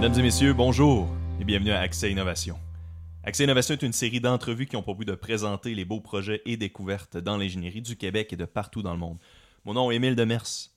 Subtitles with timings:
[0.00, 1.06] Mesdames et messieurs, bonjour
[1.40, 2.58] et bienvenue à Accès Innovation.
[3.22, 6.40] Accès Innovation est une série d'entrevues qui ont pour but de présenter les beaux projets
[6.46, 9.18] et découvertes dans l'ingénierie du Québec et de partout dans le monde.
[9.66, 10.70] Mon nom est Émile Demers.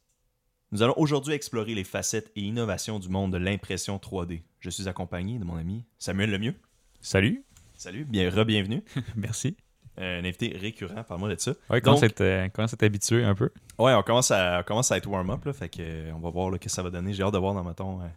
[0.74, 4.42] Nous allons aujourd'hui explorer les facettes et innovations du monde de l'impression 3D.
[4.60, 6.56] Je suis accompagné de mon ami Samuel Lemieux.
[7.00, 7.46] Salut.
[7.78, 8.84] Salut, bien re-bienvenue.
[9.16, 9.56] Merci.
[10.00, 11.52] Euh, un invité récurrent, parle-moi de ça.
[11.70, 13.52] Ouais, Donc- commence, à être, euh, commence à t'habituer un peu?
[13.78, 16.30] Ouais, on commence à, on commence à être warm-up, là, fait que, euh, on va
[16.32, 17.14] voir là, ce que ça va donner.
[17.14, 18.08] J'ai hâte de voir dans, mettons, euh,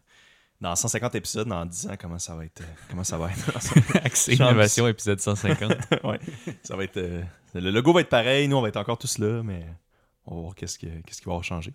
[0.61, 2.61] dans 150 épisodes, dans 10 ans, comment ça va être.
[2.63, 3.57] euh, comment ça va être?
[4.05, 4.35] Accès.
[4.35, 5.73] Innovation, épisode 150.
[6.05, 6.19] ouais,
[6.63, 6.97] ça va être.
[6.97, 7.23] euh,
[7.55, 9.67] le logo va être pareil, nous on va être encore tous là, mais
[10.27, 11.73] on va voir qu'est-ce, que- qu'est-ce qui va changé.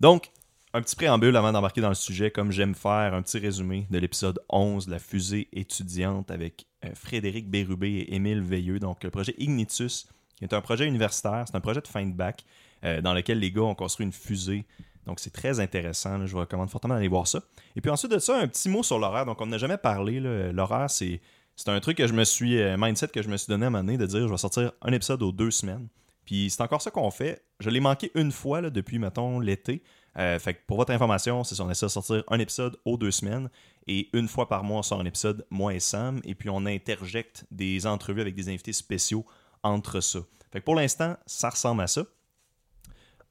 [0.00, 0.30] Donc,
[0.74, 3.98] un petit préambule avant d'embarquer dans le sujet, comme j'aime faire, un petit résumé de
[3.98, 8.78] l'épisode 11 de la fusée étudiante avec euh, Frédéric Bérubé et Émile Veilleux.
[8.78, 12.12] Donc, le projet Ignitus, qui est un projet universitaire, c'est un projet de fin de
[12.14, 12.44] bac
[12.84, 14.64] euh, dans lequel les gars ont construit une fusée.
[15.06, 16.26] Donc, c'est très intéressant.
[16.26, 17.40] je vous recommande fortement d'aller voir ça.
[17.76, 19.26] Et puis ensuite de ça, un petit mot sur l'horaire.
[19.26, 20.20] Donc, on n'a jamais parlé.
[20.20, 21.20] L'horaire, c'est
[21.66, 23.70] un truc que je me suis, euh, mindset que je me suis donné à un
[23.70, 25.88] moment donné de dire je vais sortir un épisode aux deux semaines.
[26.24, 27.44] Puis c'est encore ça qu'on fait.
[27.58, 29.82] Je l'ai manqué une fois là, depuis, mettons, l'été.
[30.18, 33.10] Euh, fait que pour votre information, c'est on essaie de sortir un épisode aux deux
[33.10, 33.48] semaines.
[33.86, 36.20] Et une fois par mois, on sort un épisode, moi et Sam.
[36.24, 39.24] Et puis on interjecte des entrevues avec des invités spéciaux
[39.62, 40.20] entre ça.
[40.52, 42.04] Fait que pour l'instant, ça ressemble à ça.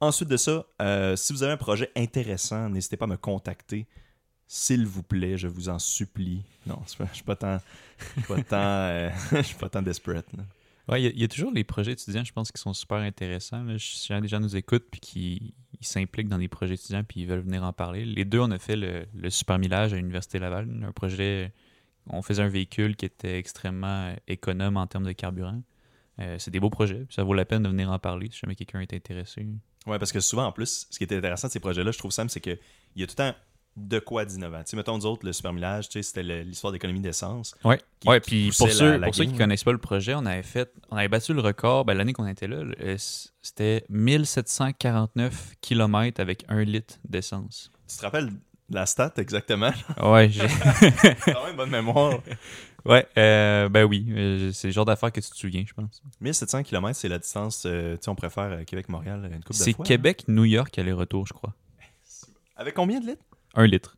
[0.02, 3.86] Ensuite de ça, euh, si vous avez un projet intéressant, n'hésitez pas à me contacter.
[4.48, 6.44] S'il vous plaît, je vous en supplie.
[6.66, 7.60] Non, je suis pas tant,
[8.00, 10.26] je suis pas tant, euh, je suis pas tant desperate.
[10.36, 10.44] là.
[10.90, 12.74] Ouais, il y a- il y, a toujours les projets étudiants, je pense, qui sont
[12.74, 13.64] super intéressants.
[13.64, 13.76] là.
[13.78, 17.40] Si des gens nous écoutent puis qui s'impliquent dans des projets étudiants puis ils veulent
[17.42, 18.04] venir en parler.
[18.04, 21.54] Les deux, on a fait le, le Super Millage à l'Université Laval, un projet.
[22.08, 25.62] On faisait un véhicule qui était extrêmement euh, économe en termes de carburant.
[26.22, 28.40] Euh, c'est des beaux projets, puis ça vaut la peine de venir en parler si
[28.40, 29.48] jamais quelqu'un est intéressé.
[29.88, 32.12] Ouais, parce que souvent, en plus, ce qui est intéressant de ces projets-là, je trouve,
[32.12, 32.60] Sam, c'est qu'il
[32.96, 33.36] y a tout le temps
[33.78, 34.60] de quoi d'innovant.
[34.60, 37.56] Tu sais, mettons, nous autres, le Super Millage, tu sais, c'était l'histoire d'économie d'essence.
[37.64, 39.38] Ouais, qui- ouais puis pour, ceux, la pour ceux qui game.
[39.40, 42.28] connaissent pas le projet, on avait fait, on avait battu le record, ben, l'année qu'on
[42.28, 42.98] était là, euh,
[43.42, 47.72] c'était 1749 km avec un litre d'essence.
[47.90, 48.30] Tu te rappelles
[48.70, 49.72] la stat exactement?
[50.02, 50.48] Ouais, j'ai-
[51.34, 52.20] quand même bonne mémoire.
[52.86, 56.02] Ouais euh, ben oui, euh, c'est le genre d'affaire que tu te souviens, je pense.
[56.20, 59.62] 1700 km, c'est la distance, euh, tu sais, on préfère euh, Québec-Montréal une coupe de
[59.64, 59.84] C'est fois.
[59.86, 59.88] hein.
[59.88, 61.54] Québec-New York aller-retour, je crois.
[62.56, 63.24] Avec combien de litres?
[63.56, 63.98] Un litre.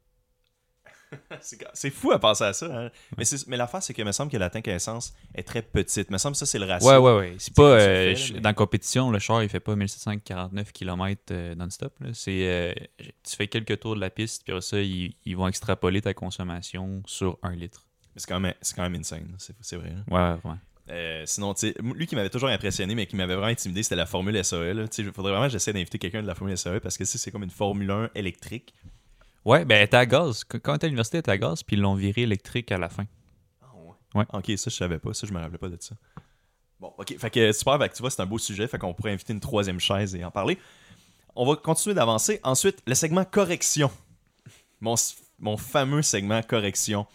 [1.74, 2.66] C'est fou à penser à ça.
[2.66, 2.90] hein.
[3.20, 6.08] Mais, mais l'affaire, c'est qu'il me semble que la tank à essence est très petite.
[6.10, 6.90] Il me semble que ça, c'est le ratio.
[6.90, 7.36] Ouais, ouais, ouais.
[7.38, 7.62] C'est pas.
[7.80, 11.94] euh, mais- Dans la compétition, le char, il fait pas 1749 km non-stop.
[12.14, 12.48] C'est.
[12.48, 16.16] euh, tu fais quelques tours de la piste, puis ça, ils, ils vont extrapoler ta
[16.16, 17.86] consommation sur un litre.
[18.16, 19.36] Mais C'est quand, même- c'est quand même insane.
[19.62, 19.94] C'est vrai.
[19.96, 20.04] hein.
[20.44, 20.58] Ouais, ouais.
[20.90, 23.96] Euh, sinon, tu sais, lui qui m'avait toujours impressionné, mais qui m'avait vraiment intimidé, c'était
[23.96, 24.74] la Formule SAE.
[24.74, 24.88] là.
[24.88, 27.06] Tu sais, Il faudrait vraiment que j'essaie d'inviter quelqu'un de la Formule SAE parce que
[27.06, 28.74] c'est comme une Formule 1 électrique.
[29.46, 30.44] Ouais, ben, elle était à gaz.
[30.44, 32.78] Qu- Quand était à l'université, elle était à gaz, puis ils l'ont viré électrique à
[32.78, 33.06] la fin.
[34.14, 34.26] Ouais?
[34.34, 35.14] Ok, ça, je savais pas.
[35.14, 35.96] Ça, je me rappelais pas de ça.
[36.80, 37.18] Bon, ok.
[37.18, 38.68] Fait que super, fait que tu vois, c'est un beau sujet.
[38.68, 40.58] Fait qu'on pourrait inviter une troisième chaise et en parler.
[41.36, 42.40] On va continuer d'avancer.
[42.44, 43.90] Ensuite, le segment correction.
[44.82, 44.96] Mon,
[45.40, 47.08] mon fameux segment correction.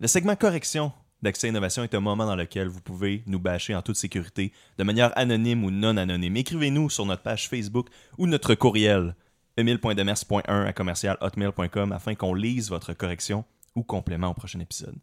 [0.00, 3.82] Le segment correction d'Accès Innovation est un moment dans lequel vous pouvez nous bâcher en
[3.82, 6.36] toute sécurité, de manière anonyme ou non anonyme.
[6.36, 7.88] Écrivez-nous sur notre page Facebook
[8.18, 9.14] ou notre courriel
[9.56, 13.44] emile.demers.1 à commercial.hotmail.com afin qu'on lise votre correction
[13.74, 14.96] ou complément au prochain épisode.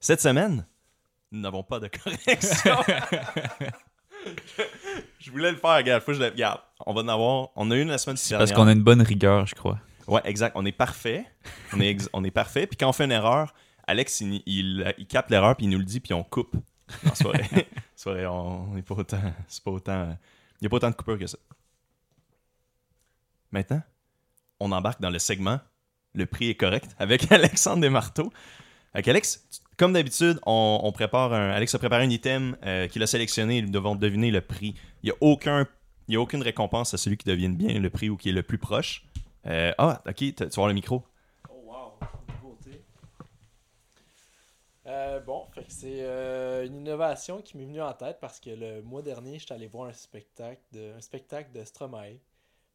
[0.00, 0.66] Cette semaine,
[1.32, 2.76] nous n'avons pas de correction.
[5.18, 6.02] je voulais le faire, regarde.
[6.02, 6.28] Faut que je le...
[6.30, 7.48] Regarde, on va en avoir.
[7.56, 8.38] On a eu une la semaine dernière.
[8.38, 9.78] Parce qu'on a une bonne rigueur, je crois.
[10.06, 10.52] Ouais, exact.
[10.56, 11.24] On est parfait.
[11.72, 12.66] On est, ex- on est parfait.
[12.66, 13.54] Puis quand on fait une erreur,
[13.88, 16.54] Alex, il, il, il capte l'erreur, puis il nous le dit, puis on coupe.
[17.14, 17.30] C'est pas
[18.12, 19.20] vrai, on n'est pas autant.
[19.48, 20.16] C'est pas autant.
[20.60, 21.38] Il n'y a pas autant de coupures que ça.
[23.50, 23.82] Maintenant,
[24.60, 25.60] on embarque dans le segment
[26.14, 28.32] Le prix est correct avec Alexandre Desmarteaux.
[28.94, 29.46] Avec Alex,
[29.76, 31.50] comme d'habitude, on, on prépare un.
[31.50, 33.62] Alex a préparé un item euh, qu'il a sélectionné.
[33.62, 34.74] Nous devons deviner le prix.
[35.02, 35.66] Il n'y a aucun.
[36.08, 38.32] Il y a aucune récompense à celui qui devienne bien le prix ou qui est
[38.32, 39.04] le plus proche.
[39.46, 41.04] Euh, ah, ok, tu vas le micro.
[41.50, 42.08] Oh wow,
[42.42, 42.82] nouveauté.
[44.88, 48.50] Euh, bon, fait que c'est euh, une innovation qui m'est venue en tête parce que
[48.50, 52.18] le mois dernier, j'étais allé voir un spectacle de, un spectacle de Stromae.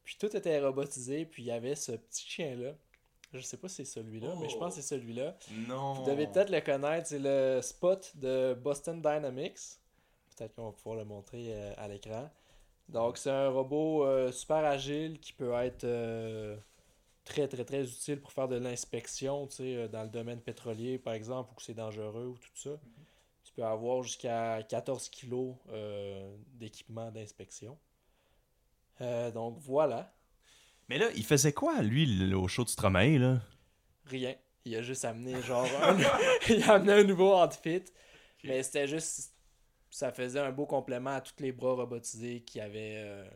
[0.04, 2.74] Puis tout était robotisé, puis il y avait ce petit chien-là.
[3.34, 5.36] Je sais pas si c'est celui-là, mais je pense que c'est celui-là.
[5.68, 5.94] Non.
[5.94, 9.80] Vous devez peut-être le connaître, c'est le spot de Boston Dynamics.
[10.36, 12.30] Peut-être qu'on va pouvoir le montrer euh, à l'écran.
[12.90, 16.58] Donc, c'est un robot super agile qui peut être euh,
[17.24, 20.98] très, très, très utile pour faire de l'inspection, tu sais, euh, dans le domaine pétrolier,
[20.98, 22.80] par exemple, où c'est dangereux ou tout ça.
[23.44, 27.78] Tu peux avoir jusqu'à 14 kilos euh, d'équipement d'inspection.
[29.02, 30.14] Euh, donc, voilà.
[30.90, 33.42] Mais là, il faisait quoi, lui, au show de Stromae, là?
[34.06, 34.36] Rien.
[34.66, 35.98] il a juste amené genre un,
[36.50, 37.84] il a amené un nouveau outfit.
[38.44, 39.34] Mais c'était juste
[39.94, 43.30] ça faisait un beau complément à tous les bras robotisés qui avaient euh,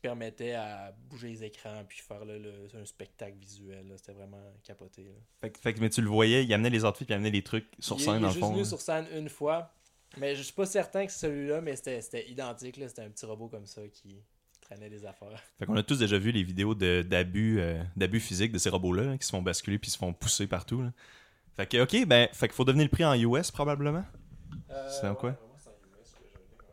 [0.00, 3.92] qui permettaient à bouger les écrans puis faire là, le- un spectacle visuel.
[3.96, 5.04] C'était vraiment capoté.
[5.04, 5.10] là.
[5.40, 7.42] Fait, que- fait mais tu le voyais, il amenait les outfits, puis il amenait les
[7.42, 8.50] trucs sur il, est- scène, il est dans le juste fond.
[8.52, 8.64] venu là.
[8.68, 9.74] sur scène une fois.
[10.16, 12.76] Mais je suis pas certain que c'est celui-là, mais c'était identique.
[12.76, 14.16] C'était un petit robot comme ça qui
[14.60, 15.40] traînait des affaires.
[15.58, 19.02] Fait qu'on a tous déjà vu les vidéos d'abus euh, d'abus physiques de ces robots-là,
[19.04, 20.82] là, qui se font basculer puis se font pousser partout.
[21.56, 24.04] Fait que, ok, ben, fait qu'il faut devenir le prix en US, probablement.
[25.00, 25.36] C'est en quoi?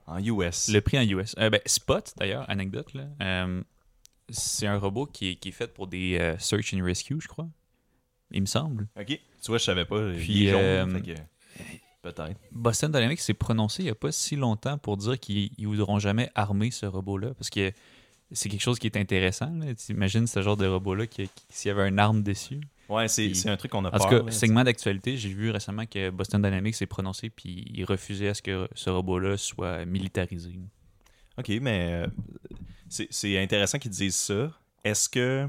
[0.08, 0.70] En US.
[0.70, 1.36] Le prix en US.
[1.38, 3.62] Euh, ben, Spot, d'ailleurs, anecdote, là, euh,
[4.30, 7.28] c'est un robot qui est, qui est fait pour des euh, search and rescue, je
[7.28, 7.48] crois.
[8.32, 8.88] Il me semble.
[9.00, 10.12] Ok, tu vois, je savais pas.
[10.14, 10.50] Puis,
[12.02, 12.40] Peut-être.
[12.52, 16.00] Boston Dynamics s'est prononcé il n'y a pas si longtemps pour dire qu'ils ne voudront
[16.00, 17.72] jamais armer ce robot-là parce que
[18.32, 19.52] c'est quelque chose qui est intéressant.
[19.86, 22.62] Tu imagines ce genre de robot-là qui, qui- s'il y avait une arme dessus.
[22.90, 24.02] Ouais, c'est Puis- c'est un truc qu'on a En peur.
[24.02, 24.32] tout cas, là.
[24.32, 28.42] segment d'actualité, j'ai vu récemment que Boston Dynamics s'est prononcé puis il refusait à ce
[28.42, 30.52] que ce robot-là soit militarisé.
[31.38, 32.08] Ok, mais euh,
[32.90, 34.52] c'est c'est intéressant qu'ils disent ça.
[34.84, 35.48] Est-ce que,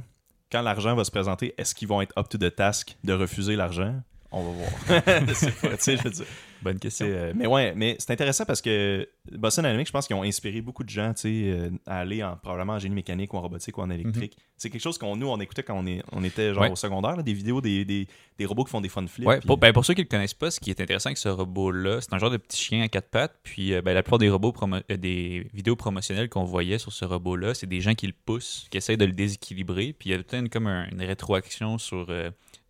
[0.51, 3.55] quand l'argent va se présenter, est-ce qu'ils vont être up to the task de refuser
[3.57, 3.95] l'argent?
[4.33, 4.71] On va voir.
[5.05, 6.27] Pas, je veux dire.
[6.63, 7.07] Bonne question.
[7.09, 10.61] euh, mais ouais, mais c'est intéressant parce que Boston Dynamics, je pense qu'ils ont inspiré
[10.61, 13.83] beaucoup de gens euh, à aller en, probablement en génie mécanique ou en robotique ou
[13.83, 14.37] en électrique.
[14.57, 16.71] C'est quelque chose qu'on nous, on écoutait quand on, est, on était genre Ouais.
[16.71, 18.09] au secondaire, là, des vidéos des, des,
[18.39, 19.27] des robots qui font des fun flips.
[19.29, 21.09] Ouais, puis- pour, ben, pour ceux qui ne le connaissent pas, ce qui est intéressant
[21.11, 23.37] avec ce robot-là, c'est un genre de petit chien à quatre pattes.
[23.45, 27.05] Puis euh, ben, la plupart des robots promo- des vidéos promotionnelles qu'on voyait sur ce
[27.05, 29.95] robot-là, c'est des gens qui le poussent, qui essayent de le déséquilibrer.
[29.97, 32.11] Puis il y a temps comme un- une rétroaction sur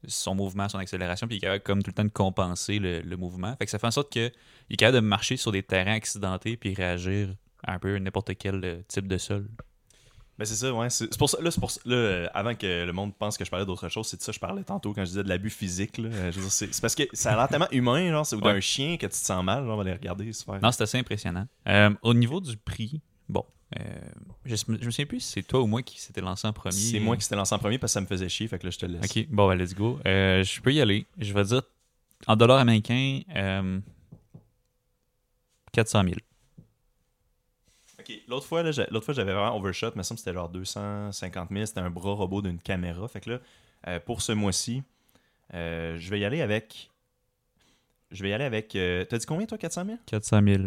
[0.07, 1.27] son mouvement, son accélération.
[1.27, 3.57] Puis il est capable comme tout le temps de compenser le, le mouvement.
[3.59, 4.31] Fait que ça fait en sorte qu'il
[4.71, 7.31] est capable de marcher sur des terrains accidentés puis réagir
[7.65, 9.49] à un peu n'importe quel euh, type de sol.
[10.39, 10.89] Ben c'est ça, ouais.
[10.89, 13.45] C'est pour ça, là, c'est pour ça- là, euh, avant que le monde pense que
[13.45, 15.29] je parlais d'autre chose, c'est de ça que je parlais tantôt quand je disais de
[15.29, 15.99] l'abus physique.
[15.99, 16.11] Là.
[16.13, 18.61] Euh, c'est parce que ça a l'air tellement humain, genre, c'est ou d'un Ouais.
[18.61, 20.61] chien que tu te sens mal, genre, on va les regarder, se faire.
[20.63, 21.49] Non, c'est assez impressionnant.
[21.67, 23.45] Euh, au niveau du prix, bon,
[23.79, 23.83] euh,
[24.47, 26.53] je, me- je me souviens plus si c'est toi ou moi qui s'était lancé en
[26.53, 26.73] premier.
[26.77, 28.65] c'est moi qui s'était lancé en premier parce que ça me faisait chier, fait que
[28.65, 29.05] là, je te laisse.
[29.05, 29.99] Ok, bon, ben, let's go.
[30.07, 31.05] Euh, je peux y aller.
[31.19, 31.63] Je vais dire,
[32.27, 33.81] en dollars américains, euh,
[35.73, 36.15] 400 000.
[38.01, 41.81] Ok, l'autre fois, l'autre fois, j'avais vraiment overshot, mais ça c'était genre 250 000, c'était
[41.81, 43.07] un bras robot d'une caméra.
[43.09, 43.39] Fait que là,
[43.89, 44.83] euh, pour ce mois-ci,
[45.53, 46.91] je vais y aller avec.
[48.11, 48.75] Je vais y aller avec.
[48.77, 50.63] euh, T'as dit combien, toi, 400 000 400 000.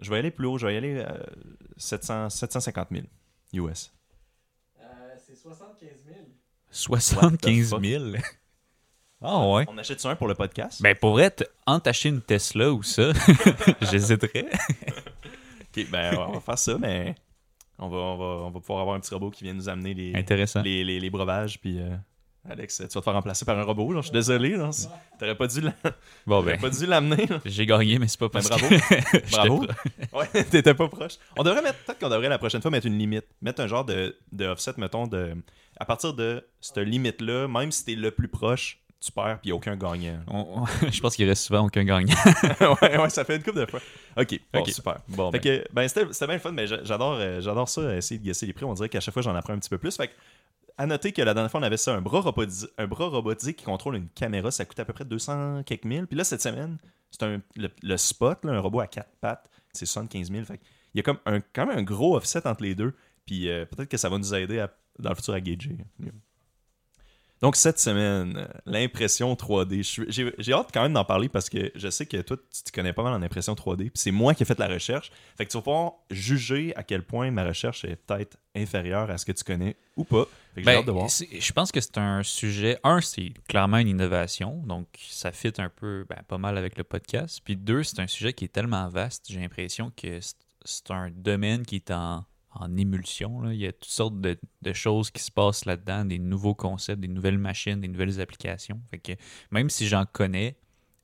[0.00, 1.18] Je vais y aller plus haut, je vais y aller euh,
[1.76, 3.04] 700, 750 000
[3.66, 3.92] US.
[4.80, 4.84] Euh,
[5.26, 6.18] c'est 75 000.
[6.70, 7.84] 75 fuck?
[7.84, 8.04] 000.
[9.22, 9.66] Ah ouais.
[9.68, 10.80] On achète un pour le podcast?
[10.80, 13.12] Ben, pour être, entre acheter une Tesla ou ça,
[13.82, 14.46] j'hésiterais.
[15.60, 17.14] Ok, ben, on va faire ça, mais
[17.78, 19.92] on va, on, va, on va pouvoir avoir un petit robot qui vient nous amener
[19.92, 20.62] les, Intéressant.
[20.62, 21.60] les, les, les breuvages.
[21.60, 21.94] Puis, euh,
[22.48, 23.92] Alex, tu vas te faire remplacer par un robot.
[23.92, 24.56] genre, Je suis désolé.
[24.56, 24.72] genre,
[25.18, 25.72] T'aurais pas dû la-
[26.26, 27.26] Bon, t'aurais ben, pas dû l'amener.
[27.44, 28.66] j'ai gagné, mais c'est pas Ben, parce bravo.
[29.30, 29.66] Bravo.
[30.12, 31.14] Ouais, t'étais pas proche.
[31.36, 33.26] On devrait mettre, peut-être qu'on devrait la prochaine fois mettre une limite.
[33.42, 35.34] Mettre un genre de, de offset, mettons, de.
[35.78, 39.76] À partir de cette limite-là, même si t'es le plus proche, tu perds, puis aucun
[39.76, 40.20] gagnant.
[40.28, 42.14] On- on- je pense qu'il reste souvent aucun gagnant.
[42.82, 43.80] ouais, ouais, ça fait une coupe de fois.
[44.16, 44.96] Ok, bon, super.
[45.08, 47.94] Bon, Fait ben, que, ben, c'était bien le fun, mais j'a- j'adore, euh, j'adore ça,
[47.96, 48.64] essayer de guesser les prix.
[48.64, 49.94] On dirait qu'à chaque fois, j'en apprends un petit peu plus.
[49.96, 50.12] Fait que,
[50.78, 53.64] à noter que la dernière fois, on avait ça, un bras, robotisé, un bras qui
[53.64, 56.06] contrôle une caméra, ça coûtait à peu près 200 quelques mille.
[56.06, 56.78] Puis là, cette semaine,
[57.10, 60.44] c'est un, le, Spot, là, un robot à quatre pattes, c'est 75 000.
[60.44, 60.62] Fait que
[60.94, 62.94] il y a comme un, quand même un gros offset entre les deux.
[63.26, 64.64] Puis euh, peut-être que ça va nous aider
[64.98, 65.76] dans le futur à gager.
[67.40, 69.78] Donc, cette semaine, euh, l'impression 3D.
[69.78, 72.70] Je suis- J'ai hâte quand même d'en parler parce que je sais que toi, tu
[72.72, 73.84] connais pas mal en impression 3D.
[73.84, 75.10] Puis c'est moi qui ai fait la recherche.
[75.38, 79.16] Fait que tu vas pouvoir juger à quel point ma recherche est peut-être inférieure à
[79.16, 80.26] ce que tu connais ou pas.
[80.56, 81.08] Ben, hâte de voir.
[81.08, 82.78] je pense que c'est un sujet.
[82.84, 86.84] Un, c'est clairement une innovation, donc ça fit un peu, ben, pas mal avec le
[86.84, 87.40] podcast.
[87.44, 91.64] Puis deux, c'est un sujet qui est tellement vaste, j'ai l'impression que c'est- un domaine
[91.64, 93.40] qui est en, en émulsion.
[93.40, 93.52] là.
[93.54, 97.00] Il y a toutes sortes de, de choses qui se passent là-dedans, des nouveaux concepts,
[97.00, 98.80] des nouvelles machines, des nouvelles applications.
[98.90, 99.12] Fait que
[99.50, 100.56] même si j'en connais,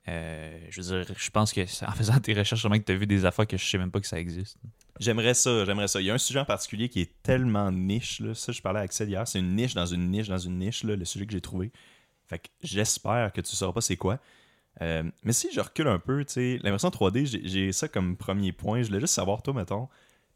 [0.09, 2.95] euh, je veux dire, je pense que en faisant tes recherches, sûrement que tu as
[2.97, 4.57] vu des affaires que je sais même pas que ça existe.
[4.99, 6.01] J'aimerais ça, j'aimerais ça.
[6.01, 8.19] Il y a un sujet en particulier qui est tellement niche.
[8.19, 8.33] Là.
[8.33, 9.27] Ça, je parlais avec Axel hier.
[9.27, 11.71] C'est une niche dans une niche dans une niche, là, le sujet que j'ai trouvé.
[12.27, 14.19] Fait que j'espère que tu sauras pas c'est quoi.
[14.81, 18.51] Euh, mais si je recule un peu, tu sais, l'impression 3D, j'ai- ça comme premier
[18.51, 18.81] point.
[18.81, 19.87] Je voulais juste savoir, toi, mettons,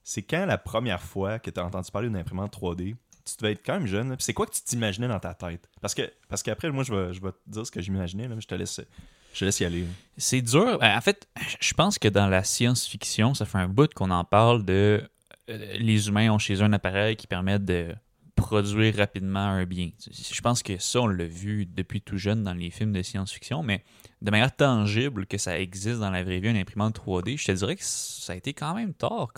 [0.03, 3.51] c'est quand la première fois que tu as entendu parler d'une imprimante 3D, tu devais
[3.51, 5.69] être quand même jeune, c'est quoi que tu t'imaginais dans ta tête?
[5.79, 8.47] Parce que parce qu'après, moi, je vais, je te dire ce que j'imaginais, là, je
[8.47, 8.81] te laisse,
[9.33, 9.85] je laisse y aller.
[10.17, 10.77] C'est dur.
[10.79, 11.27] Ben, En fait,
[11.59, 15.01] je pense que dans la science-fiction, ça fait un bout qu'on en parle de
[15.49, 17.95] euh, les humains ont chez eux un appareil qui permet de
[18.35, 19.91] produire rapidement un bien.
[20.09, 23.61] Je pense que ça, on l'a vu depuis tout jeune dans les films de science-fiction,
[23.61, 23.83] mais
[24.21, 27.51] de manière tangible que ça existe dans la vraie vie, une imprimante 3D, je te
[27.51, 29.31] dirais que ça a été quand même tard.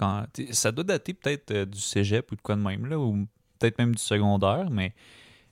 [0.52, 3.28] Ça doit dater peut-être euh, du cégep ou de quoi de même, là, ou
[3.60, 4.94] peut-être même du secondaire, mais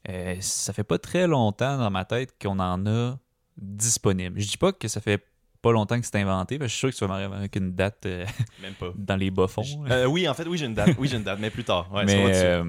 [0.10, 3.18] euh, ça fait pas très longtemps dans ma tête qu'on en a
[3.58, 4.40] disponible.
[4.40, 5.24] Je dis pas que ça fait
[5.62, 7.56] pas longtemps que c'est inventé, parce que je suis sûr que tu vas m'arriver avec
[7.56, 8.26] une date euh,
[8.62, 8.92] Même pas.
[8.96, 9.86] dans les bas-fonds.
[9.90, 10.96] Euh, oui, en fait, oui, j'ai une date.
[10.98, 11.92] Oui, j'ai une date, mais plus tard.
[11.94, 12.64] Ouais, mais euh,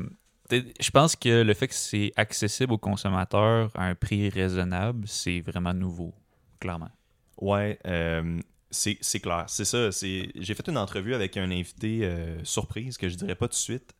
[0.50, 5.40] je pense que le fait que c'est accessible aux consommateurs à un prix raisonnable, c'est
[5.40, 6.14] vraiment nouveau,
[6.60, 6.90] clairement.
[7.40, 7.78] Ouais,
[8.70, 9.44] c'est c'est clair.
[9.48, 9.90] C'est ça.
[9.92, 12.06] c'est- J'ai fait une entrevue avec un invité
[12.42, 13.94] surprise que je dirais pas tout de suite.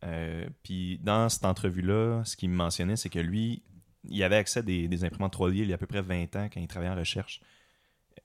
[0.63, 3.63] Puis dans cette entrevue-là, ce qu'il me mentionnait, c'est que lui,
[4.09, 6.35] il avait accès à des, des imprimantes 3D il y a à peu près 20
[6.37, 7.41] ans quand il travaillait en recherche.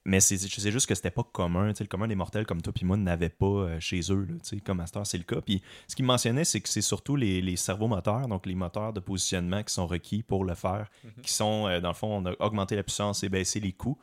[0.04, 0.38] Mais c'est
[0.70, 1.72] juste que c'était pas commun.
[1.78, 4.26] Le commun des mortels comme toi puis moi n'avait pas euh, chez eux.
[4.28, 5.40] Là, comme Master, c'est le cas.
[5.40, 8.92] Puis ce qu'il me mentionnait, c'est que c'est surtout les, les servomoteurs, donc les moteurs
[8.92, 10.88] de positionnement qui sont requis pour le faire,
[11.22, 13.98] qui sont, euh, dans le fond, on a augmenté la puissance et baissé les coûts.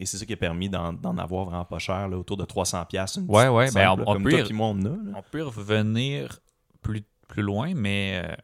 [0.00, 2.86] Et c'est ça qui a permis d'en avoir vraiment pas cher, là, autour de 300$.
[2.86, 4.78] piastres, Une Ouais, ouais, ben, on- là, on comme peut toi y- puis moi, on
[4.80, 4.88] en a.
[4.90, 5.12] là.
[5.16, 6.40] On peut revenir
[6.82, 8.34] plus, plus loin, mais euh,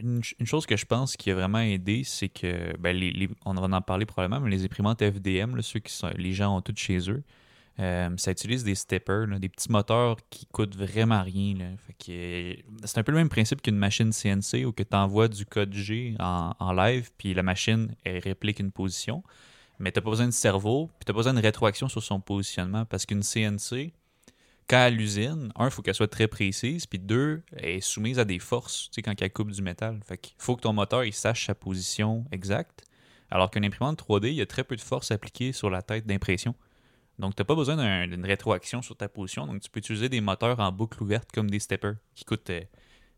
[0.00, 3.28] une, ch- une chose que je pense qui a vraiment aidé, c'est que, ben, les,
[3.44, 6.60] on va en parler probablement, mais les imprimantes FDM, ceux qui sont, les gens ont
[6.60, 7.22] toutes chez eux,
[7.80, 11.56] euh, ça utilise des steppers, des petits moteurs qui coûtent vraiment rien.
[12.08, 15.72] euh, c'est un peu le même principe qu'une machine CNC où tu envoies du code
[15.72, 19.22] G en, en live, puis la machine elle réplique une position.
[19.80, 22.00] Mais tu n'as pas besoin de cerveau, puis tu n'as pas besoin de rétroaction sur
[22.00, 23.92] son positionnement parce qu'une CNC,
[24.68, 28.18] quand à l'usine, un, il faut qu'elle soit très précise, puis deux, elle est soumise
[28.18, 30.00] à des forces, tu sais, quand elle coupe du métal.
[30.06, 32.84] Fait qu'il faut que ton moteur, il sache sa position exacte.
[33.30, 36.06] Alors qu'une imprimante 3D, il y a très peu de force appliquée sur la tête
[36.06, 36.54] d'impression.
[37.18, 39.46] Donc, tu n'as pas besoin d'un- d'une rétroaction sur ta position.
[39.46, 42.60] Donc, tu peux utiliser des moteurs en boucle ouverte comme des steppers qui coûtent euh,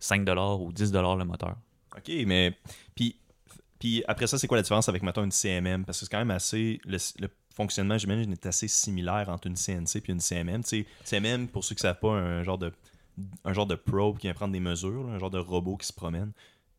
[0.00, 1.56] 5$ ou 10$ le moteur.
[1.96, 2.56] OK, mais.
[2.94, 3.18] Puis,
[3.78, 6.18] puis après ça, c'est quoi la différence avec, mettons, une CMM Parce que c'est quand
[6.18, 6.78] même assez.
[6.84, 6.98] Le
[7.56, 10.62] fonctionnement, j'imagine, est assez similaire entre une CNC et une CMM.
[10.62, 12.72] Tu CMM, pour ceux qui ne savent pas, un genre de
[13.46, 15.92] un genre de probe qui vient prendre des mesures, un genre de robot qui se
[15.94, 16.32] promène.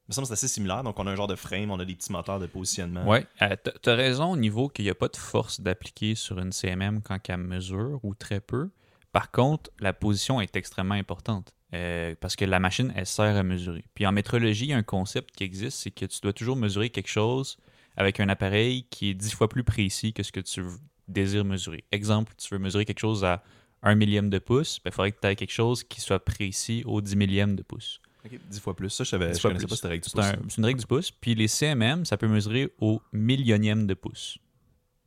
[0.08, 0.84] Il me semble c'est assez similaire.
[0.84, 3.06] Donc, on a un genre de frame, on a des petits moteurs de positionnement.
[3.08, 6.38] Ouais, euh, t'as- t'as raison au niveau qu'il n'y a pas de force d'appliquer sur
[6.38, 8.70] une CMM quand elle mesure, ou très peu.
[9.12, 11.54] Par contre, la position est extrêmement importante.
[11.74, 13.84] euh, parce que la machine, elle sert à mesurer.
[13.94, 16.56] Puis en métrologie, il y a un concept qui existe, c'est que tu dois toujours
[16.56, 17.58] mesurer quelque chose
[17.98, 20.64] avec un appareil qui est dix fois plus précis que ce que tu
[21.08, 21.84] désires mesurer.
[21.92, 23.44] Exemple, tu veux mesurer quelque chose à
[23.84, 27.02] un millième de pouce, il faudrait que tu aies quelque chose qui soit précis au
[27.02, 28.00] dix millième de pouce.
[28.26, 28.90] Ok, dix fois plus.
[28.90, 29.34] Ça, je savais.
[29.34, 29.70] Je connaissais plus.
[29.70, 30.46] pas cette règle du un- pouce.
[30.50, 31.12] c'est une règle du pouce.
[31.12, 34.38] Puis les CMM, ça peut mesurer au millionième de pouce.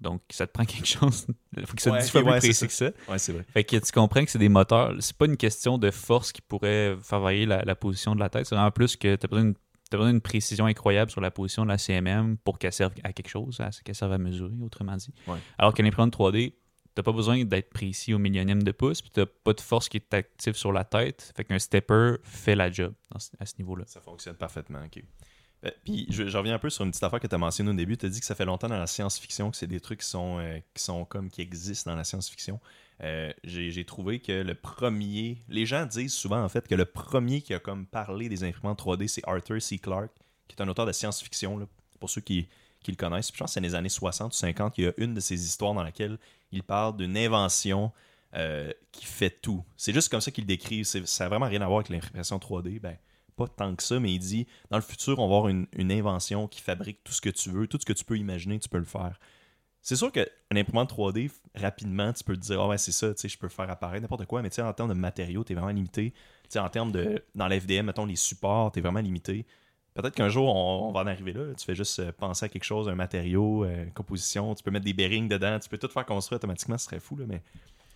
[0.01, 1.27] Donc, ça te prend quelque chose.
[1.59, 2.91] Il faut que ça soit Ouais, 10 fois plus précis que ça.
[3.09, 3.45] Ouais, c'est vrai.
[3.53, 4.95] Fait que tu comprends que c'est des moteurs.
[5.01, 8.31] C'est pas une question de force qui pourrait faire varier la, la position de la
[8.31, 8.47] tête.
[8.47, 9.55] C'est vraiment plus que tu as besoin d'une
[9.91, 13.13] t'as besoin d'une précision incroyable sur la position de la CMM pour qu'elle serve à
[13.13, 15.13] quelque chose, à- qu'elle serve à mesurer, autrement dit.
[15.27, 15.39] Ouais.
[15.59, 16.55] Alors qu'une imprimante 3D,
[16.95, 19.97] t'as pas besoin d'être précis au millionième de pouce, puis t'as pas de force qui
[19.99, 21.33] est active sur la tête.
[21.37, 22.95] Fait qu'un stepper fait la job
[23.39, 23.85] à ce niveau-là.
[23.87, 25.03] Ça fonctionne parfaitement, ok.
[25.67, 27.71] Euh, puis je, je reviens un peu sur une petite affaire que tu as mentionnée
[27.71, 27.97] au début.
[27.99, 30.07] Tu as dit que ça fait longtemps dans la science-fiction que c'est des trucs qui
[30.07, 32.59] sont, euh, qui sont comme qui existent dans la science-fiction.
[33.03, 35.39] Euh, J'ai trouvé que le premier.
[35.49, 38.81] Les gens disent souvent en fait que le premier qui a comme parlé des imprimantes
[38.83, 39.79] 3D, c'est Arthur C.
[39.79, 40.13] Clarke,
[40.49, 41.69] qui est un auteur de science-fiction.
[41.99, 42.49] Pour ceux qui,
[42.83, 43.31] qui le connaissent.
[43.33, 45.21] Je pense que c'est dans les années 60 ou 50 qu'il y a une de
[45.21, 46.19] ces histoires dans laquelle
[46.53, 47.93] il parle d'une invention
[48.35, 49.65] euh, qui fait tout.
[49.77, 50.85] C'est juste comme ça qu'il décrit.
[50.85, 52.81] Ça n'a vraiment rien à voir avec l'impression 3D.
[52.81, 52.97] Ben,
[53.37, 56.49] pas tant que ça, mais il dit dans le futur, on va avoir une invention
[56.49, 58.79] qui fabrique tout ce que tu veux, tout ce que tu peux imaginer, tu peux
[58.79, 59.19] le faire.
[59.83, 60.27] C'est sûr qu'une
[60.59, 63.39] imprimante 3D, f- rapidement, tu peux te dire, ah ouais, c'est ça, tu sais, je
[63.39, 65.71] peux faire apparaître n'importe quoi, mais tu sais, en termes de matériaux, tu es vraiment
[65.73, 66.11] limité.
[66.13, 67.25] Tu sais, en termes de.
[67.35, 69.47] Dans l'FDM, mettons, les supports, tu es vraiment limité.
[69.95, 71.53] Peut-être qu'un jour, on, on va en arriver là.
[71.59, 74.71] Tu fais juste euh, penser à quelque chose, un matériau, euh, une composition, tu peux
[74.71, 77.39] mettre des bearings dedans, tu peux tout faire construire automatiquement, ce serait fou, là, mais.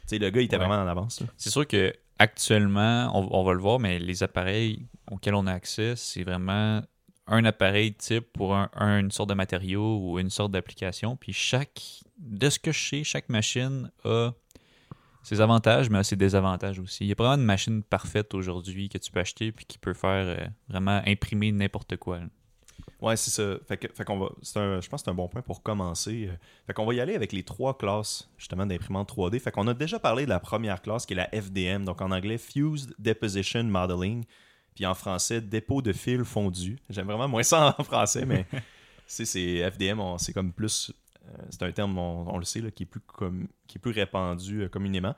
[0.06, 0.66] Tu sais, le gars, il était Ouais.
[0.66, 1.22] vraiment en avance.
[1.36, 5.52] C'est sûr que actuellement, on, on va le voir, mais les appareils auxquels on a
[5.52, 6.82] accès, c'est vraiment
[7.26, 11.16] un appareil type pour un, un- une sorte de matériau ou une sorte d'application.
[11.16, 11.80] Puis chaque,
[12.18, 14.32] de ce que je sais, chaque machine a
[15.22, 17.04] ses avantages, mais a ses désavantages aussi.
[17.04, 19.94] Il y a probablement une machine parfaite aujourd'hui que tu peux acheter puis qui peut
[19.94, 22.18] faire euh, vraiment imprimer n'importe quoi.
[22.18, 22.26] là.
[23.00, 23.56] Ouais, c'est ça.
[23.66, 25.62] Fait que, fait qu'on va, c'est un- je pense que c'est un bon point pour
[25.62, 26.28] commencer.
[26.30, 29.38] Euh, Fait qu'on va y aller avec les trois classes, justement, d'imprimantes 3D.
[29.40, 32.10] Fait qu'on a déjà parlé de la première classe, qui est la FDM, donc en
[32.10, 34.24] anglais, Fused Deposition Modeling,
[34.74, 36.78] puis en français, dépôt de fil fondu.
[36.90, 38.46] J'aime vraiment moins ça en français, mais
[39.06, 40.92] c'est, c'est FDM, c'est comme plus,
[41.28, 43.80] euh, c'est un terme, on, on le sait, là, qui, est plus comme, qui est
[43.80, 45.14] plus répandu euh, communément.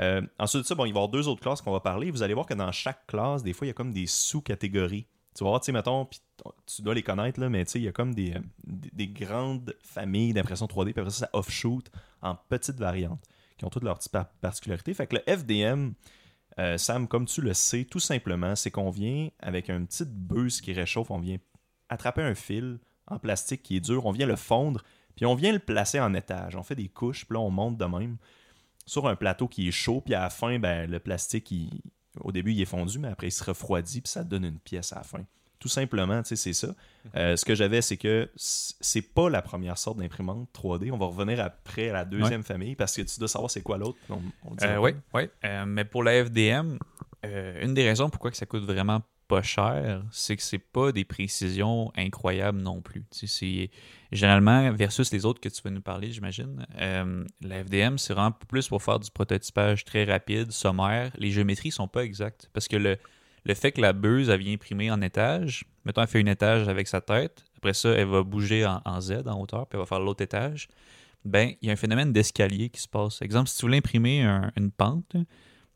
[0.00, 2.10] Euh, ensuite de ça, bon, il va y avoir deux autres classes qu'on va parler.
[2.10, 5.06] Vous allez voir que dans chaque classe, des fois, il y a comme des sous-catégories.
[5.36, 6.20] Tu vas voir, tu sais, mettons, puis
[6.66, 8.34] tu dois les connaître, là, mais tu sais, il y a comme des,
[8.64, 11.90] des, des grandes familles d'impression 3D, puis après ça, ça offshoot
[12.22, 13.22] en petites variantes,
[13.58, 14.94] qui ont toutes leurs petites par- particularités.
[14.94, 15.92] Fait que le FDM,
[16.58, 20.60] euh, Sam, comme tu le sais, tout simplement, c'est qu'on vient avec une petite buse
[20.60, 21.38] qui réchauffe, on vient
[21.88, 24.82] attraper un fil en plastique qui est dur, on vient le fondre,
[25.16, 26.56] puis on vient le placer en étage.
[26.56, 28.16] On fait des couches, puis là, on monte de même
[28.86, 31.52] sur un plateau qui est chaud, puis à la fin, ben, le plastique,
[32.20, 34.92] au début, il est fondu, mais après, il se refroidit, puis ça donne une pièce
[34.92, 35.24] à la fin.
[35.64, 36.74] Tout simplement, tu sais, c'est ça.
[37.16, 40.90] Euh, ce que j'avais, c'est que c'est pas la première sorte d'imprimante 3D.
[40.92, 43.78] On va revenir après à la deuxième famille, parce que tu dois savoir c'est quoi
[43.78, 43.96] l'autre.
[44.10, 45.22] On, on Euh, oui, oui.
[45.46, 46.76] Euh, mais pour la FDM,
[47.24, 50.92] euh, une des raisons pourquoi que ça coûte vraiment pas cher, c'est que c'est pas
[50.92, 53.06] des précisions incroyables non plus.
[53.10, 53.70] Tu sais, c'est
[54.12, 56.66] généralement versus les autres que tu vas nous parler, j'imagine.
[56.78, 61.10] euh, la FDM, c'est vraiment plus pour faire du prototypage très rapide, sommaire.
[61.16, 62.98] Les géométries sont pas exactes parce que le,
[63.44, 66.68] le fait que la buse, elle vient imprimer en étage, mettons, elle fait une étage
[66.68, 69.80] avec sa tête, après ça, elle va bouger en, en Z en hauteur, puis elle
[69.80, 70.68] va faire l'autre étage.
[71.24, 73.22] Ben, il y a un phénomène d'escalier qui se passe.
[73.22, 75.16] Exemple, si tu voulais imprimer un- une pente,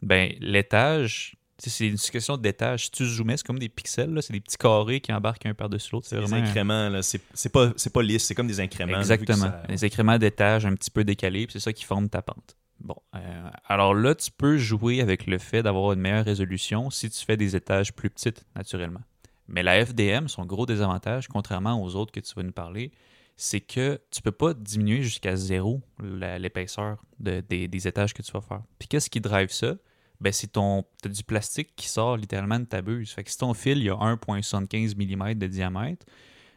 [0.02, 2.84] ben, l'étage, c'est une question d'étage.
[2.84, 5.90] Si tu zoomais, c'est comme des pixels, c'est des petits carrés qui embarquent un par-dessus
[5.92, 6.06] l'autre.
[6.06, 7.00] C'est C'est des vraiment un- incréments.
[7.02, 8.98] C'est pas, c'est pas lisse, c'est comme des incréments.
[8.98, 9.46] Exactement.
[9.46, 12.56] ça- Les incréments d'étage un petit peu décalés, puis c'est ça qui forme ta pente.
[12.80, 17.10] Bon, euh, alors là, tu peux jouer avec le fait d'avoir une meilleure résolution si
[17.10, 19.00] tu fais des étages plus petites, naturellement.
[19.48, 22.92] Mais la FDM, son gros désavantage, contrairement aux autres que tu vas nous parler,
[23.36, 28.40] c'est que tu peux pas diminuer jusqu'à zéro l'épaisseur de- des, étages que tu vas
[28.40, 28.62] faire.
[28.78, 29.74] Puis qu'est-ce qui drive ça?
[30.20, 30.84] Ben, c'est ton.
[31.00, 33.12] T'as du plastique qui sort littéralement de ta buse.
[33.12, 36.04] Fait que si ton fil, il a 1,75 mm de diamètre,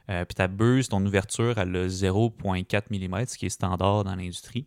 [0.10, 4.16] euh, puis ta buse, ton ouverture, elle a 0,4 mm, ce qui est standard dans
[4.16, 4.66] l'industrie.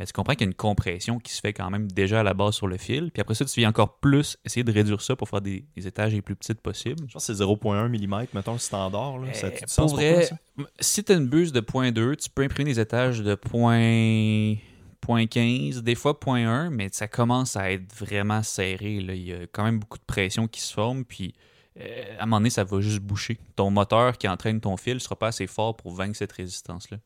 [0.00, 2.22] Mais tu comprends qu'il y a une compression qui se fait quand même déjà à
[2.22, 3.10] la base sur le fil.
[3.10, 5.86] Puis après ça, tu viens encore plus essayer de réduire ça pour faire des, des
[5.86, 7.04] étages les plus petites possibles.
[7.06, 9.18] Je pense que c'est 0.1 mm, mettons, le standard.
[9.18, 9.34] Là.
[9.34, 10.36] Ça Euh, pour toi, vrai, ça?
[10.80, 14.58] si tu as une buse de 0.2, tu peux imprimer des étages de 0.15,
[15.06, 19.00] 0.15, des fois 0.1, mais ça commence à être vraiment serré.
[19.00, 19.14] là.
[19.14, 21.34] Il y a quand même beaucoup de pression qui se forme, puis
[21.78, 23.38] euh, à un moment donné, ça va juste boucher.
[23.54, 26.96] Ton moteur qui entraîne ton fil ne sera pas assez fort pour vaincre cette résistance-là.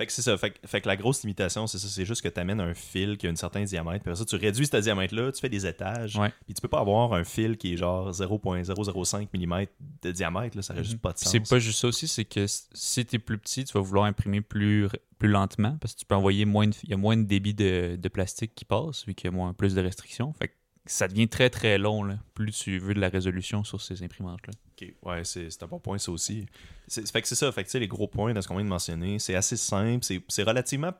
[0.00, 0.38] Fait que c'est ça.
[0.38, 1.86] Fait, que- fait que la grosse limitation, c'est ça.
[1.86, 4.02] C'est juste que tu amènes un fil qui a un certain diamètre.
[4.02, 6.16] Puis après ça, tu réduis ce diamètre-là, tu fais des étages.
[6.16, 6.32] Ouais.
[6.46, 9.66] Puis tu peux pas avoir un fil qui est genre 0.005 mm
[10.02, 10.56] de diamètre.
[10.56, 10.84] Là, ça n'a Mhm.
[10.86, 11.30] juste pas de sens.
[11.32, 14.06] C'est pas juste ça aussi, c'est que si tu es plus petit, tu vas vouloir
[14.06, 17.16] imprimer plus, plus lentement parce que tu peux envoyer moins de, il y a moins
[17.18, 20.32] de débit de, de plastique qui passe, vu qu'il y a moins, plus de restrictions.
[20.32, 20.54] Fait que
[20.92, 24.52] ça devient très très long, là, plus tu veux de la résolution sur ces imprimantes-là.
[24.80, 26.46] Ok, Ouais, c'est un bon point, ça aussi.
[26.86, 27.50] C'est- Fait que c'est ça.
[27.52, 29.56] Fait que tu sais, les gros points de ce qu'on vient de mentionner, c'est assez
[29.56, 30.04] simple.
[30.04, 30.92] C'est c'est relativement.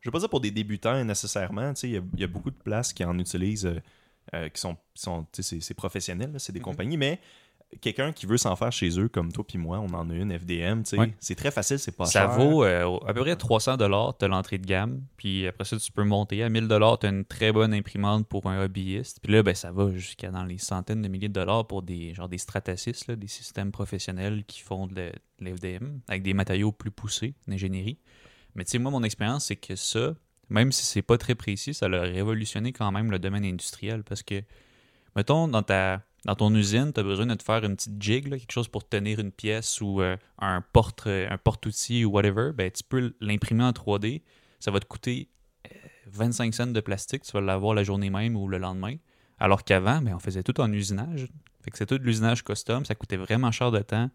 [0.00, 1.72] Je veux pas dire pour des débutants nécessairement.
[1.74, 3.80] Tu sais, il y a- il y, a beaucoup de places qui en utilisent, euh,
[4.34, 4.74] euh, qui sont.
[4.94, 6.64] qui sont tu sais, c'est- c'est professionnel, là, c'est des Mhm.
[6.64, 7.20] compagnies, mais
[7.80, 10.36] quelqu'un qui veut s'en faire chez eux, comme toi puis moi, on en a une
[10.36, 10.98] FDM, tu sais.
[10.98, 11.14] Ouais.
[11.18, 12.30] C'est très facile, c'est pas ça cher.
[12.30, 15.76] vaut euh, à peu près 300 dollars, tu as l'entrée de gamme, puis après ça,
[15.76, 16.42] tu peux monter.
[16.42, 19.20] À 1000 dollars, tu as une très bonne imprimante pour un hobbyiste.
[19.22, 22.14] Puis là, ben, ça va jusqu'à dans les centaines de milliers de dollars pour des
[22.14, 26.90] genre des Stratasys, là, des systèmes professionnels qui font de l'FDM avec des matériaux plus
[26.90, 27.98] poussés d'ingénierie.
[28.54, 30.14] Mais tu sais, moi, mon expérience, c'est que ça,
[30.50, 34.22] même si c'est pas très précis, ça a révolutionné quand même le domaine industriel parce
[34.22, 34.42] que,
[35.16, 38.28] mettons, dans ta dans ton usine, tu as besoin de te faire une petite jig,
[38.28, 42.70] quelque chose pour tenir une pièce ou euh, un porte un porte-outil ou whatever, ben,
[42.70, 44.22] tu peux l'imprimer en 3D.
[44.60, 45.28] Ça va te coûter
[45.66, 48.96] euh, 25 cents de plastique, tu vas l'avoir la journée même ou le lendemain.
[49.38, 51.26] Alors qu'avant, ben, on faisait tout en usinage.
[51.62, 54.10] Fait que c'est tout de l'usinage custom, ça coûtait vraiment cher de temps,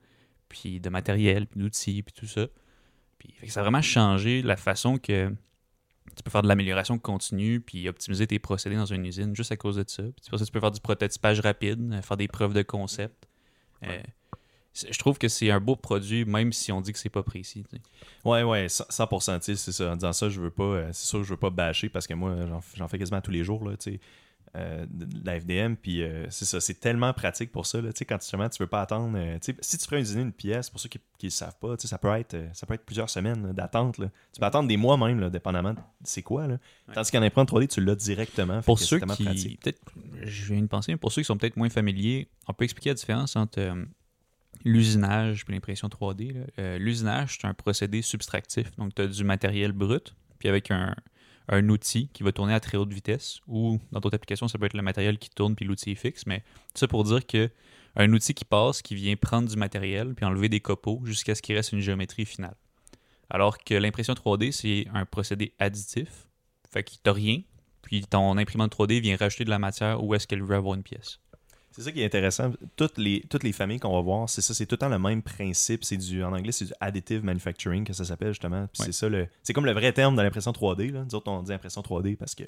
[0.47, 2.47] puis de matériel, puis d'outils, puis tout ça.
[3.17, 5.33] Puis ça a vraiment changé la façon que
[6.17, 9.58] tu peux faire de l'amélioration continue puis optimiser tes procédés dans une usine juste à
[9.58, 10.03] cause de ça.
[10.03, 13.27] Puis pour ça, tu peux faire du prototypage rapide, euh, faire des preuves de concept.
[13.84, 14.03] Euh, Ouais.
[14.91, 17.63] je trouve que c'est un beau produit, même si on dit que c'est pas précis.
[17.71, 17.80] sais.
[18.25, 19.91] Ouais, ouais, 100%, 100%, tu sais, c'est ça.
[19.91, 22.06] En disant ça, je veux pas, euh, c'est sûr que je veux pas bâcher parce
[22.08, 23.99] que moi, j'en, j'en fais quasiment tous les jours, là, tu sais,
[24.55, 27.99] euh, de, la FDM, puis euh, c'est ça, c'est tellement pratique pour ça, là, tu
[27.99, 30.79] sais, quand justement, tu veux pas attendre, euh, si tu ferais usiner une pièce, pour
[30.79, 33.95] ceux qui, le savent pas, ça peut être, ça peut être plusieurs semaines d'attente.
[33.95, 36.57] Tu peux attendre des mois même, là, dépendamment de c'est quoi, là.
[36.93, 38.62] Tandis qu'en imprimant 3D, tu l'as directement.
[38.62, 39.57] Pour ceux qui.
[39.62, 39.81] Peut-être,
[40.23, 42.91] je viens de penser, mais pour ceux qui sont peut-être moins familiers, on peut expliquer
[42.91, 43.60] la différence entre
[44.63, 46.33] l'usinage et l'impression 3D.
[46.33, 46.41] là.
[46.60, 48.75] Euh, l'usinage, c'est un procédé subtractif.
[48.77, 50.95] Donc, tu as du matériel brut, puis avec un,
[51.47, 54.65] un outil qui va tourner à très haute vitesse, ou dans d'autres applications, ça peut
[54.65, 56.25] être le matériel qui tourne puis l'outil est fixe.
[56.25, 57.49] Mais ça pour dire que
[57.95, 61.41] un outil qui passe, qui vient prendre du matériel puis enlever des copeaux jusqu'à ce
[61.41, 62.55] qu'il reste une géométrie finale.
[63.29, 66.27] Alors que l'impression 3D, c'est un procédé additif.
[66.71, 67.41] Fait que t'as rien,
[67.81, 70.83] puis ton imprimante 3D vient rajouter de la matière où est-ce qu'elle veut avoir une
[70.83, 71.19] pièce.
[71.77, 72.51] C'est ça qui est intéressant.
[72.75, 74.97] Toutes les, toutes les familles qu'on va voir, c'est ça, c'est tout le temps le
[74.97, 75.83] même principe.
[75.85, 78.61] C'est du, en anglais, c'est du additive manufacturing que ça s'appelle justement.
[78.61, 78.67] Ouais.
[78.73, 80.91] C'est ça le, c'est comme le vrai terme de l'impression 3D.
[80.91, 81.03] Là.
[81.05, 82.43] Nous autres, on dit impression 3D parce que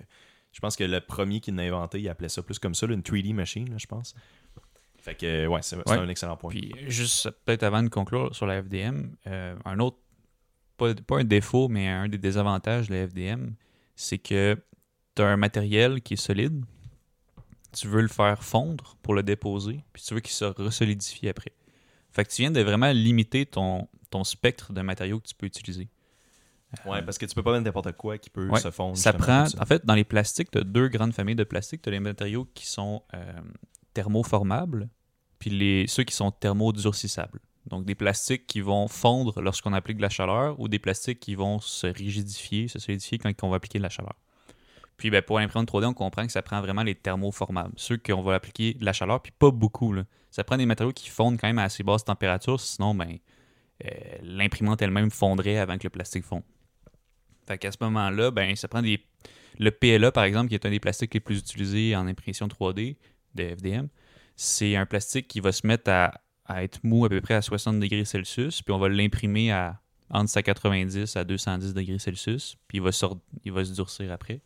[0.52, 2.96] je pense que le premier qui l'a inventé, il appelait ça plus comme ça, là,
[2.96, 4.16] une 3D machine, là, je pense.
[4.98, 5.98] Fait que, ouais, c'est c'est Ouais.
[6.00, 6.50] un excellent point.
[6.50, 9.98] Puis juste peut-être avant de conclure sur la FDM, euh, un autre,
[10.76, 13.52] pas, pas un défaut, mais un des désavantages de la FDM,
[13.96, 14.58] c'est que
[15.16, 16.66] tu as un matériel qui est solide,
[17.72, 21.52] tu veux le faire fondre pour le déposer, puis tu veux qu'il se resolidifie après.
[22.12, 25.46] Fait que tu viens de vraiment limiter ton, ton spectre de matériaux que tu peux
[25.46, 25.88] utiliser.
[26.86, 28.60] Ouais, parce que tu peux pas mettre n'importe quoi qui peut Ouais.
[28.60, 28.96] se fondre.
[28.98, 29.60] Ça prend, ça.
[29.62, 31.82] en fait, dans les plastiques, tu as deux grandes familles de plastiques.
[31.82, 33.34] Tu as les matériaux qui sont euh,
[33.94, 34.90] thermoformables,
[35.40, 37.40] puis les, ceux qui sont thermodurcissables.
[37.66, 41.36] Donc des plastiques qui vont fondre lorsqu'on applique de la chaleur ou des plastiques qui
[41.36, 44.16] vont se rigidifier, se solidifier quand on va appliquer de la chaleur.
[45.00, 48.22] Puis ben, pour l'imprimante 3D, on comprend que ça prend vraiment les thermoformables, ceux qu'on
[48.22, 49.94] va appliquer de la chaleur, puis pas beaucoup.
[49.94, 50.04] là.
[50.30, 53.18] Ça prend des matériaux qui fondent quand même à assez basse température, sinon ben,
[53.86, 53.90] euh,
[54.22, 56.44] l'imprimante elle-même fondrait avant que le plastique fonde.
[57.48, 59.00] Fait qu'à ce moment-là, ben, ça prend des.
[59.58, 62.98] Le PLA, par exemple, qui est un des plastiques les plus utilisés en impression 3D
[63.36, 63.88] de FDM,
[64.36, 67.42] c'est un plastique qui va se mettre à, à être mou à peu près à
[67.42, 72.80] 60 degrés Celsius, puis on va l'imprimer à entre 190 à 210 degrés Celsius, puis
[72.80, 73.06] il va, se,
[73.46, 74.42] il va se durcir après.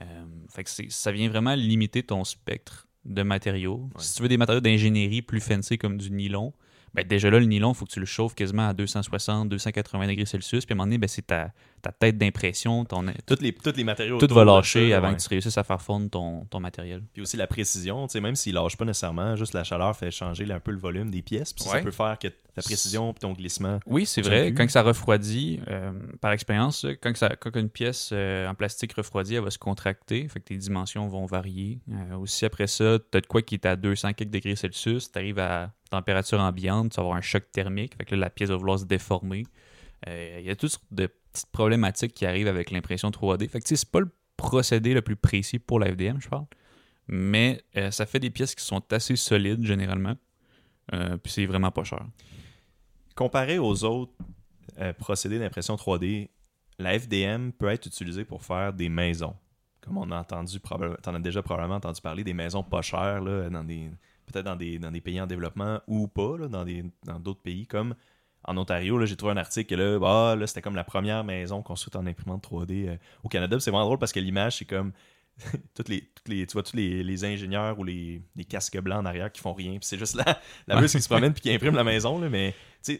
[0.00, 3.88] Euh, fait que ça vient vraiment limiter ton spectre de matériaux.
[3.94, 4.02] Ouais.
[4.02, 6.52] Si tu veux des matériaux d'ingénierie plus fancy comme du nylon,
[6.94, 10.06] ben déjà là, le nylon, il faut que tu le chauffes quasiment à 260, 280
[10.06, 13.40] degrés Celsius, puis à un moment donné, ben, c'est ta, ta tête d'impression, ton, Toutes
[13.40, 14.18] les, tous les matériaux.
[14.18, 15.16] tout va lâcher ça, avant ouais.
[15.16, 17.02] que tu réussisses à faire fondre ton, ton matériel.
[17.12, 20.10] Puis aussi la précision, tu sais, même s'il lâche pas nécessairement, juste la chaleur fait
[20.10, 21.52] changer un peu le volume des pièces.
[21.52, 23.80] Puis ça, peut faire que ta précision et ton glissement.
[23.86, 24.46] Oui, c'est vrai.
[24.46, 24.54] plus.
[24.54, 29.36] Quand ça refroidit, euh, par expérience, quand, ça, quand une pièce euh, en plastique refroidit,
[29.36, 30.28] elle va se contracter.
[30.28, 31.80] Fait que tes dimensions vont varier.
[31.90, 35.10] Euh, aussi, après ça, tu as de quoi qui est à 200 quelques degrés Celsius.
[35.10, 37.94] Tu arrives à température ambiante, tu vas avoir un choc thermique.
[37.96, 39.44] Fait que là, la pièce va vouloir se déformer.
[40.08, 43.48] Euh, Il y a toutes sortes de petites problématiques qui arrivent avec l'impression 3D.
[43.48, 46.46] Fait que c'est pas le procédé le plus précis pour la FDM, je parle.
[47.08, 50.14] Mais euh, ça fait des pièces qui sont assez solides généralement.
[50.94, 52.04] Euh, puis c'est vraiment pas cher.
[53.14, 54.12] Comparé aux autres
[54.98, 56.30] procédés d'impression 3D,
[56.78, 59.36] la FDM peut être utilisée pour faire des maisons.
[59.82, 60.58] Comme on a entendu,
[61.02, 63.90] t'en as déjà probablement entendu parler, des maisons pas chères, là, dans des,
[64.26, 67.42] peut-être dans des, dans des pays en développement ou pas, là, dans des- dans d'autres
[67.42, 67.94] pays, comme
[68.44, 69.98] en Ontario, j'ai trouvé un article que là,
[70.32, 73.58] ah, là, c'était comme la première maison construite en imprimante 3D euh, au Canada.
[73.60, 74.92] C'est vraiment drôle parce que l'image, c'est comme
[75.74, 78.98] toutes les, toutes les, tu vois, tous les, les ingénieurs ou les, les casques blancs
[79.00, 79.78] en arrière qui font rien.
[79.80, 82.18] C'est juste la, la qui se promène puis qui imprime la maison.
[82.20, 82.54] Là, mais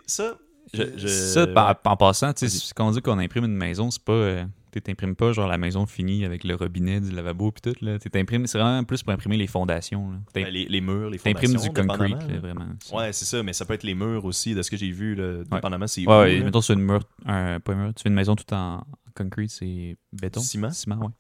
[0.07, 0.35] ça,
[0.73, 2.33] je, je- Ça, en passant,
[2.77, 4.13] quand on dit qu'on imprime une maison, c'est pas.
[4.13, 4.45] euh,
[4.81, 7.85] tu t'imprimes pas genre la maison finie avec le robinet, du lavabo puis tout.
[7.85, 7.99] Là.
[7.99, 10.11] T'imprimes, c'est vraiment plus pour imprimer les fondations.
[10.13, 10.19] là.
[10.35, 12.67] Ben, les, les murs, les T'imprimes fondations, du concrete, là, vraiment.
[12.93, 15.15] Ouais, c'est ça, mais ça peut être les murs aussi, de ce que j'ai vu,
[15.15, 16.45] là, dépendamment c'est Ouais, où, ouais, là.
[16.45, 18.83] mettons sur une mur, un, pas un mur, tu fais une maison tout en
[19.15, 20.41] concrete, c'est béton.
[20.41, 20.71] Ciment.
[20.71, 21.13] Ciment, ouais.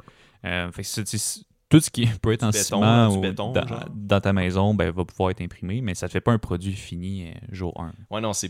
[0.44, 0.88] Euh, fait que
[1.72, 4.90] tout ce qui peut être en béton, ciment ou béton, dans, dans ta maison ben,
[4.90, 7.92] va pouvoir être imprimé, mais ça ne fait pas un produit fini euh, jour 1.
[8.14, 8.46] Ouais, non, ça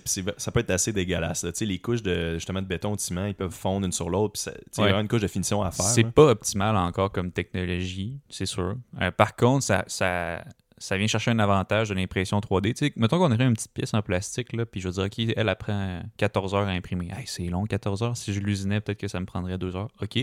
[0.53, 1.45] peut être assez dégueulasse.
[1.45, 1.51] là.
[1.61, 4.33] Les couches de, justement, de béton ou de ciment, ils peuvent fondre une sur l'autre,
[4.35, 4.89] puis il y a Ouais.
[4.89, 5.85] vraiment une couche de finition à faire.
[5.87, 8.75] C'est pas optimal encore comme technologie, c'est sûr.
[9.01, 10.45] Euh, par contre, ça, ça,
[10.83, 12.75] ça vient chercher un avantage de l'impression 3D.
[12.75, 15.49] Tu mettons qu'on aurait une petite pièce en plastique, là, puis je dire, OK, elle
[15.49, 17.09] apprend 14 heures à imprimer.
[17.17, 18.17] Hey, c'est long, 14 heures.
[18.17, 19.91] Si je l'usinais, peut-être que ça me prendrait 2 heures.
[20.01, 20.17] OK.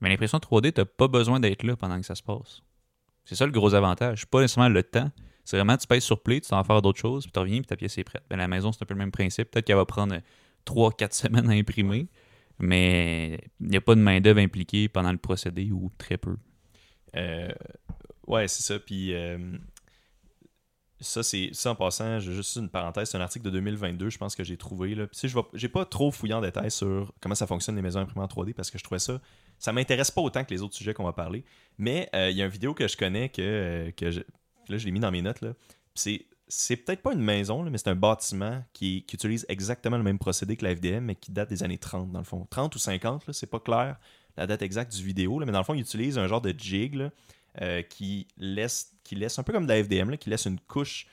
[0.00, 2.62] Mais l'impression 3D, t'as pas besoin d'être là pendant que ça se passe.
[3.26, 4.26] C'est ça le gros avantage.
[4.26, 5.10] Pas nécessairement le temps.
[5.44, 7.66] C'est vraiment, tu pèses sur play, tu t'en faire d'autres choses, puis tu reviens, puis
[7.66, 8.22] ta pièce est prête.
[8.30, 9.50] Ben, la maison, c'est un peu le même principe.
[9.50, 10.18] Peut-être qu'elle va prendre
[10.64, 12.08] 3-4 semaines à imprimer,
[12.58, 16.36] mais il n'y a pas de main-d'œuvre impliquée pendant le procédé ou très peu.
[17.16, 17.48] Euh,
[18.26, 18.78] ouais, c'est ça.
[18.78, 19.38] Puis euh,
[21.00, 24.18] ça, c'est ça en passant, j'ai juste une parenthèse, c'est un article de 2022, je
[24.18, 24.94] pense que j'ai trouvé.
[24.94, 25.06] Là.
[25.06, 28.24] Puis, je j'ai pas trop fouillé en détail sur comment ça fonctionne les maisons imprimées
[28.24, 29.20] en 3D parce que je trouvais ça.
[29.58, 31.44] Ça m'intéresse pas autant que les autres sujets qu'on va parler.
[31.78, 34.20] Mais euh, il y a une vidéo que je connais que, euh, que je-
[34.68, 35.40] là, je l'ai mis dans mes notes.
[35.40, 35.52] Là.
[35.94, 36.26] C'est.
[36.50, 40.56] C'est peut-être pas une maison, mais c'est un bâtiment qui, utilise exactement le même procédé
[40.56, 42.46] que la FDM, mais qui date des années 30, dans le fond.
[42.48, 43.98] 30 ou 50, là, c'est pas clair
[44.38, 47.10] la date exacte du vidéo, mais dans le fond, il utilise un genre de jig
[47.88, 51.06] qui, laisse, qui laisse, un peu comme de la FDM, qui laisse une couche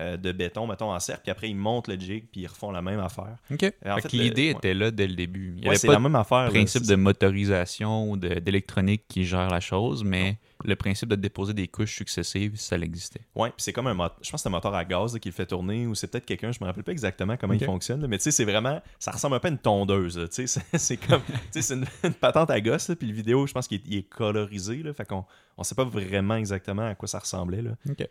[0.00, 2.70] euh, de béton, mettons, en cercle, puis après, ils montent le jig, puis ils refont
[2.70, 3.36] la même affaire.
[3.50, 3.72] OK.
[3.86, 5.54] en Fait l'idée était là dès le début.
[5.56, 6.46] Il n'y Ouais, avait pas la même affaire.
[6.46, 11.14] de principe de motorisation ou de- d'électronique qui gère la chose, mais le principe de
[11.16, 13.20] déposer des couches successives, ça l'existait.
[13.34, 14.18] Ouais, puis c'est comme un moteur.
[14.22, 16.06] Je pense que c'est un moteur à gaz là, qui le fait tourner, ou c'est
[16.08, 18.44] peut-être quelqu'un, je me rappelle pas exactement comment il fonctionne, là, mais tu sais, c'est
[18.44, 18.80] vraiment.
[18.98, 20.60] Ça ressemble un peu à une tondeuse, tu sais.
[20.78, 21.22] C'est comme.
[21.22, 24.02] tu sais, c'est une, une patente à gosse, puis le vidéo, je pense qu'il est,
[24.08, 25.24] colorisé, là, fait qu'on
[25.56, 27.70] on sait pas vraiment exactement à quoi ça ressemblait, là.
[27.88, 28.06] OK.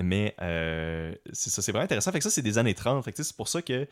[0.00, 2.12] Mais euh, c'est ça, c'est vraiment intéressant.
[2.12, 3.04] Fait que ça, c'est des années 30.
[3.04, 3.86] Fait que tu sais, c'est pour ça que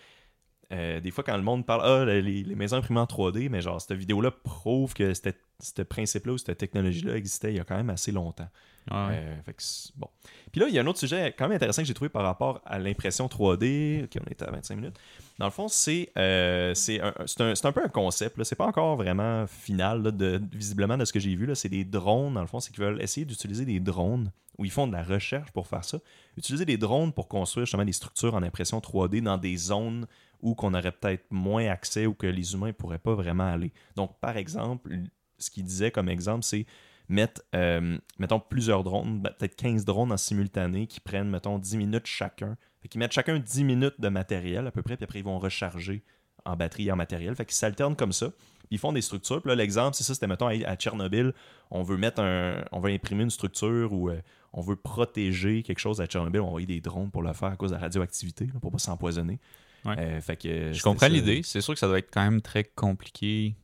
[0.72, 3.60] euh, des fois, quand le monde parle Ah, les, les maisons imprimées en 3D, mais
[3.60, 7.76] genre, cette vidéo-là prouve que ce principe-là ou cette technologie-là existait il y a quand
[7.76, 8.48] même assez longtemps.
[8.90, 8.96] Ouais.
[8.96, 9.62] Euh, fait que
[9.96, 10.08] bon.
[10.50, 12.22] Puis là, il y a un autre sujet quand même intéressant que j'ai trouvé par
[12.22, 14.04] rapport à l'impression 3D.
[14.04, 14.96] Ok, on est à 25 minutes.
[15.38, 18.42] Dans le fond, c'est euh, un, un, peu un concept.
[18.44, 21.52] C'est pas encore vraiment final, là, de, visiblement, de ce que j'ai vu.
[21.54, 22.60] C'est des drones, dans le fond.
[22.60, 24.30] C'est qu'ils veulent essayer d'utiliser des drones,
[24.60, 25.98] où ils font de la recherche pour faire ça.
[26.36, 30.06] Utiliser des drones pour construire justement des structures en impression 3D dans des zones
[30.42, 33.72] où qu'on aurait peut-être moins accès ou que les humains ne pourraient pas vraiment aller.
[33.96, 34.94] Donc, par exemple,
[35.38, 36.66] ce qu'il disait comme exemple, c'est
[37.08, 41.78] mettre, euh, mettons, plusieurs drones, ben, peut-être 15 drones en simultané qui prennent, mettons, 10
[41.78, 42.58] minutes chacun.
[42.82, 45.38] Fait qu'ils mettent chacun 10 minutes de matériel à peu près, puis après ils vont
[45.38, 46.04] recharger
[46.44, 47.34] en batterie et en matériel.
[47.34, 48.30] Fait qu'ils s'alternent comme ça.
[48.70, 49.40] Ils font des structures.
[49.42, 51.32] Puis là, l'exemple, c'est ça, c'était, mettons, à à Tchernobyl,
[51.70, 52.64] on veut mettre un.
[52.72, 54.20] On veut imprimer une structure ou euh,
[54.52, 57.48] on veut protéger quelque chose à Tchernobyl, on va envoyer des drones pour le faire
[57.50, 59.38] à cause de la radioactivité, là, pour pas s'empoisonner.
[59.84, 59.94] Ouais.
[59.98, 61.40] Euh, fait que, Je comprends l'idée.
[61.44, 63.54] C'est sûr que ça doit être quand même très compliqué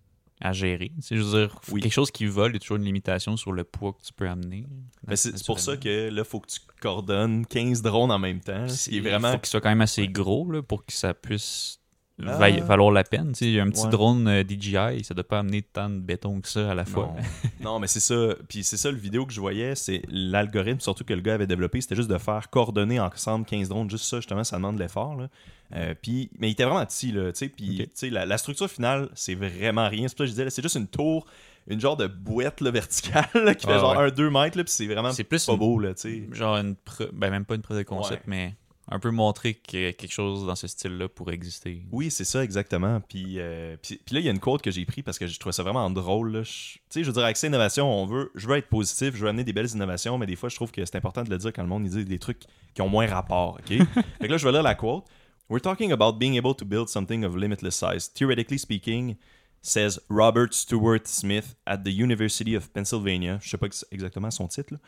[0.41, 0.93] à gérer.
[0.97, 1.81] Tu sais, je veux dire, Oui.
[1.81, 4.13] quelque chose qui vole, il y a toujours une limitation sur le poids que tu
[4.13, 4.67] peux amener.
[5.07, 8.69] Ben, c'est pour ça que là, faut que tu coordonnes 15 drones en même temps.
[8.69, 9.33] Ce qui est Il vraiment.
[9.33, 11.81] faut qu'il soit quand même assez gros là, pour que ça puisse
[12.25, 12.37] Ah.
[12.39, 13.33] vaille- valoir la peine.
[13.33, 13.91] Tu sais, il y a un petit Ouais.
[13.91, 17.13] drone euh, DJI, ça doit pas amener tant de béton que ça à la fois.
[17.15, 17.17] Non,
[17.75, 18.35] Non, mais c'est ça.
[18.49, 21.47] Puis c'est ça le vidéo que je voyais, c'est l'algorithme surtout que le gars avait
[21.47, 23.91] développé, c'était juste de faire coordonner ensemble 15 drones.
[23.91, 25.15] Juste ça, justement, ça demande de l'effort.
[25.17, 25.29] là.
[25.75, 27.33] Euh, puis, mais il était vraiment petit, là.
[27.33, 27.87] tu sais, Puis, Ok.
[27.89, 30.07] tu sais, la, la structure finale, c'est vraiment rien.
[30.09, 31.27] C'est pour ça que je disais, là, c'est juste une tour,
[31.69, 34.09] une genre de bouette là, verticale là, qui fait Ah, genre ouais.
[34.11, 36.29] 1-2 mètres, là, puis c'est vraiment C'est plus pas une- beau, là, tu sais.
[36.33, 38.55] Genre une preuve, ben même pas une preuve de concept, mais
[38.89, 41.85] un peu montrer que quelque chose dans ce style-là pourrait exister.
[41.91, 43.01] Oui, c'est ça, exactement.
[43.01, 45.27] Puis, euh, puis, puis là, il y a une quote que j'ai pris parce que
[45.27, 46.43] je trouvais ça vraiment drôle.
[46.45, 49.23] Tu sais, je veux dire, avec ces innovations, on veut, je veux être positif, je
[49.23, 51.39] veux amener des belles innovations, mais des fois, je trouve que c'est important de le
[51.39, 52.43] dire quand le monde il dit des trucs
[52.75, 53.59] qui ont moins rapport.
[53.59, 53.69] OK?
[54.21, 55.05] fait que là, je vais lire la quote.
[55.49, 58.09] We're talking about being able to build something of limitless size.
[58.09, 59.17] Theoretically speaking,
[59.63, 63.39] says Robert Stewart Smith at the University of Pennsylvania.
[63.43, 64.75] Je sais pas ex- exactement son titre.
[64.75, 64.79] là.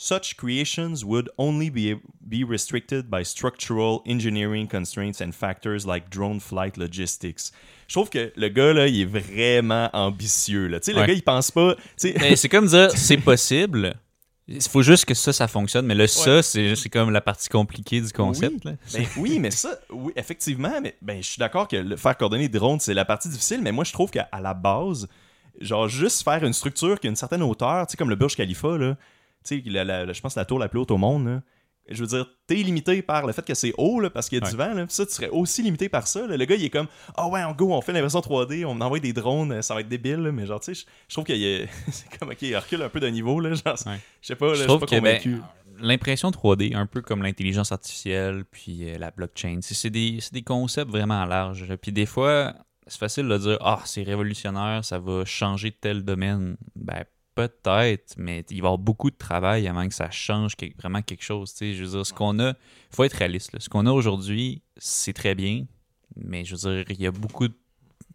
[0.00, 6.38] Such creations would only be, be restricted by structural engineering constraints and factors like drone
[6.38, 7.50] flight logistics.
[7.88, 10.68] Je trouve que le gars, là, il est vraiment ambitieux.
[10.68, 10.78] Là.
[10.78, 11.74] Tu sais, Le gars, il pense pas.
[11.96, 13.96] c'est comme dire, c'est possible.
[14.46, 15.84] Il faut juste que ça, ça fonctionne.
[15.84, 18.66] Mais le ça, c'est comme la partie compliquée du concept.
[18.66, 18.74] là.
[18.92, 22.48] Ben oui, mais ça, oui, effectivement, mais ben, je suis d'accord que le faire coordonner
[22.48, 25.08] des drones, c'est la partie difficile, mais moi, je trouve qu'à la base,
[25.60, 28.36] genre, juste faire une structure qui a une certaine hauteur, tu sais, comme le Burj
[28.36, 28.96] Khalifa, là,
[29.44, 31.42] tu sais, je pense la tour la plus haute au monde, là,
[31.90, 34.46] je veux dire, t'es limité par le fait que c'est haut, là, parce qu'il y
[34.46, 36.36] a du vent, là, ça, tu serais aussi limité par ça, là.
[36.36, 39.00] Le gars, il est comme, ah ouais, on go, on fait l'impression 3D, on envoie
[39.00, 42.18] des drones, ça va être débile, là, mais genre, tu sais, je- trouve qu'il c'est
[42.18, 43.98] comme, ok, il recule un peu de niveau, là, genre, Ouais.
[44.20, 45.40] je sais pas, je suis pas que ben, convaincu.
[45.80, 50.34] l'impression 3D, un peu comme l'intelligence artificielle, puis euh, la blockchain, c'est c'est des, c'est
[50.34, 51.74] des concepts vraiment larges.
[51.76, 52.52] Puis des fois,
[52.86, 56.56] c'est facile de dire Ah, c'est révolutionnaire, ça va changer tel domaine.
[56.76, 57.04] Ben,
[57.38, 61.22] peut-être, mais il va y avoir beaucoup de travail avant que ça change vraiment quelque
[61.22, 61.54] chose.
[61.60, 63.56] Je veux dire, ce qu'on a, il faut être réaliste.
[63.60, 65.64] Ce qu'on a aujourd'hui, c'est très bien,
[66.16, 67.54] mais je veux dire, il y a beaucoup de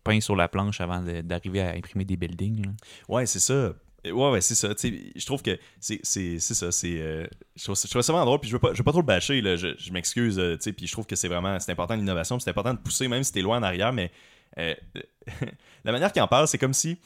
[0.04, 2.66] pain sur la planche avant d'arriver à imprimer des buildings.
[2.66, 2.72] là.
[3.08, 3.74] Ouais, c'est ça.
[4.06, 4.68] Ouais, ouais, c'est ça.
[4.84, 6.66] Je trouve que c'est ça.
[6.66, 8.40] Euh, je, trouve, je trouve ça vraiment drôle.
[8.42, 9.40] Puis je veux pas, je veux pas trop le bâcher.
[9.40, 10.38] Là, je m'excuse.
[10.38, 12.38] euh, puis je trouve que c'est vraiment c'est important l'innovation.
[12.40, 13.94] C'est important de pousser, même si t'es loin en arrière.
[13.94, 14.12] Mais
[14.58, 14.76] euh,
[15.86, 16.98] la manière qu'il en parle, c'est comme si.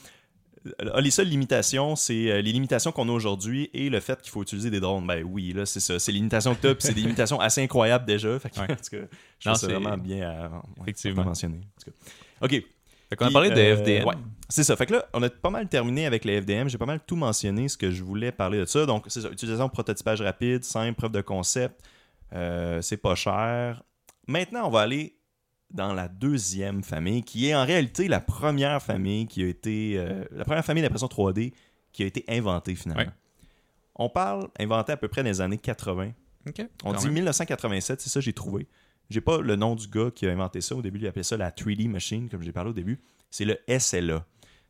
[0.81, 4.31] Euh, les seules limitations, c'est euh, les limitations qu'on a aujourd'hui et le fait qu'il
[4.31, 5.05] faut utiliser des drones.
[5.07, 5.99] Ben oui, là, c'est ça.
[5.99, 8.37] C'est les limitations que t'as, puis c'est des limitations assez incroyables déjà.
[8.39, 8.63] Fait que, Ouais.
[8.71, 8.97] en tout cas,
[9.39, 11.23] je Non, trouve ça vraiment bien à, ouais, Effectivement.
[11.25, 11.61] mentionner.
[12.41, 12.51] OK.
[13.09, 14.05] Fait qu'on a parlé de euh, FDM.
[14.07, 14.15] ouais.
[14.49, 14.75] C'est ça.
[14.75, 16.67] Fait que là, on a pas mal terminé avec les FDM.
[16.67, 18.85] J'ai pas mal tout mentionné ce que je voulais parler de ça.
[18.85, 19.29] Donc, c'est ça.
[19.29, 21.81] Utilisation de prototypage rapide, simple, preuve de concept.
[22.33, 23.81] Euh, c'est pas cher.
[24.27, 25.16] Maintenant, on va aller
[25.71, 29.93] dans la deuxième famille, qui est en réalité la première famille qui a été.
[29.97, 31.53] euh, la première famille d'impression 3D
[31.91, 33.03] qui a été inventée finalement.
[33.03, 33.09] Ouais.
[33.95, 36.11] On parle inventée à peu près dans les années 80.
[36.47, 37.15] OK, On quand dit même.
[37.15, 38.67] 1987, c'est ça j'ai trouvé.
[39.09, 40.75] J'ai pas le nom du gars qui a inventé ça.
[40.75, 42.99] Au début, il appelait ça la 3D machine, comme j'ai parlé au début.
[43.29, 44.25] C'est le SLA.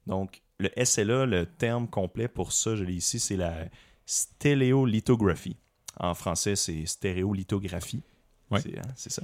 [0.06, 3.66] Donc, le SLA, le terme complet pour ça, je l'ai ici, c'est la
[4.06, 5.58] stéléolithographie.
[6.00, 8.04] En français, c'est stéréolithographie.
[8.52, 8.62] Ouais.
[8.62, 9.24] C'est hein, c'est ça.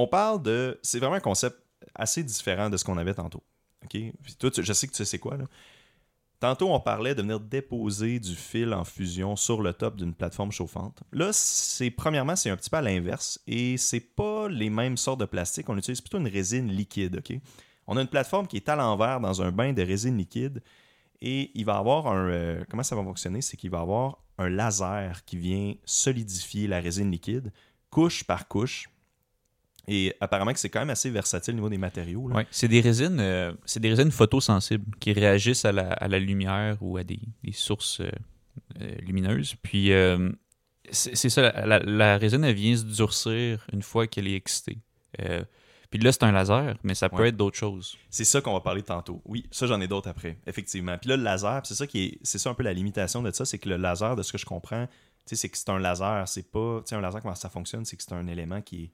[0.00, 0.78] On parle de.
[0.82, 1.58] C'est vraiment un concept
[1.94, 3.42] assez différent de ce qu'on avait tantôt.
[3.92, 5.36] Je sais que tu sais quoi.
[6.38, 10.52] Tantôt, on parlait de venir déposer du fil en fusion sur le top d'une plateforme
[10.52, 11.02] chauffante.
[11.12, 15.20] Là, c'est premièrement, c'est un petit peu à l'inverse et c'est pas les mêmes sortes
[15.20, 15.68] de plastique.
[15.68, 17.22] On utilise plutôt une résine liquide.
[17.86, 20.62] On a une plateforme qui est à l'envers dans un bain de résine liquide
[21.20, 22.30] et il va avoir un.
[22.30, 23.42] euh, comment ça va fonctionner?
[23.42, 27.52] C'est qu'il va avoir un laser qui vient solidifier la résine liquide,
[27.90, 28.88] couche par couche.
[29.88, 32.28] Et apparemment que c'est quand même assez versatile au niveau des matériaux.
[32.28, 32.36] là.
[32.36, 36.18] Ouais, c'est des résines, euh, c'est des résines photosensibles qui réagissent à la, à la
[36.18, 38.10] lumière ou à des, des sources euh,
[38.80, 39.54] euh, lumineuses.
[39.62, 40.30] Puis euh,
[40.90, 44.78] c'est ça, la, la- la résine elle vient se durcir une fois qu'elle est excitée.
[45.90, 47.28] Puis là c'est un laser, mais ça peut Ouais.
[47.30, 47.96] être d'autres choses.
[48.10, 49.22] C'est ça qu'on va parler tantôt.
[49.24, 50.96] Oui, ça j'en ai d'autres après, effectivement.
[50.98, 53.30] Puis là, le laser, c'est ça qui est, c'est ça un peu la limitation de
[53.32, 54.86] ça, c'est que le laser, de ce que je comprends,
[55.26, 57.96] c'est que c'est un laser, c'est pas, tu sais, un laser comment ça fonctionne, c'est
[57.96, 58.90] que c'est un élément qui est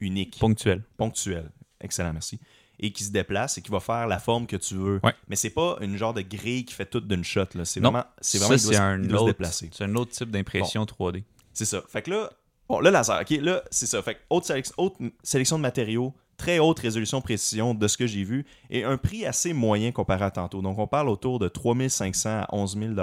[0.00, 0.82] unique, Ponctuel.
[0.96, 1.50] ponctuel.
[1.80, 2.38] Excellent, merci.
[2.78, 5.00] Et qui se déplace et qui va faire la forme que tu veux.
[5.04, 5.12] Ouais.
[5.28, 7.44] Mais c'est pas une genre de grille qui fait tout d'une shot.
[7.64, 9.70] C'est vraiment, c'est vraiment, ça il doit, un il doit se autre, déplacer.
[9.72, 11.22] c'est un autre type d'impression 3D.
[11.52, 11.82] C'est ça.
[11.88, 12.30] Fait que là,
[12.68, 14.00] bon, le laser, ok, là, c'est ça.
[14.02, 18.06] Fait que haute, sélec- haute sélection de matériaux, très haute résolution précision de ce que
[18.06, 20.62] j'ai vu, et un prix assez moyen comparé à tantôt.
[20.62, 22.94] Donc, on parle autour de 3500 à 11 000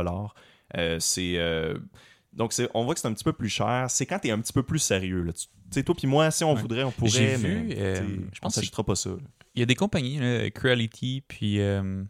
[0.76, 1.38] euh, C'est.
[1.38, 1.78] euh,
[2.34, 3.86] donc, c'est- on voit que c'est un petit peu plus cher.
[3.90, 5.22] C'est quand tu es un petit peu plus sérieux.
[5.22, 5.34] là.
[5.34, 6.62] Tu sais, toi puis moi, si on Ouais.
[6.62, 7.10] voudrait, on pourrait.
[7.10, 9.12] J'ai mais, vu, euh, je pense que pas ça.
[9.56, 12.04] Il y a des compagnies, là, Creality, puis euh,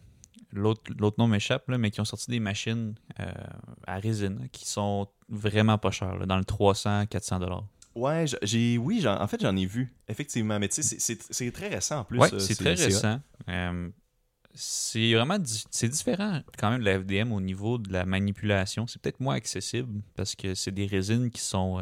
[0.52, 3.26] l'autre nom m'échappe, mais qui ont sorti des machines euh,
[3.86, 7.66] à résine qui sont vraiment pas chères, là, dans le 300-400 dollars.
[7.96, 8.78] Ouais, j'ai.
[8.78, 9.92] Oui, en fait, j'en ai vu.
[10.08, 10.60] Effectivement.
[10.60, 12.20] Mais tu sais, c'est- très récent en plus.
[12.40, 13.20] C'est très récent.
[14.60, 15.38] C'est vraiment
[15.70, 18.88] c'est différent quand même de la FDM au niveau de la manipulation.
[18.88, 21.80] C'est peut-être moins accessible parce que c'est des résines qui sont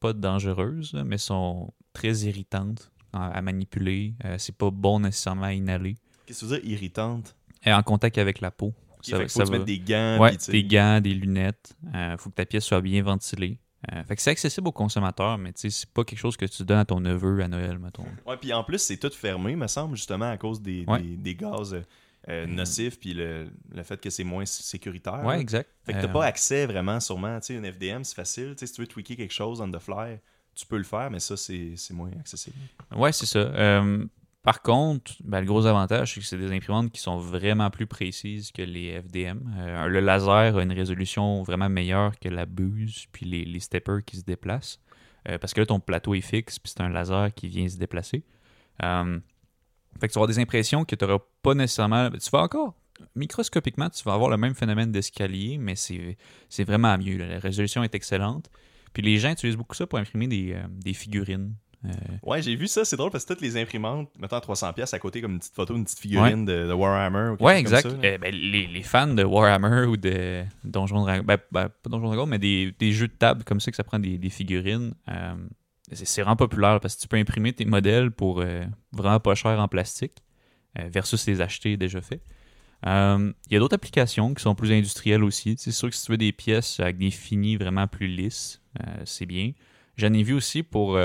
[0.00, 4.14] pas dangereuses, là, mais sont très irritantes à, à manipuler.
[4.24, 5.96] Euh, c'est pas bon nécessairement à inhaler.
[6.26, 7.34] Qu'est-ce que tu veux dire irritante
[7.64, 8.74] Et en contact avec la peau.
[8.98, 10.18] Ok, Ça fait faut ça va- des gants.
[10.20, 11.76] Ouais, des gants, des lunettes.
[11.94, 13.58] Il faut que ta pièce soit bien ventilée.
[13.92, 16.78] Euh, fait que c'est accessible aux consommateurs, mais c'est pas quelque chose que tu donnes
[16.80, 18.04] à ton neveu à Noël, mettons.
[18.26, 21.00] Ouais, puis en plus, c'est tout fermé, me semble, justement, à cause des, Ouais.
[21.00, 21.76] des, des gaz
[22.28, 22.54] euh, Mhm.
[22.56, 25.24] nocifs, puis le, le fait que c'est moins sécuritaire.
[25.24, 25.70] Ouais, exact.
[25.84, 27.38] Fait que t'as Euh, pas accès vraiment, sûrement.
[27.40, 28.50] Tu sais, une FDM, c'est facile.
[28.50, 30.18] Tu sais, si tu veux tweaker quelque chose on the fly,
[30.54, 32.56] tu peux le faire, mais ça, c'est moins accessible.
[32.94, 33.38] Ouais, c'est ça.
[33.38, 34.04] Euh,
[34.42, 37.86] par contre, ben, le gros avantage, c'est que c'est des imprimantes qui sont vraiment plus
[37.86, 39.40] précises que les FDM.
[39.58, 44.04] Euh, le laser a une résolution vraiment meilleure que la buse, puis les, les steppers
[44.04, 44.80] qui se déplacent.
[45.42, 48.24] Parce que là, ton plateau est fixe, puis c'est un laser qui vient se déplacer.
[50.00, 52.10] Fait que tu vas avoir des impressions que tu n'auras pas nécessairement.
[52.10, 52.74] Tu vas encore,
[53.14, 57.18] microscopiquement, tu vas avoir le même phénomène d'escalier, mais c'est vraiment mieux.
[57.18, 57.26] là.
[57.26, 58.50] La résolution est excellente.
[58.92, 61.54] Puis les gens utilisent beaucoup ça pour imprimer des, euh, des figurines.
[61.84, 61.90] Euh,
[62.24, 64.94] Ouais, j'ai vu ça, c'est drôle parce que toutes les imprimantes, mettons à 300$ pièces
[64.94, 67.34] à côté comme une petite photo, une petite figurine de, de Warhammer.
[67.38, 67.82] Ou Ouais, exact.
[67.82, 68.14] comme ça, là.
[68.14, 72.06] Euh, ben, les, les fans de Warhammer ou de Donjons Dragons, ben, ben, pas Donjons
[72.08, 74.94] Dragons, mais des, des jeux de table comme ça que ça prend des, des figurines,
[75.08, 75.34] euh,
[75.92, 79.58] c'est vraiment populaire parce que tu peux imprimer tes modèles pour euh, vraiment pas cher
[79.58, 80.22] en plastique
[80.78, 82.22] euh, versus les acheter déjà faits.
[82.86, 85.56] Euh, Il y a d'autres applications qui sont plus industrielles aussi.
[85.58, 88.60] C'est sûr que si tu veux des pièces avec des finis vraiment plus lisses,
[89.04, 89.52] c'est bien.
[89.96, 90.96] J'en ai vu aussi pour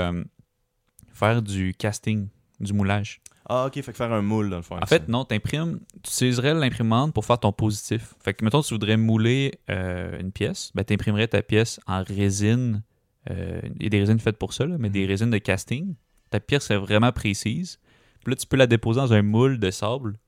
[1.12, 2.28] faire du casting,
[2.60, 3.20] du moulage.
[3.46, 4.78] Ah, ok, fait que faire un moule dans le fond.
[4.80, 5.04] En fait, ça.
[5.08, 8.14] non, tu imprimes, tu utiliserais l'imprimante pour faire ton positif.
[8.20, 12.84] Fait que, mettons, tu voudrais mouler une pièce, ben, tu imprimerais ta pièce en résine.
[13.30, 15.94] Euh, Il y a des résines faites pour ça, là, mais des résines de casting.
[16.30, 17.78] Ta pièce est vraiment précise.
[18.24, 20.18] Puis là, tu peux la déposer dans un moule de sable,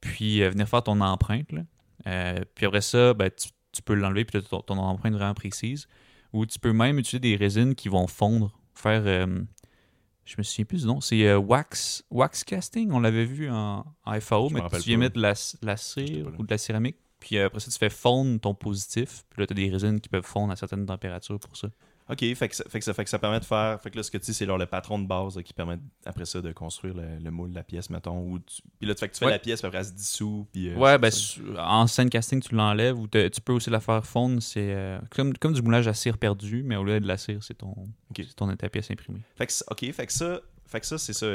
[0.00, 1.50] puis euh, venir faire ton empreinte.
[1.52, 1.62] là.
[2.06, 5.86] Euh, puis après ça, ben, tu, tu peux l'enlever, puis ton, ton empreinte vraiment précise.
[6.32, 9.04] Ou tu peux même utiliser des résines qui vont fondre, faire.
[9.04, 14.20] je me souviens plus du nom, c'est wax, wax casting, on l'avait vu en, en
[14.20, 15.00] FAO, Je mais tu viens pas.
[15.00, 18.40] mettre de la, la cire ou de la céramique, puis après ça, tu fais fondre
[18.40, 21.56] ton positif, puis là, tu as des résines qui peuvent fondre à certaines températures pour
[21.56, 21.68] ça.
[22.12, 23.80] Ok, fait que, ça, fait, que ça, fait que ça permet de faire.
[23.80, 25.78] Fait que là, ce que tu dis, c'est le patron de base là, qui permet
[26.04, 28.20] après ça de construire le, le moule de la pièce, mettons.
[28.20, 29.32] Ou tu- Puis là, tu, fait que tu fais Ouais.
[29.32, 30.46] la pièce, puis après, elle se dissout.
[30.52, 31.10] Puis, euh, ouais, ben,
[31.58, 35.32] en scène casting, tu l'enlèves, ou tu peux aussi la faire fondre, c'est euh, comme,
[35.38, 37.74] comme du moulage à cire perdu, mais au lieu de la cire, c'est ton,
[38.14, 39.20] c'est ton ta pièce imprimée.
[39.36, 40.40] Fait que, ça- ok, fait que ça,
[40.72, 41.26] fait que ça c'est ça.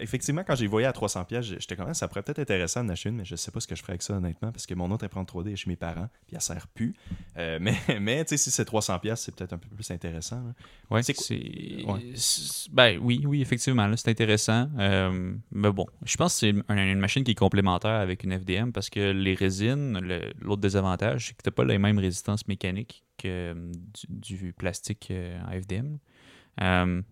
[0.00, 2.90] Effectivement, quand j'ai voyé à 300 pièces, j'étais quand même, ça pourrait peut-être intéressant d'en
[2.90, 4.74] acheter une, mais je sais pas ce que je ferais avec ça honnêtement, parce que
[4.74, 6.94] mon autre imprimante 3D est chez mes parents, puis elle sert plus.
[7.36, 10.42] Euh, mais, mais tu sais, si c'est 300 pièces, c'est peut-être un peu plus intéressant.
[10.90, 11.14] Ouais, C'est
[11.86, 12.14] Ouais.
[12.72, 14.68] Ben oui, oui, effectivement, là, c'est intéressant.
[14.78, 18.38] Euh, mais bon, je pense que c'est une, une machine qui est complémentaire avec une
[18.38, 19.98] FDM parce que les résines,
[20.40, 23.72] l'autre désavantage, c'est que tu n'as pas les mêmes résistances mécaniques que euh,
[24.08, 25.12] du, du plastique
[25.46, 25.98] en FDM.
[26.60, 27.02] Euh,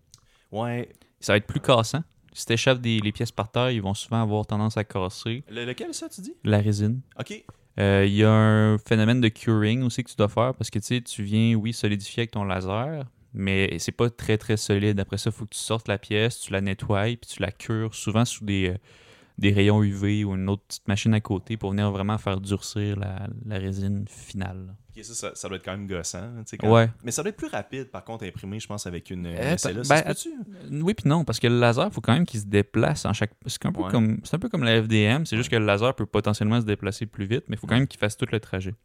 [0.51, 0.89] Ouais.
[1.21, 2.03] Ça va être plus cassant.
[2.33, 5.43] Si tu échappes des, les pièces par terre, ils vont souvent avoir tendance à casser.
[5.49, 6.33] Le- lequel ça, tu dis?
[6.43, 7.01] La résine.
[7.19, 7.43] Ok.
[7.79, 10.79] Euh, Il y a un phénomène de curing aussi que tu dois faire parce que
[10.79, 14.99] tu sais, tu viens, oui, solidifier avec ton laser, mais c'est pas très très solide.
[14.99, 17.51] Après ça, il faut que tu sortes la pièce, tu la nettoies, puis tu la
[17.51, 18.77] cures souvent sous des, euh,
[19.41, 22.97] des rayons UV ou une autre petite machine à côté pour venir vraiment faire durcir
[22.97, 24.75] la, la résine finale.
[24.95, 26.31] Ok, ça, ça, ça doit être quand même gossant.
[26.59, 26.89] quand- Ouais.
[27.03, 29.57] Mais ça doit être plus rapide, par contre, à imprimer, je pense, avec une, Euh,
[29.57, 29.81] SLA.
[29.81, 30.29] ben, ben, peut-tu?
[30.83, 33.13] Oui puis non, parce que le laser, il faut quand même qu'il se déplace en
[33.13, 33.31] chaque.
[33.47, 33.89] C'est un peu Ouais.
[33.91, 37.05] comme un peu comme la FDM, c'est juste que le laser peut potentiellement se déplacer
[37.07, 38.75] plus vite, mais il faut quand même qu'il fasse tout le trajet.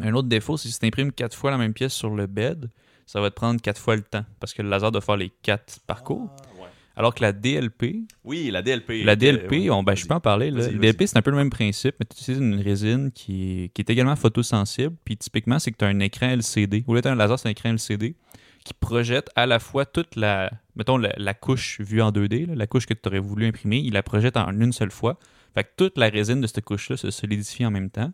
[0.00, 2.70] Un autre défaut, c'est si tu imprimes quatre fois la même pièce sur le bed,
[3.04, 5.30] ça va te prendre quatre fois le temps, parce que le laser doit faire les
[5.42, 6.30] quatre parcours.
[6.38, 6.68] Ah, ouais.
[6.98, 9.04] Alors que la DLP, Oui, la DLP.
[9.04, 10.50] la DLP, on, ben, je peux en parler.
[10.50, 10.62] là.
[10.66, 10.78] Vas-y.
[10.78, 13.80] DLP, c'est un peu le même principe, mais tu utilises une résine qui est, qui
[13.82, 14.94] est également photosensible.
[15.04, 16.84] Puis typiquement, c'est que tu as un écran LCD.
[16.86, 18.16] Au lieu d'être un laser, c'est un écran LCD
[18.64, 22.54] qui projette à la fois toute la, mettons, la, la couche vue en 2D, là,
[22.54, 25.18] la couche que tu aurais voulu imprimer, il la projette en une seule fois.
[25.54, 28.10] Fait que toute la résine de cette couche-là se solidifie en même temps.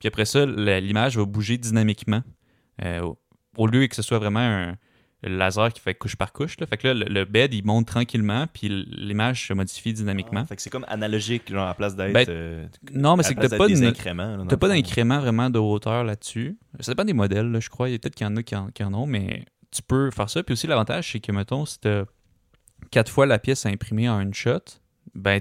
[0.00, 2.22] Puis après ça, la- l'image va bouger dynamiquement.
[2.84, 3.08] euh,
[3.56, 4.74] au lieu que ce soit vraiment un
[5.28, 6.58] le laser qui fait couche par couche.
[6.60, 6.66] Là.
[6.66, 10.40] Fait que là, le, le bed, il monte tranquillement, puis l'image se modifie dynamiquement.
[10.42, 12.12] Ah, fait que c'est comme analogique, genre, à la place d'être.
[12.12, 16.58] Ben, euh, Non, mais c'est que t'as pas, t'as pas d'incrément vraiment de hauteur là-dessus.
[16.80, 17.88] Ça dépend des modèles, là, je crois.
[17.88, 19.82] Il y a peut-être qu'il y en a qui en, qui en ont, mais tu
[19.82, 20.42] peux faire ça.
[20.42, 22.04] Puis aussi, l'avantage, c'est que, mettons, si t'as
[22.90, 24.60] quatre fois la pièce à imprimer en une shot,
[25.14, 25.40] ben,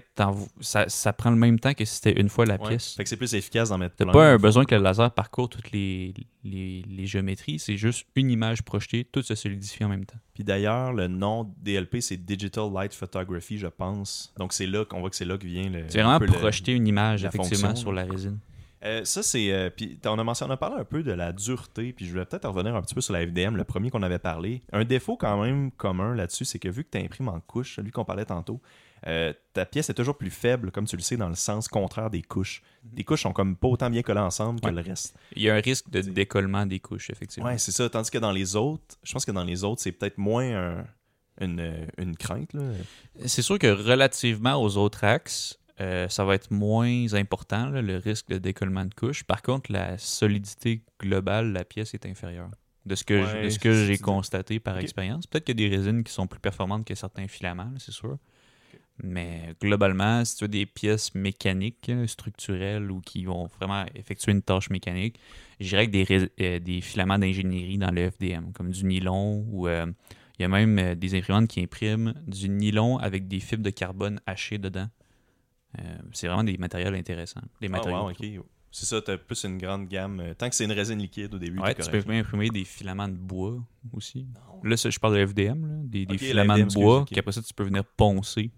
[0.61, 2.69] ça, ça prend le même temps que si c'était une fois la Ouais.
[2.69, 2.93] pièce.
[2.95, 5.49] Fait que c'est plus efficace d'en mettre T'as pas un besoin que le laser parcourt
[5.49, 10.05] toutes les, les, les géométries, c'est juste une image projetée, tout se solidifie en même
[10.05, 10.17] temps.
[10.33, 14.33] Puis d'ailleurs, le nom DLP, c'est Digital Light Photography, je pense.
[14.37, 15.85] Donc c'est là qu'on voit que c'est là que vient le.
[15.87, 18.39] C'est un vraiment le- projeter une image, effectivement, fonction, sur la résine.
[18.85, 19.49] Euh, ça, c'est.
[19.53, 22.11] euh, puis on a mentionné, on a parlé un peu de la dureté, puis je
[22.11, 24.61] voulais peut-être revenir un petit peu sur la FDM, le premier qu'on avait parlé.
[24.73, 27.91] Un défaut quand même commun là-dessus, c'est que vu que tu imprimes en couche, celui
[27.91, 28.61] qu'on parlait tantôt,
[29.07, 32.09] euh, ta pièce est toujours plus faible, comme tu le sais, dans le sens contraire
[32.09, 32.61] des couches.
[32.95, 34.71] Les couches sont comme pas autant bien collées ensemble que Ouais.
[34.71, 35.15] le reste.
[35.35, 37.49] Il y a un risque de décollement des couches, effectivement.
[37.49, 37.89] Ouais, c'est ça.
[37.89, 40.45] Tandis que dans les autres, je pense que dans les autres, c'est peut-être moins
[40.79, 40.85] un-
[41.41, 42.51] une, une crainte.
[43.25, 47.97] C'est sûr que relativement aux autres axes, euh, ça va être moins important, là, le
[47.97, 49.23] risque de décollement de couche.
[49.23, 52.49] Par contre, la solidité globale de la pièce est inférieure.
[52.85, 55.25] De ce que, Ouais, j'ai constaté par expérience.
[55.25, 58.17] Peut-être qu'il y a des résines qui sont plus performantes que certains filaments, c'est sûr.
[59.01, 64.33] Mais globalement, si tu as des pièces mécaniques, là, structurelles ou qui vont vraiment effectuer
[64.33, 65.19] une tâche mécanique,
[65.59, 69.67] je dirais que des, euh, des filaments d'ingénierie dans le FDM, comme du nylon ou
[69.67, 69.87] euh,
[70.37, 73.69] il y a même euh, des imprimantes qui impriment du nylon avec des fibres de
[73.69, 74.87] carbone hachées dedans.
[75.79, 77.41] Euh, c'est vraiment des matériels intéressants.
[77.61, 78.05] Des Ah, matériaux.
[78.05, 78.45] wow, ok.
[78.71, 80.19] C'est ça, tu as plus une grande gamme.
[80.19, 82.63] Euh, Tant que c'est une résine liquide au début, Ouais, tu peux même imprimer des
[82.63, 84.25] filaments de bois aussi.
[84.63, 87.53] Là, ça, je parle de FDM, là, des, filaments FDM, de bois, qu'après ça, tu
[87.53, 88.51] peux venir poncer.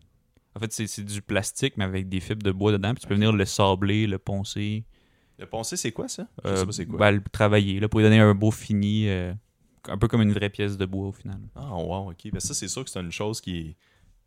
[0.56, 3.16] En fait, c'est du plastique, mais avec des fibres de bois dedans, puis tu peux
[3.16, 4.86] venir le sabler, le poncer,
[5.38, 6.28] Le poncé, c'est quoi ça?
[6.44, 7.00] Je euh, sais pas c'est quoi.
[7.00, 9.34] ben, le travailler, là, pour lui donner un beau fini, euh,
[9.90, 11.40] un peu comme une vraie pièce de bois au final.
[11.56, 12.32] Ah, wow, ok.
[12.32, 13.76] Ben, ça, c'est sûr que c'est une chose qui est.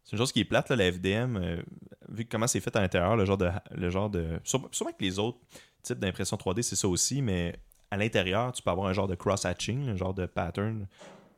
[0.05, 1.63] C'est une chose qui est plate, là, la FDM, euh,
[2.09, 3.51] vu comment c'est fait à l'intérieur, le genre de.
[3.71, 5.39] Le genre de sûrement que les autres
[5.83, 7.57] types d'impression 3D, c'est ça aussi, mais
[7.91, 10.87] à l'intérieur, tu peux avoir un genre de cross-hatching, un genre de pattern,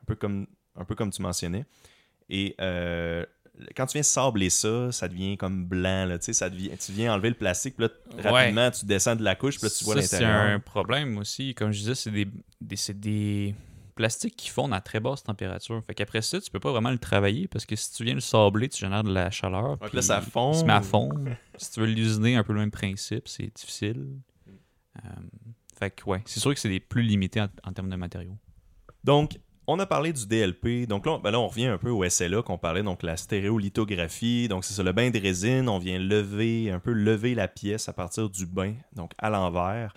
[0.03, 1.65] un peu comme, un peu comme tu mentionnais.
[2.29, 3.25] Et euh,
[3.77, 7.29] quand tu viens sabler ça, ça devient comme blanc, là, ça devient, tu viens enlever
[7.31, 7.93] le plastique, puis là,
[8.25, 8.31] Ouais.
[8.31, 10.55] rapidement, tu descends de la couche, puis là, tu vois Ça, c'est l'intérieur.
[10.55, 11.55] un problème aussi.
[11.55, 12.27] Comme je disais, c'est des,
[12.61, 13.55] des-
[13.97, 15.83] plastiques qui fondent à très basse température.
[15.87, 18.21] Fait qu'après ça, tu peux pas vraiment le travailler parce que si tu viens le
[18.21, 19.79] sabler, tu génères de la chaleur.
[19.79, 20.55] puis puis là, ça fond.
[20.55, 21.33] Se met à fondre.
[21.59, 24.07] si tu veux l'usiner, un peu le même principe, c'est difficile.
[25.05, 25.09] Euh,
[25.79, 28.39] fait que ouais, c'est sûr que c'est des plus limités en, en termes de matériaux.
[29.05, 29.39] Donc,
[29.73, 30.87] on a parlé du DLP.
[30.87, 33.17] Donc là, on- ben là, on revient un peu au SLA qu'on parlait, donc la
[33.17, 34.49] stéréolithographie.
[34.49, 35.69] Donc, c'est ça, le bain de résine.
[35.69, 39.95] On vient lever, un peu lever la pièce à partir du bain, donc à l'envers.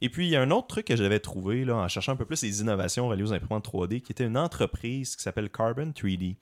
[0.00, 2.16] Et puis, il y a un autre truc que j'avais trouvé là, en cherchant un
[2.16, 5.92] peu plus les innovations reliées aux imprimantes 3D, qui était une entreprise qui s'appelle Carbon
[5.92, 6.36] 3D.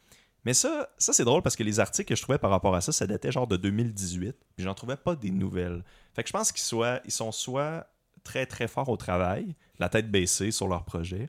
[0.47, 2.81] Mais ça, ça c'est drôle parce que les articles que je trouvais par rapport à
[2.81, 4.35] ça, ça datait genre de 2018.
[4.57, 5.85] Puis j'en trouvais pas des nouvelles.
[6.15, 7.87] Fait que je pense qu'ils sont soit
[8.25, 11.29] très très forts au travail, la tête baissée sur leur projet,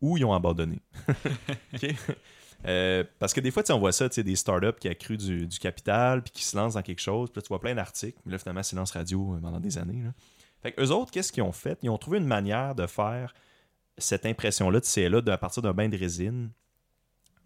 [0.00, 0.80] ou ils ont abandonné.
[2.66, 6.24] Euh, parce que des fois, on voit ça, des startups qui accruent du, du capital,
[6.24, 8.38] puis qui se lancent dans quelque chose, puis là, tu vois plein d'articles, mais là,
[8.38, 10.02] finalement, silence radio euh, pendant des années.
[10.60, 11.78] Fait que eux autres, qu'est-ce qu'ils ont fait?
[11.82, 13.32] Ils ont trouvé une manière de faire
[13.96, 16.50] cette impression-là de CLA de, à partir d'un bain de résine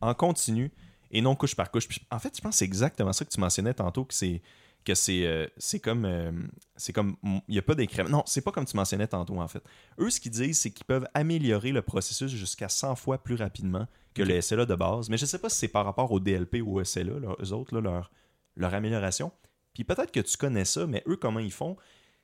[0.00, 0.72] en continu
[1.10, 1.86] et non couche par couche.
[2.10, 4.40] En fait, je pense que c'est exactement ça que tu mentionnais tantôt, que c'est
[4.84, 6.32] que c'est euh, c'est comme euh,
[6.76, 8.08] c'est comme il n'y a pas d'incrément.
[8.08, 9.62] Non, c'est pas comme tu mentionnais tantôt en fait.
[9.98, 13.86] Eux ce qu'ils disent c'est qu'ils peuvent améliorer le processus jusqu'à 100 fois plus rapidement
[14.14, 16.56] que le SLA de base, mais je sais pas si c'est par rapport au DLP
[16.62, 18.10] ou au SLA eux autres là, leur
[18.56, 19.32] leur amélioration.
[19.74, 21.76] Puis peut-être que tu connais ça, mais eux comment ils font?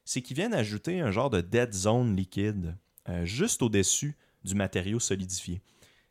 [0.05, 2.77] C'est qu'ils viennent ajouter un genre de dead zone liquide
[3.09, 5.63] euh, juste au-dessus du matériau solidifié.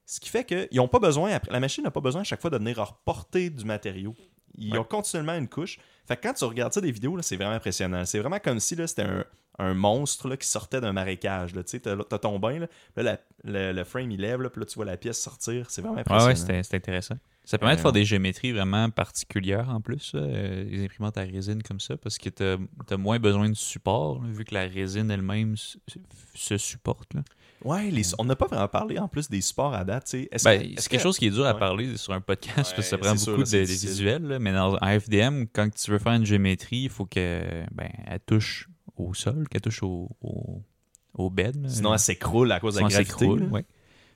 [0.06, 2.40] Ce qui fait qu'ils n'ont pas besoin, après, la machine n'a pas besoin à chaque
[2.40, 4.16] fois de venir reporter du matériau.
[4.58, 4.80] Ils Ouais.
[4.80, 5.80] ont continuellement une couche.
[6.08, 8.06] Fait que quand tu regardes ça des vidéos, c'est vraiment impressionnant.
[8.06, 9.26] C'est vraiment comme si c'était un,
[9.60, 11.52] un monstre là, qui sortait d'un marécage.
[11.54, 14.42] Tu sais, t'as, t'as ton bain, là, puis là, la- le, le frame il lève,
[14.42, 15.70] là, puis là tu vois la pièce sortir.
[15.70, 16.28] C'est vraiment impressionnant.
[16.28, 17.16] ouais, c'était intéressant.
[17.44, 21.22] Ça permet de Euh, faire des géométries vraiment particulières en plus, euh, les imprimantes à
[21.22, 24.64] résine comme ça, parce que tu as, moins besoin de support, là, vu que la
[24.68, 25.78] résine elle-même se,
[26.36, 27.14] se supporte.
[27.14, 27.22] là.
[27.64, 30.10] Ouais, les- on n'a pas vraiment parlé en plus des supports à date.
[30.14, 31.60] Ben, que- est-ce c'est quelque que- chose qui est dur à Ouais.
[31.60, 34.24] parler sur un podcast parce que ça prend c'est sûr, beaucoup là, de, c'est visuels.
[34.24, 37.90] là, mais dans un FDM, quand tu veux faire une géométrie, il faut que ben,
[38.06, 40.62] elle touche au sol, qu'elle touche au, au,
[41.16, 41.62] au bed.
[41.64, 41.70] là.
[41.70, 43.26] Sinon, elle s'écroule à cause de la gravité.
[43.28, 43.66] ouais.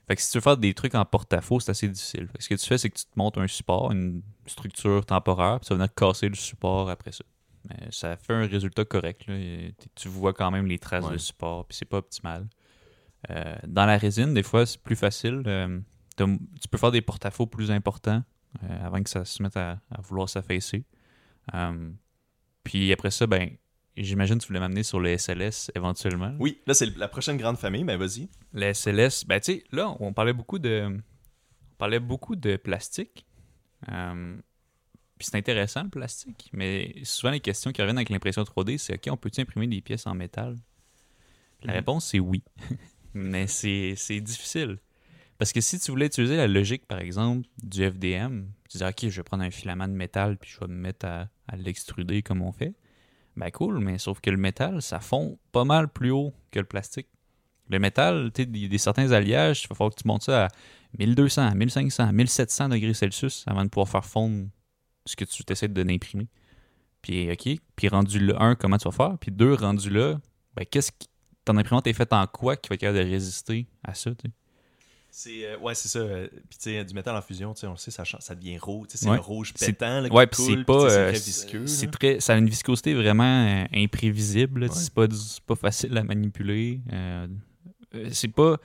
[0.08, 2.26] Fait que si tu veux faire des trucs en porte-à-faux, c'est assez difficile.
[2.28, 5.04] Fait que ce que tu fais, c'est que tu te montes un support, une structure
[5.06, 7.24] temporaire, puis ça va venir casser le support après ça.
[7.68, 9.22] Mais ça fait un résultat correct.
[9.94, 11.12] Tu vois quand même les traces Ouais.
[11.12, 12.46] de support, puis c'est pas optimal.
[13.30, 15.42] Euh, dans la résine, des fois, c'est plus facile.
[15.46, 15.78] Euh,
[16.16, 18.22] tu peux faire des porte-à-faux plus importants
[18.62, 20.84] euh, avant que ça se mette à, à vouloir s'affaisser.
[22.64, 23.50] Puis après ça, ben,
[23.96, 26.34] j'imagine que tu voulais m'amener sur le SLS éventuellement.
[26.38, 27.84] Oui, là, c'est la prochaine grande famille.
[27.84, 28.28] Ben, vas-y.
[28.52, 30.86] Le SLS, ben tu sais, là, on parlait beaucoup de.
[31.72, 33.26] On parlait beaucoup de plastique.
[33.86, 38.94] Puis c'est intéressant le plastique, mais souvent les questions qui reviennent avec l'impression 3D, c'est
[38.94, 40.56] OK, on peut-tu imprimer des pièces en métal?
[41.62, 41.78] La Mhm.
[41.78, 42.42] réponse, c'est oui.
[43.14, 44.78] mais c'est difficile.
[45.38, 49.08] Parce que si tu voulais utiliser la logique, par exemple, du FDM, tu disais OK,
[49.08, 52.42] je vais prendre un filament de métal puis je vais me mettre à, l'extruder comme
[52.42, 52.74] on fait.
[53.36, 56.64] Ben cool, mais sauf que le métal, ça fond pas mal plus haut que le
[56.64, 57.08] plastique.
[57.70, 60.48] Le métal, tu sais, des, certains alliages, il va falloir que tu montes ça à
[60.98, 64.46] 1200, 1500, 1700 degrés Celsius avant de pouvoir faire fondre
[65.06, 66.28] ce que tu essaies de d'imprimer.
[67.00, 69.18] Puis, OK, puis rendu là, un, comment tu vas faire?
[69.18, 70.20] Puis deux, rendu là,
[70.54, 71.08] ben, qu'est-ce qui.
[71.44, 74.28] Ton imprimante est faite en quoi qui va être capable de résister à ça, tu
[74.28, 74.32] sais?
[75.14, 75.98] C'est euh, ouais, c'est ça.
[75.98, 78.22] euh, Puis tu sais, du métal en fusion, tu sais, on le sait, ça, change-
[78.22, 78.86] ça devient rouge.
[78.88, 79.16] Tu sais, c'est Ouais.
[79.16, 80.72] le rouge pétant là, qui Ouais, puis c'est pas.
[80.84, 81.66] euh, c'est très visqueux.
[81.66, 84.62] c'est très, ça a une viscosité vraiment imprévisible.
[84.62, 84.68] Ouais.
[84.72, 85.06] C'est pas,
[85.46, 86.80] pas facile à manipuler.
[86.92, 87.26] euh,
[88.10, 88.56] c'est pas.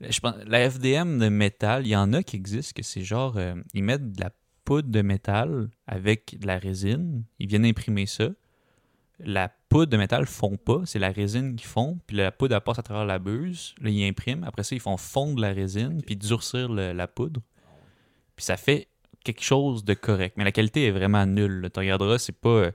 [0.00, 3.36] Je pense, la FDM de métal, il y en a qui existent que c'est genre.
[3.74, 4.30] ils mettent de la
[4.64, 7.24] poudre de métal avec de la résine.
[7.40, 8.28] Ils viennent imprimer ça.
[9.24, 12.60] La poudre de métal fond pas, c'est la résine qui fond, puis la poudre elle
[12.60, 16.02] passe à travers la buse, là ils impriment, après ça ils font fondre la résine,
[16.02, 17.40] puis durcir le- la poudre.
[18.36, 18.88] Puis ça fait
[19.24, 21.68] quelque chose de correct, mais la qualité est vraiment nulle.
[21.72, 22.70] Tu regarderas, c'est pas euh,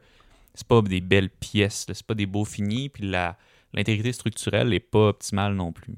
[0.54, 3.38] c'est pas des belles pièces, c'est pas des beaux finis, puis la
[3.74, 5.96] l'intégrité structurelle est pas optimale non plus.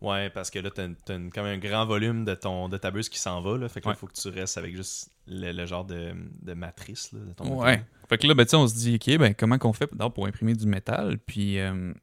[0.00, 2.76] Ouais, parce que là, t'as, t'as une- quand même un grand volume de, ton, de
[2.76, 3.56] ta buse qui s'en va.
[3.56, 3.96] Là, fait que là, Ouais.
[3.96, 6.12] faut que tu restes avec juste le, le genre de,
[6.42, 7.84] de matrice là, de ton Ouais.
[8.12, 10.66] Fait que là, ben, on se dit, OK, ben, comment qu'on fait pour imprimer du
[10.66, 11.16] métal?
[11.24, 11.94] Puis, euh,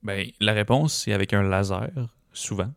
[0.00, 1.90] ben, la réponse, c'est avec un laser,
[2.32, 2.72] souvent.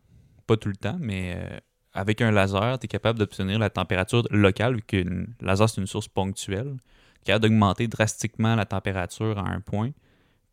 [0.48, 1.56] Pas tout le temps, mais euh,
[1.92, 5.80] avec un laser, tu es capable d'obtenir la température locale, vu que le laser, c'est
[5.80, 6.74] une source ponctuelle.
[7.24, 9.92] Tu es d'augmenter drastiquement la température à un point,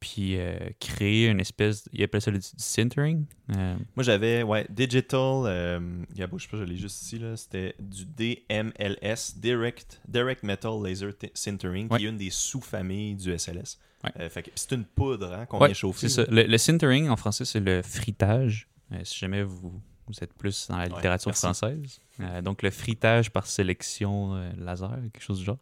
[0.08, 3.26] puis euh, créer une espèce, ils appellent ça le sintering.
[3.56, 5.80] Euh, Moi, j'avais, ouais, Digital, euh,
[6.14, 10.02] il y a- je sais pas, je l'ai juste ici, là, c'était du DMLS, Direct,
[10.08, 11.98] Direct Metal Laser Sintering, Ouais.
[11.98, 13.80] qui est une des sous-familles du SLS.
[14.04, 14.12] Ouais.
[14.20, 16.08] Euh, c'est une poudre hein, qu'on Ouais, vient chauffer.
[16.08, 16.24] Ça.
[16.30, 18.68] Le, le sintering, en français, c'est le fritage.
[19.04, 22.00] Si jamais vous, vous êtes plus dans la littérature française.
[22.44, 25.58] Donc, le fritage par sélection laser, quelque chose du genre.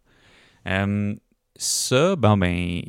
[1.56, 2.82] Ça, ben, ben,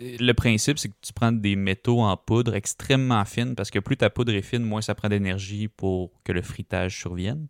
[0.00, 3.96] le principe, c'est que tu prends des métaux en poudre extrêmement fines parce que plus
[3.98, 7.48] ta poudre est fine, moins ça prend d'énergie pour que le fritage survienne.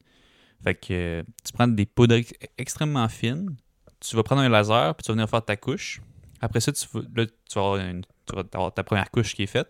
[0.62, 3.56] Fait que euh, tu prends des poudres ex- extrêmement fines,
[4.00, 6.00] tu vas prendre un laser, puis tu vas venir faire ta couche.
[6.40, 9.68] Après ça, tu là, tu vas avoir, ta première couche qui est faite.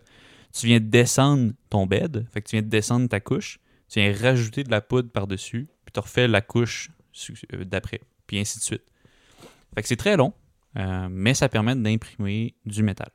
[0.53, 3.59] Tu viens descendre ton bed, fait que tu viens descendre ta couche,
[3.89, 6.89] tu viens rajouter de la poudre par-dessus, puis tu refais la couche
[7.53, 8.83] euh, d'après, puis ainsi de suite.
[9.73, 10.33] Fait que c'est très long,
[10.77, 13.09] euh, mais ça permet d'imprimer du métal.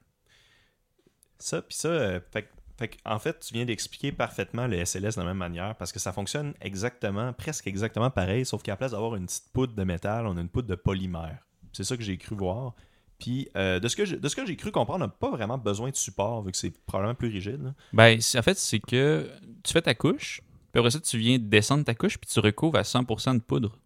[1.38, 2.48] Ça, puis ça, euh, fait,
[2.78, 5.98] fait en fait, tu viens d'expliquer parfaitement le SLS de la même manière parce que
[5.98, 9.84] ça fonctionne exactement, presque exactement pareil, sauf qu'à la place d'avoir une petite poudre de
[9.84, 11.38] métal, on a une poudre de polymère.
[11.72, 12.74] C'est ça que j'ai cru voir.
[13.18, 15.30] Puis, euh, de ce que j'ai- de ce que j'ai cru comprendre, on n'a pas
[15.30, 17.62] vraiment besoin de support vu que c'est probablement plus rigide.
[17.62, 17.74] là.
[17.92, 19.30] Ben, en fait, c'est que
[19.62, 20.42] tu fais ta couche,
[20.72, 23.78] puis après ça, tu viens descendre ta couche, puis tu recouvres à 100% de poudre.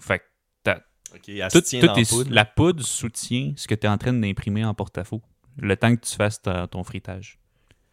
[0.00, 0.22] Fait
[1.28, 2.30] elle tout, se tient tout dans est- la poudre.
[2.34, 5.22] la poudre soutient ce que tu es en train d'imprimer en porte-à-faux,
[5.58, 7.38] le temps que tu fasses ta- ton fritage.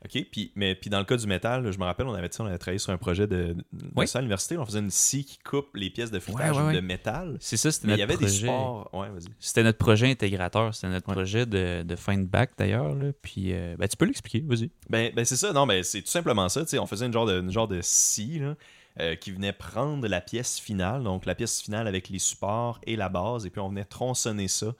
[0.05, 2.29] OK, puis, mais puis dans le cas du métal, là, je me rappelle, on avait,
[2.39, 4.07] on avait travaillé sur un projet de, de Oui.
[4.07, 6.67] ça à l'université, on faisait une scie qui coupe les pièces de fritage Ouais, ouais,
[6.67, 6.73] ouais.
[6.75, 7.35] de métal.
[7.41, 8.39] C'est ça, c'était Mais il notre y avait des projet.
[8.41, 8.89] supports.
[8.93, 9.25] Ouais, vas-y.
[9.39, 12.95] C'était notre projet intégrateur, c'était notre projet de, de fin de bac d'ailleurs.
[13.23, 14.69] Puis, euh, ben, tu peux l'expliquer, vas-y.
[14.87, 16.61] Ben, ben c'est ça, non, ben c'est tout simplement ça.
[16.79, 18.55] On faisait une genre de, une genre de scie, là.
[18.99, 22.95] Euh, qui venait prendre la pièce finale, donc la pièce finale avec les supports et
[22.95, 24.73] la base, et puis on venait tronçonner ça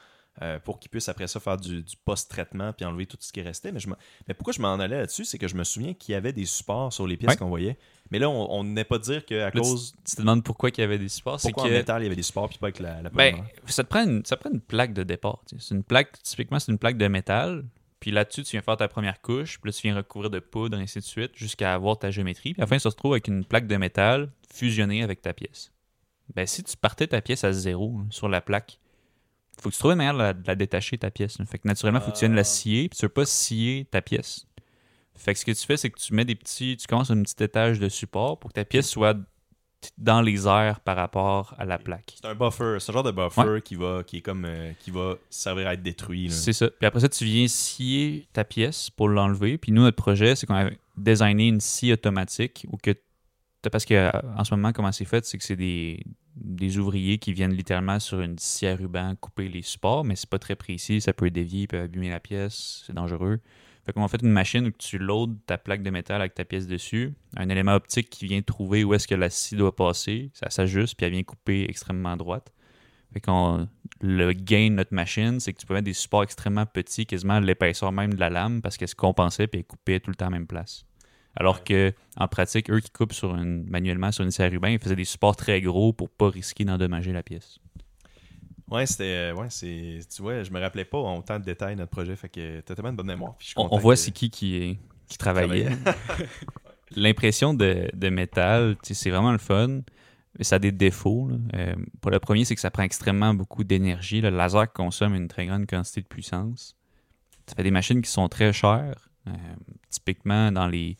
[0.43, 3.41] euh, pour qu'il puisse après ça faire du, du post-traitement puis enlever tout ce qui
[3.41, 3.72] restait.
[3.72, 3.95] Mais, je me-
[4.28, 6.45] mais pourquoi je m'en allais là-dessus, c'est que je me souviens qu'il y avait des
[6.45, 7.38] supports sur les pièces Ouais.
[7.38, 7.78] qu'on voyait.
[8.11, 9.93] Mais là, on n'est pas dire qu'à cause.
[10.07, 11.39] Tu te demandes pourquoi il y avait des supports.
[11.41, 13.84] Pourquoi en métal il y avait des supports puis pas avec la, la Ben, ça
[13.84, 15.39] te prend une, ça te prend une plaque de départ.
[15.57, 17.65] C'est une plaque, typiquement, c'est une plaque de métal.
[18.07, 19.59] Puis là-dessus, tu viens faire ta première couche.
[19.59, 22.53] Puis là, tu viens recouvrir de poudre, ainsi de suite, jusqu'à avoir ta géométrie.
[22.53, 25.33] Puis à la fin, ça se retrouve avec une plaque de métal fusionnée avec ta
[25.33, 25.73] pièce.
[26.33, 28.79] Ben, si tu partais ta pièce à zéro hein, sur la plaque,
[29.61, 31.37] faut que tu trouves une manière de la, de la détacher, ta pièce.
[31.37, 31.45] là.
[31.45, 32.43] Fait que naturellement, faut que tu viennes la Ah.
[32.45, 32.87] scier.
[32.87, 34.47] Puis tu veux pas scier ta pièce.
[35.15, 36.77] Fait que ce que tu fais, c'est que tu mets des petits.
[36.77, 39.17] Tu commences un petit étage de support pour que ta pièce soit
[39.97, 42.15] dans les airs par rapport à la plaque.
[42.15, 44.91] C'est un buffer, c'est un genre de buffer qui va qui est comme euh, qui
[44.91, 46.30] va servir à être détruit.
[46.32, 46.69] C'est ça.
[46.69, 49.57] Puis après ça, tu viens scier ta pièce pour l'enlever.
[49.57, 52.93] Puis nous, notre projet, c'est qu'on a designé une scie automatique ou que
[53.69, 56.03] parce que euh, en ce moment, comment c'est fait, c'est que c'est des,
[56.36, 60.30] des ouvriers qui viennent littéralement sur une scie à ruban couper les supports, mais c'est
[60.30, 63.39] pas très précis, ça peut dévier, peut abîmer la pièce, c'est dangereux.
[63.88, 66.43] Fait qu'on a fait une machine où tu loads ta plaque de métal avec ta
[66.43, 70.29] pièce dessus, un élément optique qui vient trouver où est-ce que la scie doit passer,
[70.33, 72.51] ça s'ajuste, puis elle vient couper extrêmement droite.
[73.13, 73.69] Fait qu'on
[74.01, 77.39] le gain de notre machine, c'est que tu peux mettre des supports extrêmement petits, quasiment
[77.39, 80.25] l'épaisseur même de la lame, parce qu'elle se compensait puis elle coupait tout le temps
[80.25, 80.83] à la même place.
[81.38, 84.67] Alors que en pratique, eux qui coupent sur une, manuellement sur une scie à ruban,
[84.67, 87.59] ils faisaient des supports très gros pour pas risquer d'endommager la pièce.
[88.70, 89.32] Ouais, c'était.
[89.32, 89.99] Ouais, c'est.
[90.13, 92.76] Tu vois, je me rappelais pas en autant de détails notre projet, fait que t'as
[92.76, 93.36] tellement de bonne mémoire.
[93.38, 95.70] puis je On, voit que- c'est qui qui, est- qui travaillait.
[96.95, 99.82] L'impression de, de métal, c'est vraiment le fun.
[100.38, 101.30] Mais ça a des défauts.
[101.55, 104.22] Euh, pour le premier, c'est que ça prend extrêmement beaucoup d'énergie.
[104.22, 106.76] Le laser consomme une très grande quantité de puissance.
[107.47, 109.09] Ça fait des machines qui sont très chères.
[109.28, 109.32] Euh,
[109.89, 110.95] typiquement, dans les.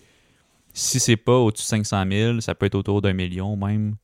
[0.74, 3.96] Si c'est pas au-dessus de 500 000, ça peut être autour d'un million même.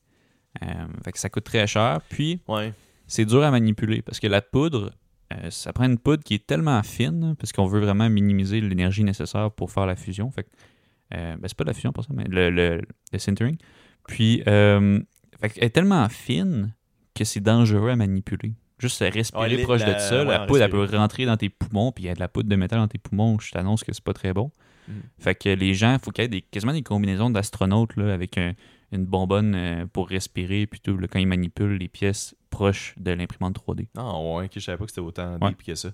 [0.62, 0.66] Euh,
[1.04, 2.00] fait que ça coûte très cher.
[2.08, 2.72] Puis, Ouais.
[3.06, 4.92] C'est dur à manipuler parce que la poudre,
[5.32, 8.60] euh, ça prend une poudre qui est tellement fine hein, parce qu'on veut vraiment minimiser
[8.60, 10.30] l'énergie nécessaire pour faire la fusion.
[10.30, 10.48] Fait que,
[11.14, 12.82] euh, ben, c'est pas de la fusion pour ça, mais le, le,
[13.12, 13.56] le sintering.
[14.08, 15.00] Puis, euh,
[15.40, 16.74] fait qu'elle est tellement fine
[17.14, 18.52] que c'est dangereux à manipuler.
[18.78, 21.48] Juste à respirer Ouais, proche de ça, ouais, la poudre, elle peut rentrer dans tes
[21.48, 23.84] poumons, puis il y a de la poudre de métal dans tes poumons, je t'annonce
[23.84, 24.50] que c'est pas très bon.
[24.88, 24.92] Mm.
[25.18, 28.36] Fait que les gens, il faut qu'il y ait des, quasiment des combinaisons d'astronautes avec
[28.36, 28.52] un-
[28.92, 33.56] une bonbonne euh, pour respirer, plutôt là, quand ils manipulent les pièces proches de l'imprimante
[33.58, 33.88] 3D.
[33.96, 35.48] Ah ouais, ok, je savais pas que c'était autant Ouais.
[35.50, 35.90] deep que ça.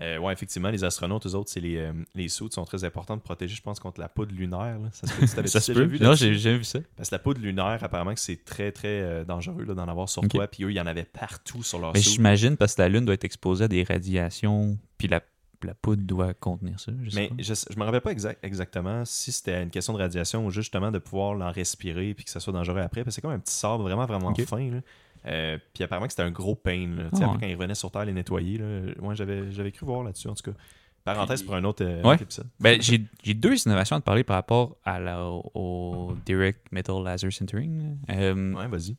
[0.00, 3.14] Euh, ouais, effectivement, les astronautes, eux autres, c'est les, euh, les suits sont très importants
[3.14, 4.78] de protéger, je pense, contre la poudre lunaire.
[4.78, 4.88] là.
[4.92, 5.82] Ça se peut, Ça se peut.
[5.84, 6.78] vu Non, j'ai jamais vu ça.
[6.96, 10.08] Parce que la poudre lunaire, apparemment, que c'est très, très euh, dangereux là, d'en avoir
[10.08, 10.48] sur toi.
[10.48, 13.04] Puis eux, il y en avait partout sur leur Mais j'imagine parce que la Lune
[13.04, 15.20] doit être exposée à des radiations, puis la,
[15.62, 16.90] la poudre doit contenir ça.
[17.02, 17.34] Je sais Mais pas.
[17.40, 20.90] je, je me rappelle pas exact- exactement si c'était une question de radiation ou justement
[20.90, 23.04] de pouvoir l'en respirer puis que ça soit dangereux après.
[23.04, 24.70] Parce que c'est comme un petit sable vraiment, vraiment fin.
[24.70, 24.78] là.
[25.26, 26.88] Euh, puis apparemment que c'était un gros pain.
[26.96, 27.04] là.
[27.10, 29.70] Tu sais, Ah, après, quand ils revenaient sur Terre les nettoyer, là, ouais, j'avais, j'avais
[29.72, 30.56] cru voir là-dessus en tout cas.
[31.04, 32.14] Parenthèse Puis- pour un autre, euh, Ouais.
[32.16, 32.46] épisode.
[32.60, 37.02] Ben, j'ai j'ai deux innovations à te parler par rapport à la- au Direct Metal
[37.02, 37.98] Laser Sintering.
[38.10, 38.96] Euh, Ouais, vas-y.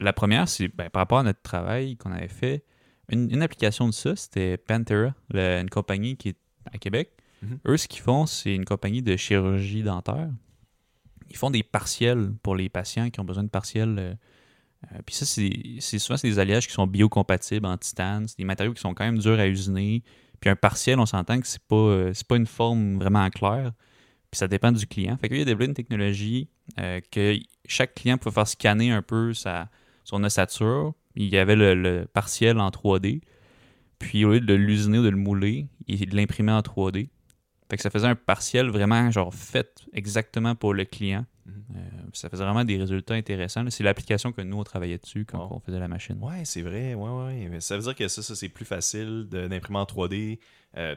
[0.00, 2.64] La première, c'est ben, par rapport à notre travail qu'on avait fait.
[3.10, 6.38] Une, une application de ça, c'était Pantera, le- une compagnie qui est
[6.72, 7.10] à Québec.
[7.42, 7.58] Mhm.
[7.66, 10.30] Eux, ce qu'ils font, c'est une compagnie de chirurgie dentaire.
[11.28, 14.18] Ils font des partiels pour les patients qui ont besoin de partiels.
[14.90, 18.26] Euh, Puis ça, c'est souvent des alliages qui sont biocompatibles en titane.
[18.28, 20.02] C'est des matériaux qui sont quand même durs à usiner.
[20.40, 23.72] Puis un partiel, on s'entend que c'est pas, euh, pas une forme vraiment claire.
[24.30, 25.16] Puis ça dépend du client.
[25.18, 26.48] Fait qu'il y a développé une technologie
[26.80, 29.68] euh, que chaque client pouvait faire scanner un peu sa,
[30.04, 30.94] son ossature.
[31.14, 33.20] Il y avait le, le partiel en 3D.
[33.98, 37.08] Puis au lieu de l'usiner ou de le mouler, il l'imprimait en 3D.
[37.70, 41.24] Fait que ça faisait un partiel vraiment genre fait exactement pour le client.
[41.46, 41.64] Mhm.
[41.76, 41.80] Euh,
[42.12, 43.64] ça faisait vraiment des résultats intéressants.
[43.70, 46.16] C'est l'application que nous, on travaillait dessus quand on faisait la machine.
[46.20, 46.94] Ouais, c'est vrai.
[46.94, 47.48] Ouais, ouais.
[47.50, 50.38] Mais ça veut dire que ça, ça c'est plus facile d'imprimer en 3D.
[50.76, 50.94] euh,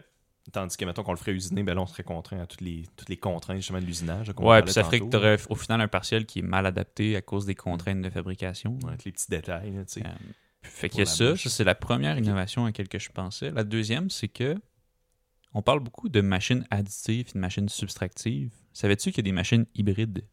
[0.51, 2.83] tandis que, mettons, qu'on le ferait usiner, ben là, on serait contraint à toutes les,
[2.95, 4.31] toutes les contraintes justement de l'usinage.
[4.37, 7.15] Ouais, puis ça ferait que tu aurais au final un partiel qui est mal adapté
[7.15, 8.77] à cause des contraintes de fabrication.
[8.83, 10.05] Ouais, avec les petits détails, là, tu sais.
[10.05, 10.09] Euh,
[10.61, 11.43] fait ça, bouche.
[11.43, 13.51] ça c'est la première innovation à laquelle je pensais.
[13.51, 14.55] La deuxième, c'est que
[15.55, 18.51] on parle beaucoup de machines additives et de machines subtractives.
[18.73, 20.25] Savais-tu qu'il y a des machines hybrides?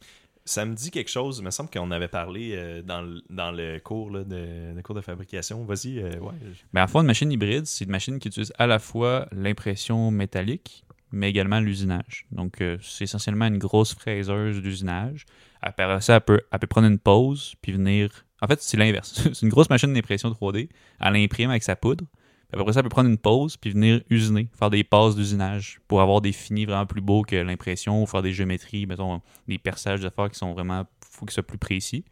[0.45, 1.39] Ça me dit quelque chose.
[1.39, 4.83] Il me semble qu'on avait parlé euh, dans, le, dans le cours là, de, le
[4.83, 5.65] cours de fabrication.
[5.65, 6.35] Vas-y, euh, ouais.
[6.73, 10.11] Ben, en fait, une machine hybride, c'est une machine qui utilise à la fois l'impression
[10.11, 12.27] métallique, mais également l'usinage.
[12.33, 15.27] Donc, euh, c'est essentiellement une grosse fraiseuse d'usinage.
[15.61, 18.27] Après ça, elle peut, elle peut prendre une pause, puis venir...
[18.41, 19.13] En fait, c'est l'inverse.
[19.33, 20.69] c'est une grosse machine d'impression 3D.
[20.99, 22.07] Elle imprime avec sa poudre.
[22.53, 26.03] Après ça, elle peut prendre une pause puis venir usiner, faire des passes d'usinage pour
[26.03, 30.01] avoir des finis vraiment plus beaux que l'impression ou faire des géométries, mettons, des perçages
[30.01, 32.05] de qui sont vraiment, faut qu'ils soient plus précis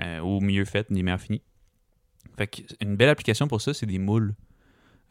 [0.00, 1.42] euh, ou mieux faits, des meilleurs finis.
[2.36, 4.34] Fait que une belle application pour ça, c'est des moules.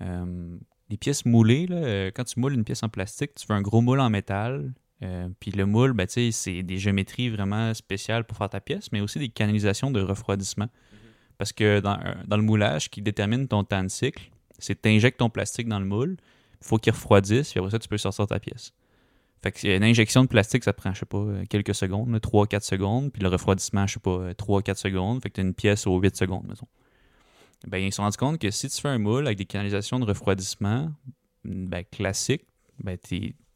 [0.02, 0.58] Euh,
[0.90, 3.62] les pièces moulées, là, euh, quand tu moules une pièce en plastique, tu veux un
[3.62, 4.74] gros moule en métal.
[5.04, 9.02] euh, puis le moule, ben, c'est des géométries vraiment spéciales pour faire ta pièce, mais
[9.02, 10.68] aussi des canalisations de refroidissement.
[11.38, 14.90] Parce que dans, dans le moulage, qui détermine ton temps de cycle, c'est que tu
[14.90, 16.18] injectes ton plastique dans le moule,
[16.62, 18.74] il faut qu'il refroidisse, puis après ça, tu peux sortir ta pièce.
[19.44, 22.62] Fait que une injection de plastique, ça prend, je sais pas, euh, quelques secondes, 3-4
[22.62, 25.86] secondes, puis le refroidissement, je sais pas, 3-4 secondes, fait que tu as une pièce
[25.86, 26.68] aux 8 secondes, mettons.
[27.68, 30.00] Ben, ils se sont rendus compte que si tu fais un moule avec des canalisations
[30.00, 30.92] de refroidissement
[31.44, 32.46] ben, classiques,
[32.84, 32.98] ben,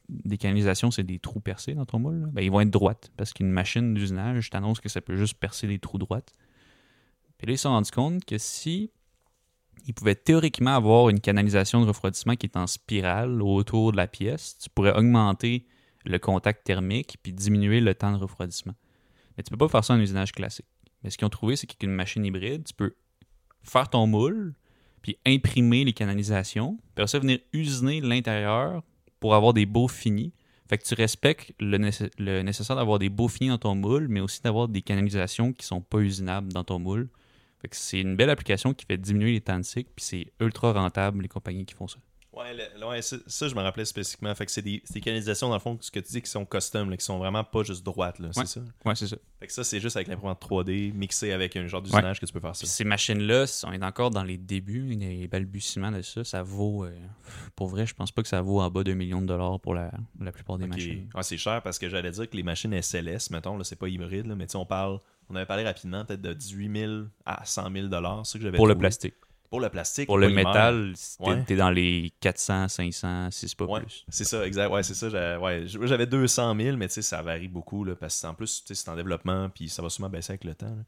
[0.10, 3.34] des canalisations, c'est des trous percés dans ton moule, ben, ils vont être droites, parce
[3.34, 6.32] qu'une machine d'usinage t'annonce que ça peut juste percer des trous droites.
[7.38, 8.92] Puis là, ils se sont rendus compte que si
[9.88, 14.08] ils pouvaient théoriquement avoir une canalisation de refroidissement qui est en spirale autour de la
[14.08, 15.66] pièce, tu pourrais augmenter
[16.06, 18.74] le contact thermique puis diminuer le temps de refroidissement.
[19.38, 20.68] Mais tu peux pas faire ça en usinage classique.
[21.04, 22.96] Mais ce qu'ils ont trouvé, c'est qu'avec une machine hybride, tu peux
[23.64, 24.56] faire ton moule,
[25.02, 28.84] puis imprimer les canalisations, puis ça, venir usiner l'intérieur
[29.20, 30.34] pour avoir des beaux finis.
[30.70, 34.08] Fait que tu respectes le, nécess- le nécessaire d'avoir des beaux finis dans ton moule,
[34.08, 37.10] mais aussi d'avoir des canalisations qui sont pas usinables dans ton moule.
[37.62, 40.34] Fait que c'est une belle application qui fait diminuer les temps de cycle, puis c'est
[40.40, 41.98] ultra rentable, les compagnies qui font ça.
[42.34, 44.34] Ouais, le- ouais, ça, ça, je me rappelais spécifiquement.
[44.34, 46.46] Fait que c'est des, des canalisations, dans le fond, ce que tu dis, qui sont
[46.46, 48.46] custom, là, qui sont vraiment pas juste droites, là, Ouais.
[48.46, 48.62] c'est ça?
[48.86, 49.18] Ouais, c'est ça.
[49.42, 52.32] Fait que ça, c'est juste avec l'imprimante 3D, mixé avec un genre d'usinage que tu
[52.32, 52.60] peux faire ça.
[52.62, 56.24] Puis ces machines-là, on est encore dans les débuts, les balbutiements de ça.
[56.24, 56.96] Ça vaut, euh,
[57.58, 59.74] pour vrai, je pense pas que ça vaut en bas d'un million de dollars pour
[59.74, 59.92] la,
[60.22, 61.10] la plupart des machines.
[61.14, 63.90] Ouais, c'est cher parce que j'allais dire que les machines SLS, mettons, là, c'est pas
[63.90, 65.00] hybride, là, mais tu sais, on parle,
[65.32, 66.94] on avait parlé rapidement peut-être de 18 000
[67.26, 69.16] à 100 000 dollars, c'est ça que j'avais Pour le plastique.
[69.50, 70.06] Pour le plastique.
[70.06, 71.44] Pour le métal, t'es Ouais.
[71.44, 74.06] t'es dans les 400, 500, si c'est pas Ouais, plus.
[74.08, 74.70] c'est ça, exact.
[74.72, 75.10] Ouais, c'est ça.
[75.10, 78.34] j'avais- Ouais, j- j'avais 200 000, mais tu sais, ça varie beaucoup, là, parce qu'en
[78.34, 80.68] plus, tu sais, c'est en développement, puis ça va sûrement baisser avec le temps.
[80.68, 80.84] là.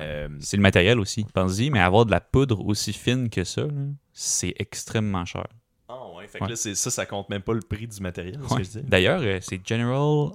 [0.00, 3.66] Euh, C'est le matériel aussi, pense-y, mais avoir de la poudre aussi fine que ça,
[4.12, 5.46] c'est extrêmement cher.
[5.88, 6.50] Ah ouais, fait que Ouais.
[6.50, 8.62] là, c'est- ça, ça compte même pas le prix du matériel, ce Ouais.
[8.62, 8.78] que.
[8.88, 10.28] D'ailleurs, euh, c'est General.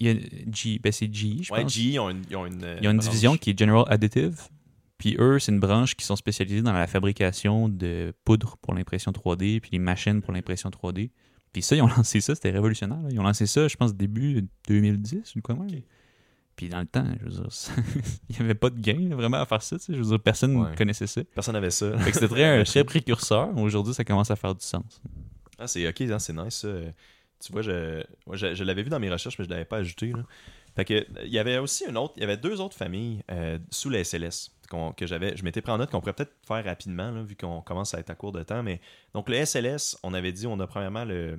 [0.00, 0.14] Il y a
[0.52, 1.72] G, ben c'est GE, je Ouais, pense.
[1.74, 3.58] GE, ils ont une, ils ont une, euh, Il y a une division qui est
[3.58, 4.40] General Additive.
[4.98, 9.12] Puis eux, c'est une branche qui sont spécialisés dans la fabrication de poudre pour l'impression
[9.12, 11.10] 3D, puis les machines pour l'impression 3D.
[11.52, 13.00] Puis ça, ils ont lancé ça, c'était révolutionnaire.
[13.02, 13.08] là.
[13.10, 15.66] Ils ont lancé ça, je pense, début 2010 ou quoi même.
[15.68, 15.82] Ok.
[16.56, 17.48] Puis dans le temps, je veux dire,
[18.28, 19.78] il n'y avait pas de gain là, vraiment à faire ça.
[19.78, 19.94] tu sais.
[19.94, 20.74] Je veux dire, personne ne Ouais.
[20.76, 21.22] connaissait ça.
[21.34, 21.96] Personne n'avait ça.
[21.98, 23.56] Fait que c'était très un très précurseur.
[23.56, 25.00] Aujourd'hui, ça commence à faire du sens.
[25.58, 26.68] Ah, c'est ok, hein, c'est nice ça.
[27.40, 30.12] Tu vois, je, je, l'avais vu dans mes recherches, mais je l'avais pas ajouté.
[30.12, 30.24] Là.
[30.76, 33.58] Fait que il y avait aussi une autre, il y avait deux autres familles euh,
[33.70, 34.50] sous les SLS
[34.96, 35.36] que j'avais.
[35.36, 37.98] Je m'étais pris en note qu'on pourrait peut-être faire rapidement, là, vu qu'on commence à
[37.98, 38.62] être à court de temps.
[38.62, 38.80] Mais
[39.14, 41.38] donc le SLS, on avait dit, on a premièrement le,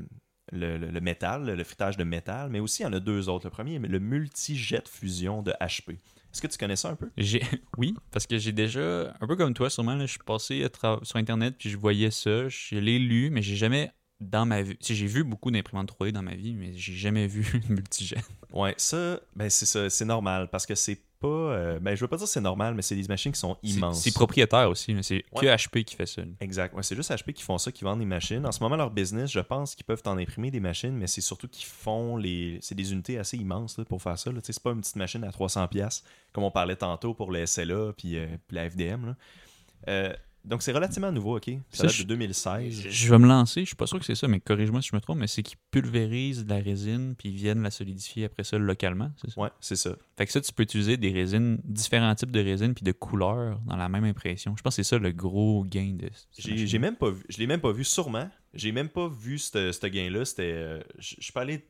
[0.52, 3.46] le, le- métal, le fritage de métal, mais aussi il y en a deux autres.
[3.46, 5.92] Le premier, le multi-jet fusion de HP.
[5.92, 7.10] Est-ce que tu connais ça un peu?
[7.78, 10.66] Oui, parce que j'ai déjà un peu comme toi sûrement je suis passé
[11.04, 13.92] sur internet puis je voyais ça, je l'ai lu mais j'ai jamais
[14.22, 17.46] dans ma vie, j'ai vu beaucoup d'imprimantes 3D dans ma vie mais j'ai jamais vu
[17.70, 18.18] une multijet.
[18.54, 21.28] Ouais, ça, ben c'est ça, c'est normal parce que c'est pas.
[21.28, 23.56] euh, ben je veux pas dire que c'est normal, mais c'est des machines qui sont
[23.64, 24.02] immenses.
[24.02, 25.42] C'est propriétaire aussi, là, c'est Ouais.
[25.42, 26.24] que HP qui fait ça.
[26.40, 26.74] Exact.
[26.76, 28.46] Ouais, c'est juste HP qui font ça, qui vendent des machines.
[28.46, 31.22] En ce moment, leur business, je pense qu'ils peuvent en imprimer des machines, mais c'est
[31.22, 32.58] surtout qu'ils font les.
[32.62, 34.32] C'est des unités assez immenses là, pour faire ça.
[34.44, 36.02] C'est pas une petite machine à 300$,
[36.34, 39.06] comme on parlait tantôt pour le SLA puis, euh, puis la FDM.
[39.06, 39.16] là.
[39.90, 40.14] Euh,
[40.44, 41.50] donc c'est relativement nouveau, ok?
[41.72, 42.88] Ça Ça, date je- de 2016.
[42.90, 44.96] Je, vais me lancer, je suis pas sûr que c'est ça mais corrige-moi si je
[44.96, 48.44] me trompe mais c'est qu'ils pulvérisent de la résine puis ils viennent la solidifier après
[48.44, 49.42] ça localement, c'est ça?
[49.42, 49.96] Ouais, c'est ça.
[50.18, 53.60] Fait que ça tu peux utiliser des résines différents types de résines puis de couleurs
[53.66, 54.56] dans la même impression.
[54.58, 57.48] Je pense que c'est ça le gros gain de J'ai même pas vu, je l'ai
[57.48, 58.30] même pas vu sûrement.
[58.54, 60.26] J'ai même pas vu ce gain-là.
[60.26, 61.64] C'était, euh, je pas allé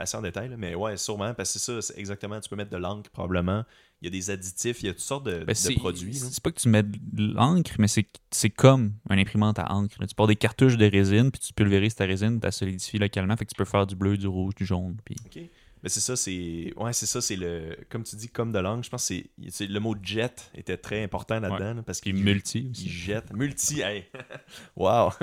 [0.00, 2.40] assez en détail, là, mais ouais, sûrement, parce que c'est ça, c'est exactement.
[2.40, 3.64] Tu peux mettre de l'encre probablement.
[4.02, 6.14] Il y a des additifs, il y a toutes sortes de, Ben, de produits.
[6.14, 9.96] C'est pas que tu mets de l'encre, mais c'est comme un imprimante à encre.
[10.00, 10.06] là.
[10.06, 13.36] Tu pars des cartouches de résine, puis tu pulvérises ta résine, tu la solidifies localement,
[13.36, 14.96] fait que tu peux faire du bleu, du rouge, du jaune.
[15.04, 15.16] Puis...
[15.26, 15.42] Ok.
[15.82, 16.72] Mais c'est ça, c'est.
[16.76, 17.76] Ouais, c'est ça, c'est le.
[17.88, 19.14] Comme tu dis, comme de l'angle, je pense que
[19.50, 19.66] c'est.
[19.66, 22.88] Le mot jet était très important là-dedans, là, parce qu'il multi il aussi.
[22.88, 23.32] jette.
[23.34, 24.04] Multi, hey!
[24.76, 25.10] wow!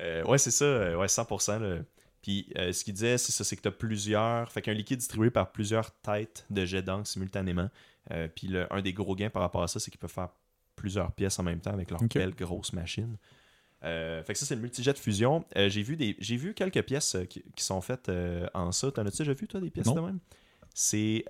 [0.00, 1.58] Euh, ouais, c'est ça, euh, ouais, 100%.
[1.60, 1.78] là.
[2.22, 4.50] Puis euh, ce qu'il disait, c'est ça, c'est que tu as plusieurs.
[4.50, 7.70] Fait qu'un liquide distribué par plusieurs têtes de jet d'encre simultanément.
[8.10, 10.30] Euh, puis le- un des gros gains par rapport à ça, c'est qu'ils peuvent faire
[10.76, 13.16] plusieurs pièces en même temps avec leur belle grosse machine.
[13.84, 15.44] Euh, fait que ça, c'est le multijet de fusion.
[15.54, 18.10] J'ai vu des j'ai vu quelques pièces qui, qui sont faites
[18.54, 18.90] en ça.
[18.90, 19.94] T'en as-tu déjà vu, toi, des pièces Non.
[19.94, 20.18] de même?
[20.74, 21.24] C'est.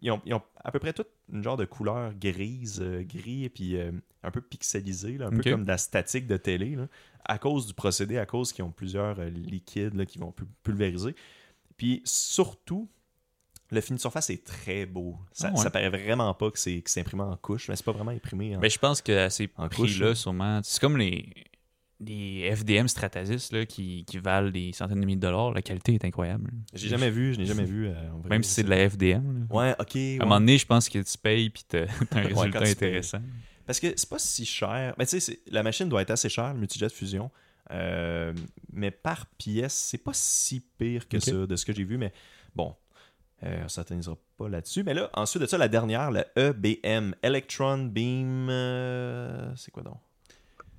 [0.00, 3.48] ils ont, ils ont à peu près toute une genre de couleur grise, gris, et
[3.50, 3.76] puis
[4.22, 6.86] un peu pixelisé, là, un peu comme de la statique de télé, là,
[7.24, 10.44] à cause du procédé, à cause qu'ils ont plusieurs euh, liquides là, qui vont pu-
[10.62, 11.14] pulvériser.
[11.76, 12.88] Puis surtout,
[13.70, 15.16] le fini de surface est très beau.
[15.32, 15.62] Ça, Ah ouais.
[15.62, 18.10] ça paraît vraiment pas que c'est que c'est imprimé en couche, mais c'est pas vraiment
[18.10, 20.14] imprimé en Ben, je pense qu'à ces En couche, prix-là, là.
[20.14, 21.32] sûrement, c'est comme les,
[22.00, 25.52] les FDM Stratasys là, qui, qui valent des centaines de milliers de dollars.
[25.52, 26.50] La qualité est incroyable.
[26.74, 27.86] J'ai jamais vu, je n'ai jamais vu.
[27.86, 28.30] euh, en vrai.
[28.30, 29.46] Même si c'est de la FDM.
[29.48, 29.56] là.
[29.56, 29.96] Ouais, ok.
[29.96, 32.74] À un moment donné, je pense que tu payes puis t'as t'as un résultat tu
[32.74, 33.00] payes.
[33.70, 34.96] Parce que c'est pas si cher.
[34.98, 37.30] Mais tu sais, la machine doit être assez chère, le multijet de fusion.
[37.70, 38.32] Euh,
[38.72, 41.96] mais par pièce, c'est pas si pire que ça de ce que j'ai vu.
[41.96, 42.12] Mais
[42.56, 42.74] bon,
[43.44, 44.82] euh, on s'atténuera pas là-dessus.
[44.82, 48.48] Mais là, ensuite de ça, la dernière, le EBM, Electron Beam.
[48.50, 49.98] euh, c'est quoi donc?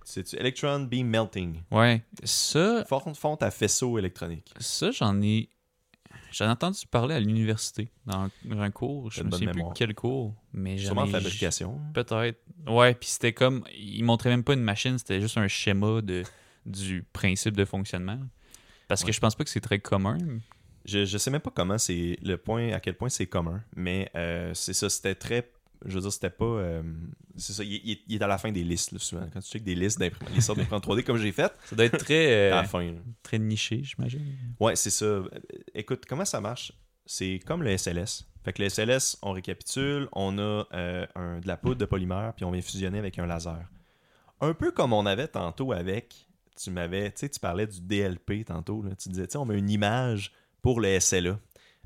[0.04, 1.62] C'est Electron Beam Melting?
[1.72, 4.54] Ouais, ça, Fonte, fonte à faisceau électronique.
[4.60, 5.48] ça j'en ai.
[6.32, 9.12] J'en ai entendu parler à l'université dans un, un cours.
[9.12, 10.34] Je bonne souviens plus quel cours.
[10.54, 11.80] Mais Sûrement ai- fabrication.
[11.94, 12.40] Peut-être.
[12.68, 13.64] Ouais, puis c'était comme.
[13.78, 16.24] Ils montraient même pas une machine, c'était juste un schéma de,
[16.66, 18.20] du principe de fonctionnement.
[18.88, 20.18] Parce que je pense pas que c'est très commun.
[20.86, 24.10] Je, je sais même pas comment c'est le point à quel point c'est commun, mais
[24.16, 25.50] euh, c'est ça, c'était très.
[25.86, 26.46] Je veux dire, c'était pas.
[26.46, 26.84] euh,
[27.38, 29.28] c'est ça, il, il- il est à la fin des listes, là, souvent.
[29.34, 31.86] Quand tu checkes des listes d'imprimantes, les sortes d'imprimantes 3D comme j'ai fait, Ça doit
[31.86, 32.84] être très, à euh, la fin.
[32.84, 33.00] là.
[33.24, 34.22] très niché, j'imagine.
[34.60, 35.06] Ouais, c'est ça.
[35.06, 35.30] Euh,
[35.74, 36.72] Écoute, comment ça marche?
[37.06, 38.26] C'est comme le SLS.
[38.44, 42.34] Fait que le SLS, on récapitule, on a euh, un- de la poudre de polymère,
[42.36, 43.68] puis on vient fusionner avec un laser.
[44.40, 46.28] Un peu comme on avait tantôt avec.
[46.62, 47.12] Tu m'avais.
[47.12, 48.82] Tu sais, tu parlais du DLP tantôt.
[48.84, 48.92] là.
[48.96, 51.40] Tu disais, tu sais, on met une image pour le SLA.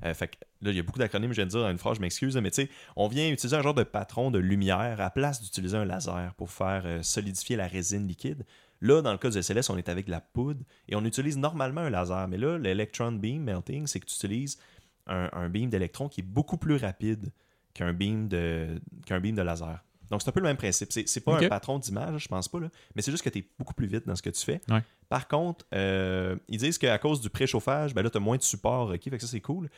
[0.04, 1.98] Euh, fait là, il y a beaucoup d'acronymes, je viens de dire dans une phrase,
[1.98, 5.10] je m'excuse, mais tu sais, on vient utiliser un genre de patron de lumière à
[5.10, 8.46] place d'utiliser un laser pour faire euh, solidifier la résine liquide.
[8.82, 11.38] Là, dans le cas du SLS, on est avec de la poudre et on utilise
[11.38, 12.28] normalement un laser.
[12.28, 14.60] Mais là, l'electron beam melting, c'est que tu utilises
[15.08, 17.32] un, un beam d'électrons qui est beaucoup plus rapide
[17.74, 19.84] qu'un beam de, qu'un beam de laser.
[20.10, 20.92] Donc, c'est un peu le même principe.
[20.92, 23.40] C'est, c'est pas un patron d'image, je pense pas, là, mais c'est juste que tu
[23.40, 24.62] es beaucoup plus vite dans ce que tu fais.
[24.70, 24.84] Ouais.
[25.10, 28.44] Par contre, euh, ils disent qu'à cause du préchauffage, ben là, tu as moins de
[28.44, 29.70] support requis, fait que ça, c'est cool.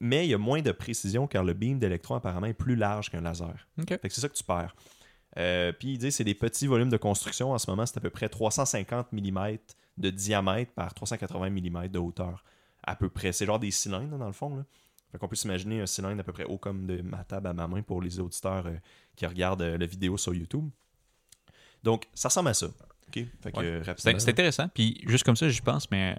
[0.00, 3.10] Mais il y a moins de précision car le beam d'électrons apparemment est plus large
[3.10, 3.66] qu'un laser.
[3.88, 4.74] Fait que c'est ça que tu perds.
[5.38, 7.52] Euh, puis il dit c'est des petits volumes de construction.
[7.52, 9.56] En ce moment, c'est à peu près 350 mm
[9.98, 12.44] de diamètre par 380 mm de hauteur.
[12.82, 13.32] À peu près.
[13.32, 14.54] C'est genre des cylindres, dans le fond.
[14.56, 14.64] Là.
[15.16, 17.54] Fait qu'on peut s'imaginer un cylindre à peu près haut comme de ma table à
[17.54, 18.76] ma main pour les auditeurs euh,
[19.16, 20.68] qui regardent euh, la vidéo sur YouTube.
[21.82, 22.66] Donc, ça ressemble à ça.
[22.66, 23.24] OK?
[23.40, 23.64] Fait que, Ouais.
[23.88, 24.68] euh, C'est intéressant.
[24.68, 26.18] Puis juste comme ça, j'y pense, mais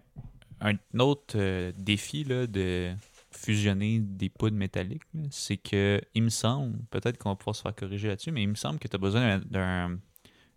[0.61, 2.91] un autre euh, défi là, de
[3.29, 7.75] fusionner des poudres métalliques, c'est que il me semble, peut-être qu'on va pouvoir se faire
[7.75, 9.99] corriger là-dessus, mais il me semble que tu as besoin d'un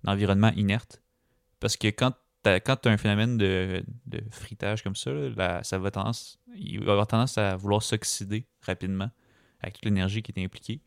[0.03, 1.03] d'un environnement inerte.
[1.59, 3.83] Parce que quand tu as, un phénomène de,
[4.31, 9.11] fritage comme ça, la- ça va tendance, il va avoir tendance à vouloir s'oxyder rapidement
[9.61, 10.81] avec toute l'énergie qui est impliquée.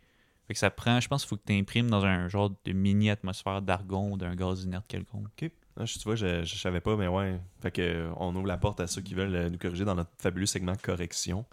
[0.47, 2.71] Fait que ça prend, je pense qu'il faut que tu imprimes dans un genre de
[2.73, 5.51] mini-atmosphère d'argon ou d'un gaz inerte quelconque.
[5.77, 7.39] Ah, tu vois, je, je savais pas, mais ouais.
[7.61, 9.95] Fait que, euh, on ouvre la porte à ceux qui veulent euh, nous corriger dans
[9.95, 11.45] notre fabuleux segment correction.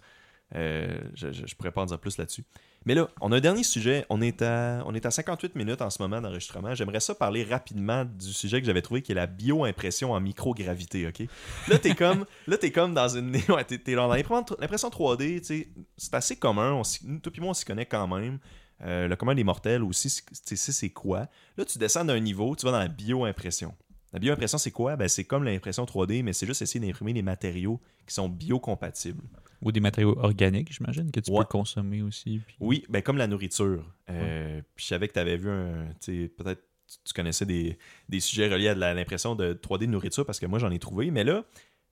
[0.55, 2.43] Euh, je, je, je pourrais pas en dire plus là-dessus.
[2.85, 4.05] Mais là, on a un dernier sujet.
[4.09, 6.73] On est à, on est à 58 minutes en ce moment d'enregistrement.
[6.73, 11.07] J'aimerais ça parler rapidement du sujet que j'avais trouvé qui est la bioimpression en microgravité.
[11.07, 11.27] OK?
[11.67, 13.35] Là, t'es comme, là, t'es comme dans une.
[13.49, 15.67] Ouais, t'es, dans l'impression 3D, tu sais,
[15.97, 16.73] c'est assez commun.
[16.73, 16.81] On
[17.19, 18.39] toi puis moi, on s'y connaît quand même.
[18.83, 20.09] Euh, le commun des mortels aussi,
[20.45, 21.27] tu sais, c'est quoi?
[21.57, 23.75] Là, tu descends d'un niveau, tu vas dans la bioimpression.
[24.13, 24.95] La bioimpression, c'est quoi?
[24.97, 29.23] Ben, c'est comme l'impression 3D, mais c'est juste essayer d'imprimer des matériaux qui sont biocompatibles.
[29.61, 31.39] Ou des matériaux organiques, j'imagine, que tu Ouais.
[31.39, 32.41] peux consommer aussi.
[32.45, 33.85] puis- Oui, ben comme la nourriture.
[34.09, 35.87] Euh, Puis je savais que tu avais vu un.
[36.05, 37.77] Peut-être tu- tu connaissais des,
[38.09, 41.09] des sujets reliés à l'impression de 3D de nourriture parce que moi j'en ai trouvé.
[41.11, 41.45] Mais là,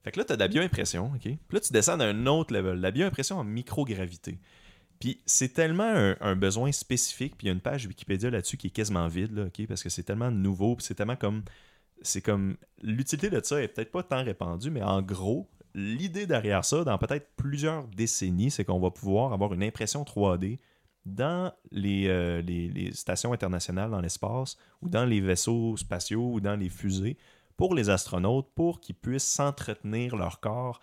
[0.04, 1.22] fait que là, tu as de la bioimpression, OK?
[1.22, 4.40] Puis là, tu descends d'un autre level, la bioimpression en microgravité.
[5.00, 8.58] Puis c'est tellement un, un besoin spécifique, puis il y a une page Wikipédia là-dessus
[8.58, 9.66] qui est quasiment vide, là, OK?
[9.68, 11.44] Parce que c'est tellement nouveau, puis c'est tellement comme.
[12.02, 12.58] C'est comme.
[12.82, 16.98] L'utilité de ça est peut-être pas tant répandue, mais en gros, l'idée derrière ça, dans
[16.98, 20.60] peut-être plusieurs décennies, c'est qu'on va pouvoir avoir une impression 3D
[21.06, 26.56] dans euh, les, les stations internationales dans l'espace ou dans les vaisseaux spatiaux ou dans
[26.56, 27.18] les fusées
[27.58, 30.80] pour les astronautes pour qu'ils puissent s'entretenir leur corps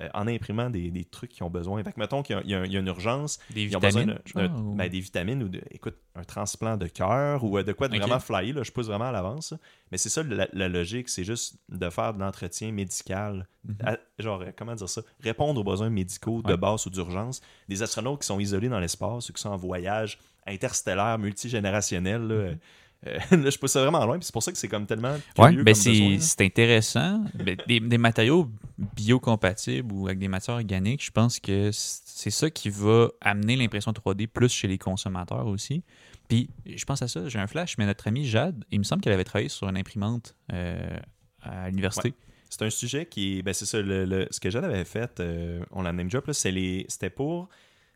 [0.00, 1.82] euh, en imprimant des, des trucs qu'ils ont besoin.
[1.84, 4.22] Fait que mettons qu'il y a- y, y une urgence, Des ils ont besoin vitamines?
[4.34, 7.62] d'un- genre, ou- ben, des vitamines ou de, écoute, un transplant de cœur ou euh,
[7.62, 9.54] de quoi de vraiment flyé, là, je pousse vraiment à l'avance.
[9.92, 13.76] Mais c'est ça la, la logique, c'est juste de faire de l'entretien médical, Mhm.
[13.84, 16.56] à- genre, euh, comment dire ça, répondre aux besoins médicaux de Ouais.
[16.56, 17.40] base ou d'urgence.
[17.68, 22.58] Des astronautes qui sont isolés dans l'espace ou qui sont en voyage interstellaire, multigénérationnel, Mhm.
[23.06, 25.62] Euh, là, je pousse ça vraiment loin, c'est pour ça que c'est comme tellement curieux
[25.62, 25.74] ben
[26.20, 27.24] c'est intéressant.
[27.34, 32.50] Ben, des, des matériaux biocompatibles ou avec des matières organiques, je pense que c'est ça
[32.50, 35.82] qui va amener l'impression 3D plus chez les consommateurs aussi.
[36.28, 39.02] Puis, je pense à ça, j'ai un flash, mais notre amie Jade, il me semble
[39.02, 40.96] qu'elle avait travaillé sur une imprimante euh,
[41.42, 42.14] à l'université.
[42.48, 43.42] C'est un sujet qui.
[43.42, 43.80] Ben, c'est ça.
[43.82, 45.92] Le, le- ce que Jade avait fait, euh, on l'a
[46.32, 47.48] c'est les- c'était pour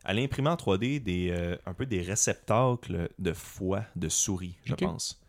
[0.04, 4.74] aller imprimer en 3D des, euh, un peu des réceptacles de foie de souris, je
[4.74, 5.20] pense.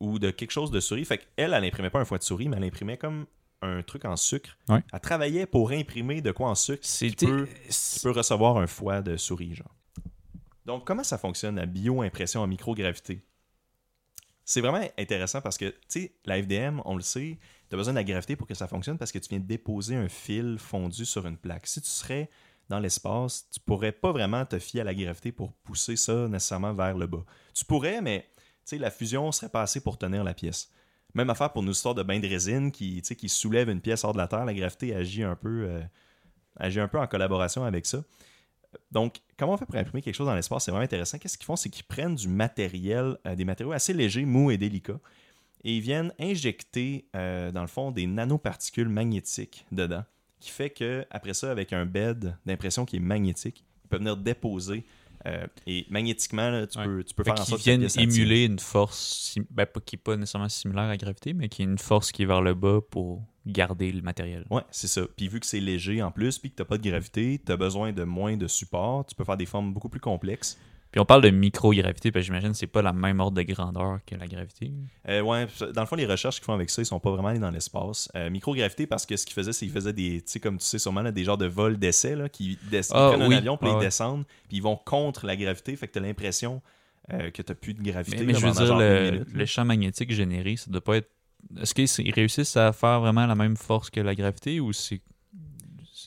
[0.00, 1.04] Ou de quelque chose de souris.
[1.04, 3.26] Fait qu'elle, elle imprimait pas un foie de souris, mais elle imprimait comme
[3.62, 4.58] un truc en sucre.
[4.68, 4.82] Ouais.
[4.92, 7.26] Elle travaillait pour imprimer de quoi en sucre qui C'était.
[7.26, 9.74] peut, qui peut recevoir un foie de souris, genre.
[10.66, 13.24] Donc, comment ça fonctionne, la bio-impression en microgravité?
[14.44, 17.38] C'est vraiment intéressant parce que, tu sais, la FDM, on le sait,
[17.68, 19.46] tu as besoin de la gravité pour que ça fonctionne parce que tu viens de
[19.46, 21.66] déposer un fil fondu sur une plaque.
[21.66, 22.28] Si tu serais
[22.72, 26.72] dans l'espace, tu pourrais pas vraiment te fier à la gravité pour pousser ça nécessairement
[26.72, 27.22] vers le bas.
[27.52, 28.26] Tu pourrais, mais
[28.72, 30.70] la fusion serait pas assez pour tenir la pièce.
[31.12, 34.14] Même affaire pour nos histoires de bain de résine qui, qui soulève une pièce hors
[34.14, 35.82] de la terre, la gravité agit un peu, euh,
[36.56, 38.02] agit un peu en collaboration avec ça.
[38.90, 40.64] Donc, comment on fait pour imprimer quelque chose dans l'espace?
[40.64, 41.18] C'est vraiment intéressant.
[41.18, 41.56] Qu'est-ce qu'ils font?
[41.56, 44.98] C'est qu'ils prennent du matériel, euh, des matériaux assez légers, mous et délicats,
[45.62, 50.04] et ils viennent injecter, euh, dans le fond, des nanoparticules magnétiques dedans,
[50.42, 54.16] qui fait que après ça, avec un bed d'impression qui est magnétique, ils peuvent venir
[54.16, 54.84] déposer.
[55.24, 56.84] euh, et magnétiquement, là, tu, Ouais.
[56.84, 60.16] peux, tu peux Fait faire en sorte viennent émuler une force, ben, qui n'est pas
[60.16, 62.80] nécessairement similaire à la gravité, mais qui est une force qui est vers le bas
[62.90, 64.44] pour garder le matériel.
[64.50, 65.02] Ouais, c'est ça.
[65.16, 67.92] Puis vu que c'est léger en plus, puis que t'as pas de gravité, t'as besoin
[67.92, 70.58] de moins de support, tu peux faire des formes beaucoup plus complexes.
[70.92, 73.42] Puis on parle de microgravité, parce que j'imagine que c'est pas la même ordre de
[73.42, 74.70] grandeur que la gravité.
[75.08, 77.28] Euh, ouais, dans le fond, les recherches qu'ils font avec ça, ils sont pas vraiment
[77.28, 78.10] allés dans l'espace.
[78.14, 80.66] Euh, microgravité, parce que ce qu'ils faisaient, c'est qu'ils faisaient des, tu sais, comme tu
[80.66, 83.34] sais sûrement, là, des genres de vols d'essai, là, qui des- ils Ah, prennent oui.
[83.34, 83.84] un avion, puis Ah ils ouais.
[83.86, 86.60] descendent, puis ils vont contre la gravité, fait que t'as l'impression
[87.12, 88.18] euh, que t'as plus de gravité.
[88.18, 91.08] Mais, mais là, je veux dire, le, le champ magnétique généré, ça doit pas être.
[91.60, 95.00] Est-ce qu'ils réussissent à faire vraiment la même force que la gravité ou c'est.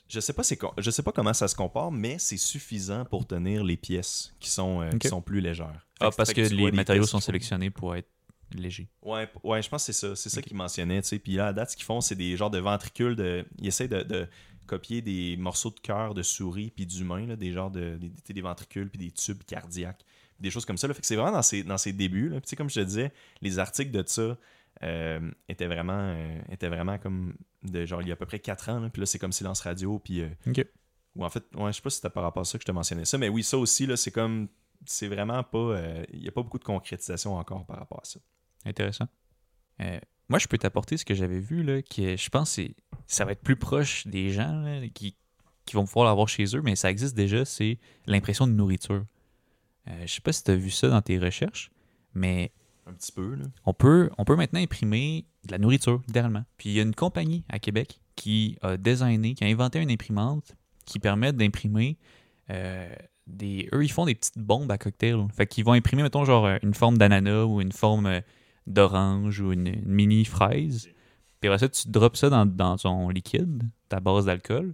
[0.07, 3.25] Je sais pas, c'est je sais pas comment ça se compare, mais c'est suffisant pour
[3.25, 5.87] tenir les pièces qui sont, euh, qui sont plus légères.
[5.99, 8.09] Ah, parce que, les matériaux sont sélectionnés pour être
[8.53, 8.87] légers.
[9.01, 10.15] Ouais, ouais, je pense que c'est ça.
[10.15, 11.19] C'est ça qu'ils mentionnaient, tu sais.
[11.19, 13.15] Puis là, à date, ce qu'ils font, c'est des genres de ventricules.
[13.15, 13.45] De...
[13.59, 14.27] Ils essayent de, de
[14.65, 18.99] copier des morceaux de cœur de souris puis d'humains, des genres de des, ventricules puis
[18.99, 20.03] des tubes cardiaques,
[20.39, 20.87] des choses comme ça.
[20.87, 20.93] Là.
[20.93, 22.29] Fait que c'est vraiment dans ses, dans ses débuts.
[22.29, 22.41] Là.
[22.41, 24.37] Puis, comme je te disais, les articles de ça
[24.83, 27.35] euh, étaient vraiment euh, étaient vraiment comme
[27.71, 28.79] de genre il y a à peu près 4 ans.
[28.79, 28.89] là.
[28.89, 29.99] Puis là, c'est comme silence radio.
[29.99, 30.29] Puis euh,
[31.15, 32.67] ou en fait, ouais, je sais pas si c'était par rapport à ça que je
[32.67, 34.47] te mentionnais ça, mais oui, ça aussi, là, c'est comme
[34.85, 35.57] c'est vraiment pas.
[35.57, 38.19] euh, Il n'y a pas beaucoup de concrétisation encore par rapport à ça.
[38.65, 39.07] Intéressant.
[39.81, 39.99] Euh,
[40.29, 42.61] moi, je peux t'apporter ce que j'avais vu, là, qui est- je pense que
[43.07, 45.15] ça va être plus proche des gens là, qui,
[45.65, 49.05] qui vont pouvoir l'avoir chez eux, mais ça existe déjà, c'est l'impression de nourriture.
[49.87, 51.71] Euh, je sais pas si tu as vu ça dans tes recherches,
[52.13, 52.51] mais
[52.87, 56.43] Un petit peu, on peut, maintenant imprimer de la nourriture, littéralement.
[56.57, 59.89] Puis il y a une compagnie à Québec qui a designé, qui a inventé une
[59.89, 60.55] imprimante
[60.85, 61.97] qui permet d'imprimer
[62.51, 62.87] euh,
[63.27, 63.69] des.
[63.73, 65.25] Eux, ils font des petites bombes à cocktail.
[65.33, 68.21] Fait qu'ils vont imprimer, mettons, genre euh, une forme d'ananas ou une forme euh,
[68.67, 70.89] d'orange ou une, mini fraise.
[71.39, 74.73] Puis après ça, tu drops ça dans, ton liquide, ta base d'alcool.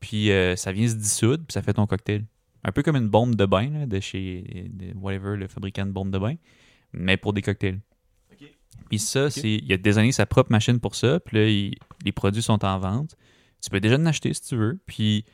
[0.00, 2.24] Puis euh, ça vient se dissoudre, puis ça fait ton cocktail.
[2.64, 6.18] Un peu comme une bombe de bain de chez whatever, le fabricant de bombes de
[6.18, 6.34] bain,
[6.92, 7.80] mais pour des cocktails.
[8.88, 11.20] Puis ça, c'est il y a designé sa propre machine pour ça.
[11.20, 11.74] Puis là, il-
[12.04, 13.16] les produits sont en vente.
[13.62, 14.78] Tu peux déjà en acheter si tu veux.
[14.86, 15.24] Puis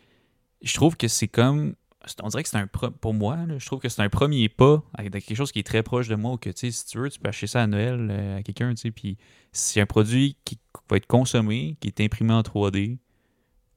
[0.62, 1.74] je trouve que c'est comme.
[2.22, 2.66] On dirait que c'est un.
[2.66, 5.60] pro- Pour moi, là, je trouve que c'est un premier pas avec quelque chose qui
[5.60, 6.32] est très proche de moi.
[6.32, 8.42] Ou que, tu sais, si tu veux, tu peux acheter ça à Noël euh, à
[8.42, 8.70] quelqu'un.
[8.74, 9.16] tu sais, Puis
[9.52, 10.58] c'est un produit qui
[10.90, 12.98] va être consommé, qui est imprimé en 3D.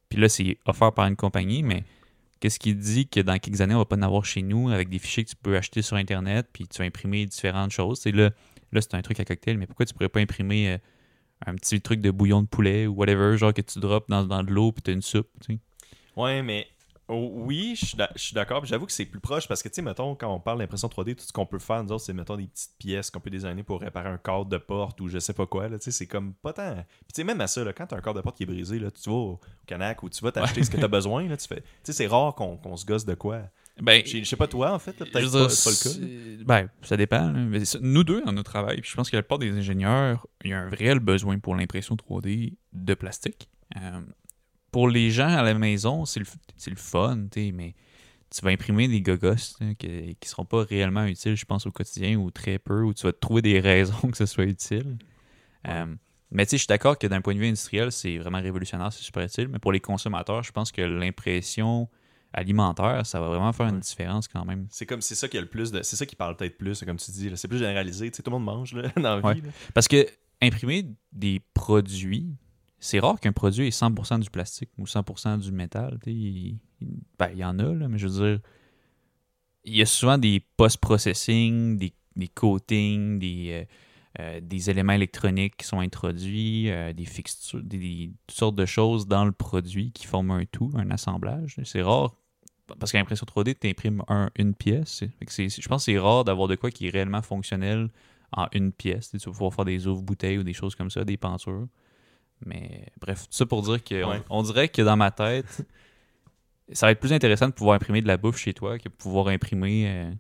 [0.10, 1.84] Puis là, c'est offert par une compagnie, mais
[2.40, 4.90] qu'est-ce qui dit que dans quelques années, on va pas en avoir chez nous avec
[4.90, 8.06] des fichiers que tu peux acheter sur Internet, puis tu vas imprimer différentes choses?
[8.06, 8.32] Là,
[8.72, 10.78] là c'est un truc à cocktail, mais pourquoi tu pourrais pas imprimer euh,
[11.46, 14.44] un petit truc de bouillon de poulet ou whatever, genre que tu drops dans, dans
[14.44, 15.60] de l'eau puis tu as une soupe, tu.
[16.16, 16.68] Ouais, mais
[17.08, 18.66] oh, oui, je suis d'accord.
[18.66, 21.16] J'avoue que c'est plus proche parce que, tu sais, mettons, quand on parle d'impression 3D,
[21.16, 23.64] tout ce qu'on peut faire, nous autres, c'est, mettons, des petites pièces qu'on peut designer
[23.64, 25.70] pour réparer un cadre de porte ou je sais pas quoi.
[25.70, 26.76] Tu sais, c'est comme pas tant.
[26.76, 28.48] Puis, tu sais, même à ça, là, quand t'as un cadre de porte qui est
[28.48, 31.28] brisé, là, tu vas au Canac ou tu vas t'acheter ce que t'as besoin.
[31.28, 31.62] Là, tu fais.
[31.62, 33.42] Tu sais, c'est rare qu'on qu'on se gosse de quoi.
[33.82, 36.44] Ben, Je sais pas toi, en fait, là, peut-être pas, c'est pas le cas.
[36.46, 37.30] Ben, ça dépend.
[37.32, 40.52] Mais nous deux, dans notre travail, puis je pense que la plupart des ingénieurs, il
[40.52, 43.50] y a un réel besoin pour l'impression 3D de plastique.
[43.76, 44.02] Euh,
[44.72, 46.26] pour les gens à la maison, c'est le,
[46.68, 47.18] le fun,
[47.54, 47.76] mais
[48.30, 51.72] tu vas imprimer des gogos là, qui, qui seront pas réellement utiles, je pense, au
[51.72, 54.98] quotidien ou très peu, ou tu vas trouver des raisons que ce soit utile.
[55.68, 55.86] Euh,
[56.32, 58.92] mais tu sais, je suis d'accord que d'un point de vue industriel, c'est vraiment révolutionnaire,
[58.92, 59.48] c'est super utile.
[59.48, 61.88] Mais pour les consommateurs, je pense que l'impression
[62.34, 64.68] alimentaire, ça va vraiment faire une différence quand même.
[64.70, 65.82] C'est comme c'est ça qui a le plus de.
[65.84, 67.32] C'est ça qui parle peut-être plus, comme tu dis.
[67.36, 68.12] C'est plus généralisé.
[68.12, 69.36] Tu sais, tout le monde mange là, dans la Ouais.
[69.36, 69.42] vie.
[69.42, 69.50] là.
[69.74, 70.06] Parce que
[70.42, 72.36] imprimer des produits,
[72.80, 75.98] c'est rare qu'un produit ait 100% du plastique ou 100% du métal.
[76.06, 76.58] Il,
[77.18, 78.40] ben, il y en a, là, mais je veux dire,
[79.64, 83.66] il y a souvent des post-processing, des, des coatings, des, euh,
[84.20, 89.08] euh, des éléments électroniques qui sont introduits, euh, des fixtures, des, toutes sortes de choses
[89.08, 91.60] dans le produit qui forment un tout, un assemblage.
[91.64, 92.16] C'est rare.
[92.80, 94.04] Parce qu'à l'impression 3D, tu imprimes
[94.36, 95.04] une pièce.
[95.22, 97.90] Je pense que c'est rare d'avoir de quoi qui est réellement fonctionnel
[98.34, 99.12] en une pièce.
[99.12, 101.68] Tu vas pouvoir faire des ouvres-bouteilles ou des choses comme ça, des peintures.
[102.46, 104.22] Mais bref, tout ça pour dire que on- Ouais.
[104.30, 105.66] on, dirait que dans ma tête,
[106.72, 108.94] ça va être plus intéressant de pouvoir imprimer de la bouffe chez toi que de
[108.94, 110.12] pouvoir imprimer euh,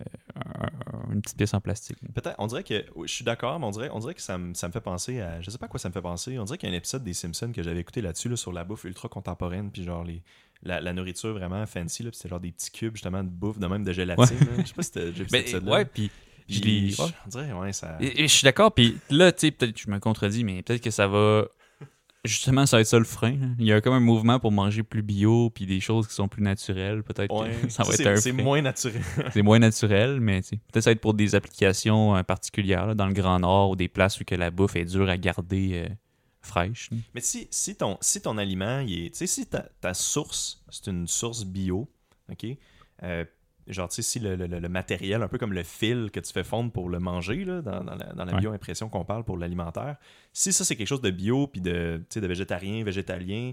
[0.00, 0.04] euh,
[0.36, 1.98] un- une petite pièce en plastique.
[2.14, 2.84] Peut-être, on dirait que.
[3.04, 5.20] je suis d'accord, mais on dirait, on dirait que ça me, ça me fait penser
[5.20, 5.40] à.
[5.40, 6.38] Je sais pas à quoi ça me fait penser.
[6.38, 8.52] On dirait qu'il y a un épisode des Simpsons que j'avais écouté là-dessus, là, sur
[8.52, 10.22] la bouffe ultra contemporaine, puis genre les.
[10.62, 13.58] La, la nourriture vraiment fancy, là, puis c'était genre des petits cubes justement de bouffe,
[13.58, 14.38] de même de gélatine.
[14.40, 14.46] là.
[14.58, 16.10] Je sais pas si t'as déjà vu Ben, ouais, puis
[16.48, 17.52] je je- ouais.
[17.54, 17.96] Ouais, ça.
[17.98, 20.62] Et- et je suis d'accord, puis là, tu sais, peut-être que je me contredis, mais
[20.62, 21.46] peut-être que ça va.
[22.24, 23.54] Justement, ça va être ça le frein.
[23.58, 26.28] Il y a comme un mouvement pour manger plus bio, puis des choses qui sont
[26.28, 27.02] plus naturelles.
[27.02, 29.02] Peut-être Ouais, que ça va être un C'est moins naturel.
[29.32, 33.06] C'est moins naturel, mais peut-être ça va être pour des applications euh, particulières, là, dans
[33.06, 35.94] le Grand Nord ou des places où que la bouffe est dure à garder euh,
[36.42, 36.90] fraîche.
[36.90, 36.98] là.
[37.14, 40.62] Mais si, si, ton, si ton aliment, il est, tu sais, si ta, ta source,
[40.70, 41.88] c'est une source bio,
[42.30, 42.46] OK?
[43.02, 43.24] Euh,
[43.66, 46.20] genre, tu sais, si le, le- le- le matériel, un peu comme le fil que
[46.20, 48.40] tu fais fondre pour le manger, là, dans, dans la, dans la Ouais.
[48.40, 49.96] bio-impression qu'on parle pour l'alimentaire,
[50.32, 53.52] si ça, c'est quelque chose de bio, puis de, de végétarien, végétalien,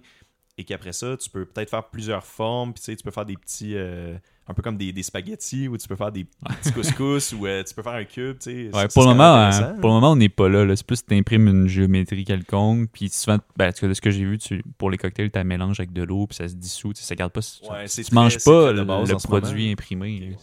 [0.58, 3.26] et qu'après ça, tu peux peut-être faire plusieurs formes, puis tu sais, tu peux faire
[3.26, 3.76] des petits...
[3.76, 4.18] euh,
[4.50, 7.64] un peu comme des, des spaghettis, ou tu peux faire des petits couscous, ou euh,
[7.64, 8.76] tu peux faire un cube, tu sais.
[8.76, 10.64] Ouais, pour, le moment, hein, pour le moment, on n'est pas là.
[10.64, 10.74] là.
[10.76, 14.38] C'est plus tu imprimes une géométrie quelconque, puis souvent, ben, de ce que j'ai vu,
[14.38, 16.94] tu, pour les cocktails, tu mélanges avec de l'eau, puis ça se dissout.
[16.94, 17.42] tu sais, Ça garde pas.
[17.42, 20.38] tu- Ouais, très- manges pas le, produit imprimé.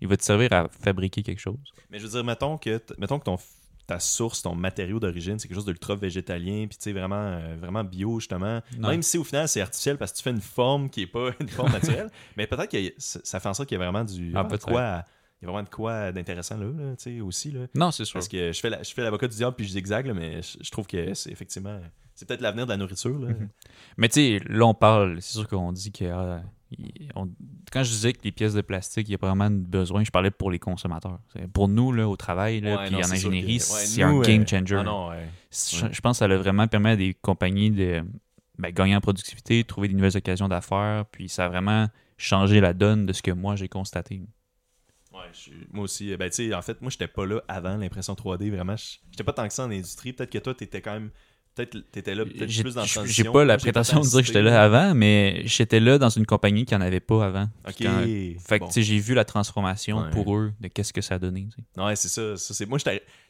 [0.00, 1.58] Il va te servir à fabriquer quelque chose.
[1.90, 3.36] Mais je veux dire, mettons que, mettons que ton,
[3.88, 7.56] ta source, ton matériau d'origine, c'est quelque chose d'ultra végétalien, puis tu sais, vraiment, euh,
[7.58, 8.60] vraiment bio, justement.
[8.78, 8.90] Non.
[8.90, 11.30] Même si au final, c'est artificiel parce que tu fais une forme qui est pas
[11.40, 14.32] une forme naturelle, mais peut-être que ça fait en sorte qu'il y a vraiment du.
[14.36, 15.02] Ah, de quoi,
[15.40, 17.50] il y a vraiment de quoi d'intéressant là, là, tu sais, aussi.
[17.50, 17.60] Là.
[17.74, 18.14] Non, c'est sûr.
[18.14, 20.42] Parce que je fais la- je fais l'avocat du diable puis je zigzague, là, mais
[20.42, 21.80] je, je trouve que c'est effectivement.
[22.14, 23.16] C'est peut-être l'avenir de la nourriture.
[23.18, 23.28] Là.
[23.96, 26.04] Mais tu sais, là, on parle, c'est sûr qu'on dit que.
[26.04, 26.42] ah,
[27.14, 27.28] on-
[27.72, 30.30] quand je disais que les pièces de plastique, il y a vraiment besoin, je parlais
[30.30, 31.18] pour les consommateurs.
[31.52, 34.42] Pour nous, là, au travail, là, Ouais, puis non, en ingénierie, ouais, c'est un game
[34.42, 34.76] euh, changer.
[34.76, 35.28] Ah non, ouais.
[35.50, 38.04] Je, je pense que ça a vraiment permis à des compagnies de
[38.58, 42.74] ben, gagner en productivité, trouver des nouvelles occasions d'affaires, puis ça a vraiment changé la
[42.74, 44.20] donne de ce que moi j'ai constaté.
[45.12, 46.14] Ouais, je suis- moi aussi.
[46.16, 48.50] Ben, tu sais, en fait, moi, j'étais pas là avant l'impression 3D.
[48.50, 50.12] Vraiment, je- j'étais pas tant que ça en industrie.
[50.12, 51.10] Peut-être que toi, t'étais quand même.
[51.66, 54.42] Peut-être t'étais là peut-être plus dans la j'ai pas la prétention de dire que j'étais
[54.42, 57.48] là avant, mais j'étais là dans une compagnie qui en avait pas avant.
[57.66, 57.74] Ok.
[57.82, 58.70] Quand- Fait que bon.
[58.70, 60.10] tu j'ai vu la transformation Ouais.
[60.10, 61.48] pour eux de qu'est-ce que ça a donné.
[61.54, 61.82] tu sais.
[61.84, 62.36] Ouais, c'est ça.
[62.36, 62.66] ça, c'est...
[62.66, 62.78] Moi,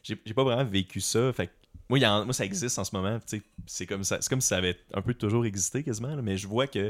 [0.03, 1.33] j'ai pas vraiment vécu ça.
[1.33, 1.51] Fait que
[1.89, 3.17] moi, y en- moi, ça existe en ce moment.
[3.27, 4.19] tu C'est comme, ça...
[4.21, 6.15] c'est comme si ça avait un peu toujours existé quasiment.
[6.15, 6.89] là, mais je vois que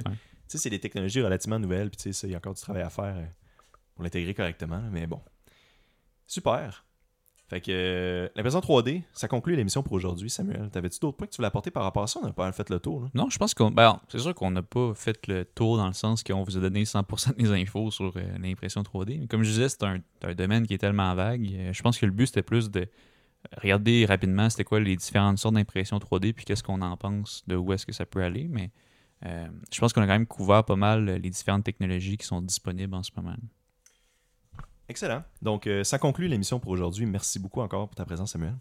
[0.49, 1.89] tu c'est des technologies relativement nouvelles.
[1.89, 3.25] Puis tu il y a encore du travail à faire euh,
[3.95, 4.77] pour l'intégrer correctement.
[4.77, 5.21] là, mais bon.
[6.27, 6.83] Super.
[7.49, 10.69] Fait que euh, l'impression 3D, ça conclut l'émission pour aujourd'hui, Samuel.
[10.69, 12.19] T'avais-tu d'autres points que tu voulais apporter par rapport à ça?
[12.21, 13.01] On n'a pas fait le tour.
[13.01, 13.09] là.
[13.15, 13.71] Non, je pense qu'on.
[13.71, 16.59] Ben, c'est sûr qu'on n'a pas fait le tour dans le sens qu'on vous a
[16.59, 19.21] donné 100% des infos sur euh, l'impression 3D.
[19.21, 19.99] Mais comme je disais, c'est un,
[20.35, 21.51] domaine qui est tellement vague.
[21.51, 22.87] Euh, je pense que le but, c'était plus de
[23.63, 27.55] regarder rapidement c'était quoi les différentes sortes d'impression 3D puis qu'est-ce qu'on en pense, de
[27.55, 28.47] où est-ce que ça peut aller.
[28.47, 28.69] Mais
[29.23, 32.93] je pense qu'on a quand même couvert pas mal les différentes technologies qui sont disponibles
[32.93, 33.35] en ce moment.
[34.89, 35.23] Excellent.
[35.41, 37.05] Donc, euh, ça conclut l'émission pour aujourd'hui.
[37.05, 38.55] Merci beaucoup encore pour ta présence, Samuel.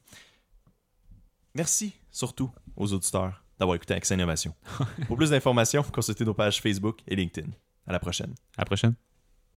[1.55, 4.55] Merci surtout aux auditeurs d'avoir écouté Accès Innovation.
[5.09, 7.49] pour plus d'informations, consultez nos pages Facebook et LinkedIn.
[7.87, 8.35] À la prochaine.
[8.57, 8.95] À la prochaine.